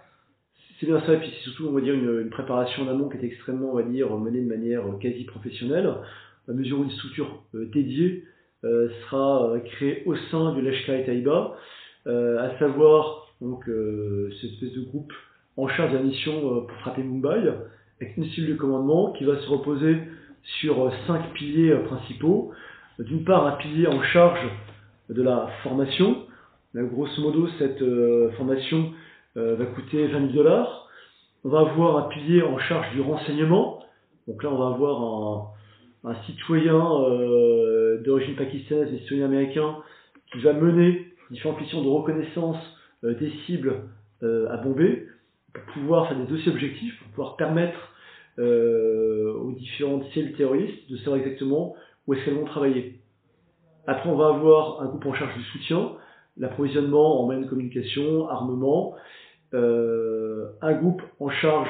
C'est 0.79 0.85
bien 0.85 1.01
ça, 1.01 1.13
et 1.13 1.17
puis 1.17 1.29
c'est 1.29 1.49
surtout, 1.49 1.67
on 1.67 1.73
va 1.73 1.81
dire, 1.81 1.93
une, 1.93 2.29
préparation 2.29 2.83
en 2.83 2.87
amont 2.87 3.09
qui 3.09 3.17
est 3.17 3.23
extrêmement, 3.25 3.71
on 3.71 3.75
va 3.75 3.83
dire, 3.83 4.15
menée 4.17 4.39
de 4.39 4.47
manière 4.47 4.83
quasi 5.01 5.25
professionnelle, 5.25 5.93
à 6.47 6.53
mesure 6.53 6.79
où 6.79 6.83
une 6.83 6.91
structure 6.91 7.43
euh, 7.53 7.65
dédiée 7.65 8.23
euh, 8.63 8.89
sera 9.03 9.51
euh, 9.51 9.59
créée 9.59 10.03
au 10.05 10.15
sein 10.31 10.53
du 10.53 10.61
Lashkar 10.61 11.05
Taïba, 11.05 11.55
à 12.05 12.57
savoir 12.57 13.27
donc 13.39 13.65
cette 13.65 14.51
espèce 14.51 14.73
de 14.73 14.81
groupe 14.81 15.13
en 15.57 15.67
charge 15.67 15.91
de 15.91 15.97
la 15.97 16.03
mission 16.03 16.65
pour 16.65 16.77
frapper 16.79 17.03
Mumbai, 17.03 17.53
avec 18.01 18.17
une 18.17 18.25
cellule 18.29 18.53
de 18.53 18.55
commandement 18.55 19.11
qui 19.11 19.25
va 19.25 19.37
se 19.39 19.47
reposer 19.47 19.97
sur 20.59 20.91
cinq 21.05 21.33
piliers 21.33 21.75
principaux. 21.85 22.51
D'une 22.97 23.23
part, 23.25 23.45
un 23.45 23.51
pilier 23.57 23.85
en 23.85 24.01
charge 24.01 24.39
de 25.09 25.21
la 25.21 25.49
formation. 25.61 26.25
grosso 26.73 27.21
modo, 27.21 27.47
cette 27.59 27.83
formation 28.37 28.91
euh, 29.39 29.55
va 29.55 29.65
coûter 29.65 30.07
20 30.07 30.31
000 30.31 30.33
dollars. 30.33 30.87
On 31.43 31.49
va 31.49 31.61
avoir 31.61 31.97
un 31.97 32.09
pilier 32.09 32.41
en 32.43 32.57
charge 32.59 32.91
du 32.93 33.01
renseignement. 33.01 33.79
Donc 34.27 34.43
là, 34.43 34.51
on 34.51 34.57
va 34.57 34.75
avoir 34.75 35.53
un, 36.03 36.15
citoyen 36.25 36.75
euh, 36.75 38.01
d'origine 38.03 38.35
pakistanaise 38.35 38.93
et 38.93 38.99
citoyen 38.99 39.25
américain 39.25 39.77
qui 40.31 40.39
va 40.39 40.53
mener 40.53 41.07
différentes 41.31 41.61
missions 41.61 41.81
de 41.81 41.87
reconnaissance 41.87 42.57
euh, 43.03 43.13
des 43.15 43.31
cibles 43.45 43.83
à 44.21 44.57
Bombay 44.57 45.07
pour 45.53 45.63
pouvoir 45.73 46.09
faire 46.09 46.17
des 46.17 46.25
dossiers 46.25 46.51
objectifs, 46.51 46.99
pour 46.99 47.07
pouvoir 47.07 47.37
permettre 47.37 47.79
aux 48.37 49.53
différentes 49.53 50.03
cellules 50.13 50.35
terroristes 50.35 50.91
de 50.91 50.97
savoir 50.97 51.21
exactement 51.21 51.73
où 52.05 52.13
est-ce 52.13 52.25
qu'elles 52.25 52.35
vont 52.35 52.43
travailler. 52.43 52.99
Après, 53.87 54.09
on 54.09 54.17
va 54.17 54.27
avoir 54.27 54.81
un 54.81 54.87
groupe 54.87 55.05
en 55.05 55.13
charge 55.13 55.33
du 55.35 55.43
soutien, 55.43 55.93
l'approvisionnement 56.37 57.21
en 57.21 57.25
moyens 57.25 57.45
de 57.45 57.49
communication, 57.49 58.27
armement, 58.27 58.95
euh, 58.95 58.99
un 59.53 60.73
groupe 60.73 61.01
en 61.19 61.29
charge 61.29 61.69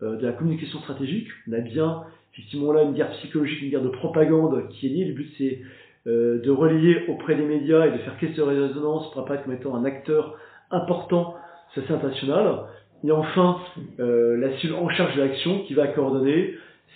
euh, 0.00 0.16
de 0.16 0.26
la 0.26 0.32
communication 0.32 0.78
stratégique. 0.80 1.26
On 1.48 1.52
a 1.54 1.60
bien 1.60 2.04
effectivement 2.32 2.72
là 2.72 2.82
une 2.82 2.92
guerre 2.92 3.10
psychologique, 3.10 3.62
une 3.62 3.70
guerre 3.70 3.82
de 3.82 3.88
propagande 3.88 4.68
qui 4.68 4.86
est 4.86 4.90
liée. 4.90 5.04
Le 5.06 5.14
but 5.14 5.28
c'est 5.36 5.60
euh, 6.06 6.40
de 6.40 6.50
relier 6.52 7.04
auprès 7.08 7.34
des 7.34 7.44
médias 7.44 7.84
et 7.86 7.90
de 7.90 7.98
faire 7.98 8.16
caisse 8.18 8.36
de 8.36 8.42
résonance 8.42 9.10
pour 9.10 9.22
apparaître 9.22 9.44
comme 9.44 9.54
étant 9.54 9.74
un 9.74 9.84
acteur 9.84 10.36
important 10.70 11.34
sur 11.72 11.84
scène 11.86 11.96
internationale. 11.96 12.60
Et 13.04 13.10
enfin, 13.10 13.58
la 13.98 14.58
cellule 14.58 14.74
en 14.74 14.88
charge 14.88 15.14
de 15.14 15.22
l'action 15.22 15.60
qui 15.64 15.74
va 15.74 15.86
coordonner 15.86 16.54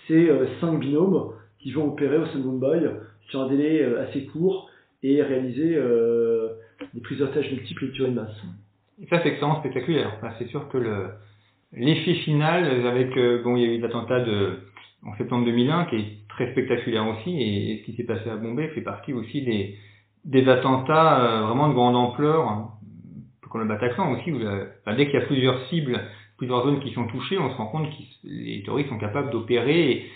ces 0.08 0.32
cinq 0.60 0.80
binômes 0.80 1.32
qui 1.60 1.70
vont 1.70 1.92
opérer 1.92 2.18
au 2.18 2.26
sein 2.26 2.38
de 2.40 2.44
Mumbai 2.44 2.90
sur 3.28 3.40
un 3.40 3.48
délai 3.48 3.84
assez 3.96 4.26
court 4.26 4.68
et 5.04 5.22
réaliser 5.22 5.78
des 6.92 7.00
prises 7.02 7.18
d'otages 7.18 7.52
multiples 7.52 7.84
et 7.84 7.90
tuer 7.92 8.08
de 8.08 8.14
masse. 8.14 8.42
Ça, 9.10 9.20
c'est 9.22 9.30
extrêmement 9.30 9.58
spectaculaire. 9.60 10.12
c'est 10.38 10.48
sûr 10.48 10.68
que 10.68 10.78
le, 10.78 11.08
l'effet 11.72 12.14
final, 12.14 12.86
avec, 12.86 13.16
euh, 13.16 13.42
bon, 13.42 13.56
il 13.56 13.62
y 13.62 13.66
a 13.66 13.72
eu 13.74 13.78
l'attentat 13.80 14.20
de, 14.20 14.60
en 15.04 15.14
septembre 15.16 15.44
2001, 15.46 15.86
qui 15.86 15.96
est 15.96 16.28
très 16.28 16.50
spectaculaire 16.52 17.06
aussi, 17.08 17.30
et, 17.40 17.78
ce 17.78 17.84
qui 17.84 17.96
s'est 17.96 18.04
passé 18.04 18.28
à 18.30 18.36
Bombay 18.36 18.68
fait 18.68 18.82
partie 18.82 19.12
aussi 19.12 19.42
des, 19.42 19.76
des 20.24 20.48
attentats 20.48 21.20
euh, 21.20 21.46
vraiment 21.46 21.68
de 21.68 21.74
grande 21.74 21.96
ampleur, 21.96 22.48
hein, 22.48 22.70
comme 23.50 23.62
le 23.62 23.68
Bataclan 23.68 24.12
aussi, 24.12 24.32
où 24.32 24.38
dès 24.38 25.06
qu'il 25.06 25.14
y 25.14 25.22
a 25.22 25.26
plusieurs 25.26 25.66
cibles, 25.66 26.00
plusieurs 26.38 26.64
zones 26.64 26.80
qui 26.80 26.92
sont 26.92 27.06
touchées, 27.06 27.38
on 27.38 27.50
se 27.50 27.56
rend 27.56 27.66
compte 27.66 27.90
que 27.90 28.02
les 28.24 28.62
terroristes 28.62 28.88
sont 28.88 28.98
capables 28.98 29.30
d'opérer 29.30 30.06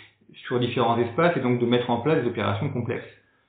sur 0.47 0.59
différents 0.59 0.99
espaces 0.99 1.37
et 1.37 1.41
donc 1.41 1.61
de 1.61 1.67
mettre 1.67 1.91
en 1.91 2.01
place 2.01 2.23
des 2.23 2.29
opérations 2.29 2.71
complexes. 2.71 3.05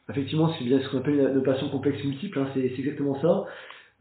effectivement, 0.10 0.54
c'est 0.58 0.66
bien 0.66 0.80
ce 0.80 0.90
qu'on 0.90 0.98
appelle 0.98 1.26
adaptation 1.26 1.70
complexe 1.70 2.04
multiple, 2.04 2.40
hein, 2.40 2.48
c'est 2.54 2.66
exactement 2.66 3.20
ça. 3.22 3.46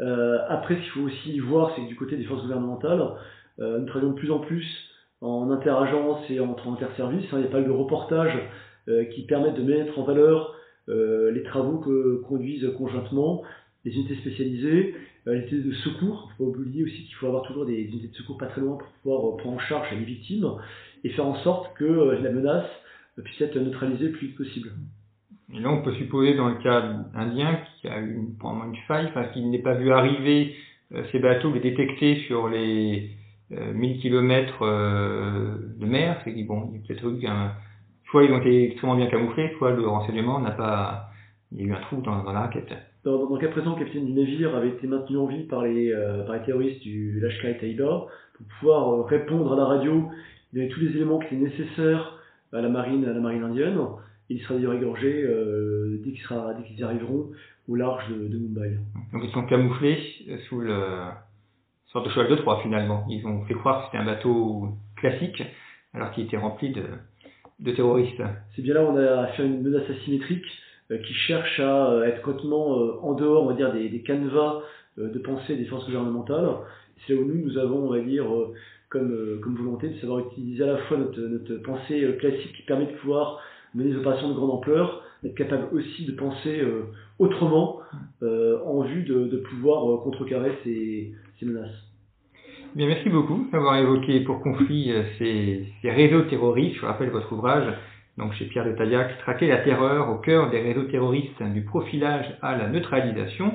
Euh, 0.00 0.38
après, 0.48 0.74
ce 0.74 0.80
qu'il 0.80 0.90
faut 0.90 1.02
aussi 1.02 1.38
voir, 1.40 1.72
c'est 1.74 1.82
que 1.82 1.88
du 1.88 1.96
côté 1.96 2.16
des 2.16 2.24
forces 2.24 2.42
gouvernementales, 2.42 3.02
euh, 3.60 3.78
nous 3.78 3.86
travaillons 3.86 4.12
de 4.12 4.18
plus 4.18 4.30
en 4.30 4.40
plus 4.40 4.66
en 5.20 5.50
interagence 5.50 6.18
et 6.30 6.40
entre 6.40 6.68
interservices. 6.68 7.26
Hein, 7.32 7.38
il 7.38 7.44
y 7.44 7.46
a 7.46 7.50
pas 7.50 7.62
de 7.62 7.70
reportages 7.70 8.38
euh, 8.88 9.04
qui 9.04 9.22
permettent 9.22 9.56
de 9.56 9.62
mettre 9.62 9.98
en 9.98 10.04
valeur 10.04 10.54
les 10.88 11.42
travaux 11.42 11.78
que 11.78 12.22
conduisent 12.28 12.70
conjointement 12.78 13.42
les 13.84 13.92
unités 13.92 14.14
spécialisées, 14.18 14.94
les 15.26 15.38
unités 15.38 15.58
de 15.58 15.72
secours. 15.72 16.30
Il 16.30 16.36
faut 16.36 16.52
pas 16.52 16.60
oublier 16.60 16.84
aussi 16.84 17.06
qu'il 17.06 17.14
faut 17.16 17.26
avoir 17.26 17.42
toujours 17.42 17.66
des 17.66 17.82
unités 17.82 18.06
de 18.06 18.14
secours 18.14 18.38
pas 18.38 18.46
très 18.46 18.60
loin 18.60 18.76
pour 18.76 18.86
pouvoir 19.02 19.36
prendre 19.36 19.56
en 19.56 19.58
charge 19.58 19.88
les 19.90 20.04
victimes 20.04 20.48
et 21.02 21.08
faire 21.10 21.26
en 21.26 21.42
sorte 21.42 21.74
que 21.74 21.84
la 22.22 22.30
menace 22.30 22.70
puisse 23.24 23.40
être 23.40 23.56
neutralisée 23.56 24.04
le 24.04 24.12
plus 24.12 24.28
vite 24.28 24.36
possible. 24.36 24.70
Et 25.54 25.60
là, 25.60 25.70
on 25.70 25.82
peut 25.82 25.94
supposer 25.94 26.34
dans 26.34 26.48
le 26.48 26.56
cas 26.56 26.82
indien 27.14 27.58
qu'il 27.80 27.90
y 27.90 27.92
a 27.92 28.00
eu 28.00 28.14
une, 28.14 28.34
une 28.42 28.76
faille, 28.88 29.06
enfin, 29.06 29.24
qu'il 29.26 29.48
n'ait 29.50 29.62
pas 29.62 29.74
vu 29.74 29.92
arriver 29.92 30.54
ces 31.12 31.18
bateaux, 31.18 31.52
les 31.52 31.60
détecter 31.60 32.16
sur 32.26 32.48
les 32.48 33.10
1000 33.50 34.00
km 34.00 34.64
de 35.78 35.86
mer. 35.86 36.20
C'est 36.24 36.32
bon, 36.42 36.70
il 36.72 36.80
y 36.80 36.82
a 36.82 36.86
peut-être 36.86 37.08
eu 37.08 37.20
qu'un 37.20 37.52
soit 38.10 38.24
ils 38.24 38.32
ont 38.32 38.38
été 38.38 38.64
extrêmement 38.64 38.96
bien 38.96 39.06
camouflés, 39.06 39.52
soit 39.58 39.72
le 39.72 39.86
renseignement 39.86 40.40
n'a 40.40 40.52
pas. 40.52 41.10
Il 41.52 41.60
y 41.60 41.64
a 41.64 41.66
eu 41.66 41.72
un 41.72 41.80
trou 41.80 42.00
dans, 42.02 42.22
la 42.24 42.40
raquette. 42.40 42.72
Dans, 43.04 43.32
le 43.32 43.38
cas 43.38 43.48
présent, 43.48 43.74
le 43.74 43.78
capitaine 43.78 44.06
du 44.06 44.12
navire 44.12 44.54
avait 44.56 44.70
été 44.70 44.86
maintenu 44.86 45.16
en 45.16 45.26
vie 45.26 45.44
par 45.44 45.62
les, 45.62 45.92
euh, 45.92 46.24
par 46.24 46.34
les 46.34 46.42
terroristes 46.42 46.82
du 46.82 47.20
Lashkar 47.20 47.56
Taiba 47.60 48.06
pour 48.34 48.46
pouvoir 48.58 48.92
euh, 48.92 49.02
répondre 49.02 49.52
à 49.52 49.56
la 49.56 49.64
radio. 49.64 50.10
Il 50.52 50.60
avait 50.60 50.68
tous 50.68 50.80
les 50.80 50.90
éléments 50.96 51.20
qui 51.20 51.26
étaient 51.26 51.36
nécessaires 51.36 52.18
à 52.52 52.60
la 52.60 52.68
marine, 52.68 53.04
à 53.04 53.12
la 53.12 53.20
marine 53.20 53.44
indienne? 53.44 53.78
Il 54.28 54.40
sera 54.42 54.54
d'ailleurs 54.54 54.74
égorgé 54.74 55.22
euh, 55.22 56.00
dès 56.04 56.12
qu'ils 56.12 56.78
y 56.78 56.82
arriveront 56.82 57.30
au 57.68 57.74
large 57.74 58.08
de, 58.10 58.36
Mumbai. 58.36 58.78
Donc 59.12 59.22
ils 59.24 59.32
sont 59.32 59.44
camouflés 59.44 59.98
sous 60.48 60.60
le 60.60 60.80
sorte 61.86 62.06
de 62.06 62.10
cheval 62.10 62.30
de 62.30 62.36
Troie 62.36 62.60
finalement. 62.62 63.06
Ils 63.08 63.26
ont 63.26 63.44
fait 63.44 63.54
croire 63.54 63.80
que 63.80 63.86
c'était 63.86 64.02
un 64.02 64.06
bateau 64.06 64.68
classique 64.96 65.42
alors 65.94 66.10
qu'il 66.12 66.24
était 66.24 66.36
rempli 66.36 66.70
de, 66.72 66.84
de 67.60 67.72
terroristes. 67.72 68.22
C'est 68.54 68.62
bien 68.62 68.74
là 68.74 68.84
où 68.84 68.88
on 68.88 68.96
a 68.96 69.22
affaire 69.22 69.44
à 69.44 69.48
une 69.48 69.62
menace 69.62 69.88
asymétrique 69.88 70.44
euh, 70.90 70.98
qui 70.98 71.14
cherche 71.14 71.58
à 71.58 71.90
euh, 71.90 72.04
être 72.04 72.22
complètement 72.22 72.78
euh, 72.78 73.00
en 73.02 73.14
dehors, 73.14 73.42
on 73.42 73.46
va 73.46 73.54
dire, 73.54 73.72
des, 73.72 73.88
des 73.88 74.02
canevas 74.02 74.62
de 74.96 75.18
pensée 75.18 75.56
des 75.56 75.66
forces 75.66 75.84
gouvernementales. 75.84 76.48
C'est 77.06 77.12
là 77.12 77.20
où 77.20 77.26
nous, 77.26 77.44
nous 77.44 77.58
avons, 77.58 77.86
on 77.86 77.90
va 77.90 78.00
dire, 78.00 78.24
comme, 78.88 79.40
comme 79.42 79.54
volonté 79.54 79.90
de 79.90 79.98
savoir 79.98 80.20
utiliser 80.20 80.64
à 80.64 80.68
la 80.68 80.78
fois 80.78 80.96
notre, 80.96 81.20
notre 81.20 81.56
pensée 81.56 82.16
classique 82.18 82.54
qui 82.56 82.62
permet 82.62 82.86
de 82.86 82.92
pouvoir 82.92 83.38
mener 83.74 83.90
des 83.90 83.96
opérations 83.96 84.28
de 84.28 84.34
grande 84.34 84.50
ampleur, 84.50 85.02
être 85.24 85.34
capable 85.34 85.68
aussi 85.74 86.04
de 86.04 86.12
penser 86.12 86.62
autrement 87.18 87.80
en 88.22 88.82
vue 88.82 89.02
de, 89.02 89.26
de 89.26 89.36
pouvoir 89.38 90.02
contrecarrer 90.02 90.52
ces, 90.62 91.14
ces 91.38 91.46
menaces 91.46 91.86
merci 92.84 93.08
beaucoup 93.08 93.48
d'avoir 93.50 93.76
évoqué 93.76 94.20
pour 94.20 94.40
conflit 94.42 94.92
euh, 94.92 95.04
ces, 95.18 95.90
réseaux 95.90 96.22
terroristes. 96.22 96.76
Je 96.80 96.86
rappelle 96.86 97.10
votre 97.10 97.32
ouvrage, 97.32 97.72
donc 98.18 98.34
chez 98.34 98.46
Pierre 98.46 98.66
de 98.66 98.72
Taillac, 98.72 99.18
Traquer 99.20 99.48
la 99.48 99.58
terreur 99.58 100.10
au 100.10 100.16
cœur 100.16 100.50
des 100.50 100.60
réseaux 100.60 100.84
terroristes, 100.84 101.42
du 101.42 101.62
profilage 101.62 102.26
à 102.42 102.56
la 102.56 102.68
neutralisation. 102.68 103.54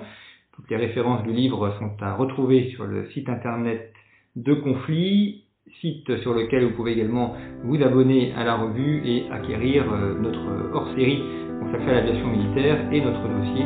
Toutes 0.55 0.69
les 0.69 0.77
références 0.77 1.23
du 1.23 1.33
livre 1.33 1.75
sont 1.79 1.91
à 2.01 2.15
retrouver 2.15 2.71
sur 2.71 2.85
le 2.85 3.09
site 3.11 3.29
internet 3.29 3.93
de 4.35 4.53
Conflit, 4.53 5.43
site 5.79 6.17
sur 6.17 6.33
lequel 6.33 6.65
vous 6.65 6.71
pouvez 6.71 6.93
également 6.93 7.35
vous 7.63 7.81
abonner 7.81 8.33
à 8.37 8.43
la 8.43 8.55
revue 8.55 9.01
et 9.05 9.25
acquérir 9.31 9.85
euh, 9.91 10.19
notre 10.19 10.73
hors-série 10.73 11.23
consacrée 11.59 11.91
à 11.91 11.93
l'aviation 12.01 12.27
militaire 12.27 12.77
et 12.91 13.01
notre 13.01 13.21
dossier 13.21 13.65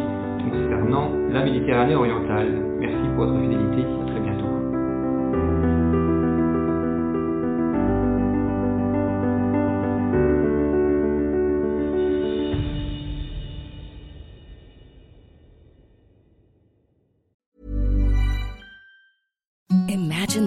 concernant 0.50 1.12
la 1.32 1.44
Méditerranée 1.44 1.96
orientale. 1.96 2.48
Merci 2.80 3.08
pour 3.16 3.26
votre 3.26 3.40
fidélité. 3.42 4.15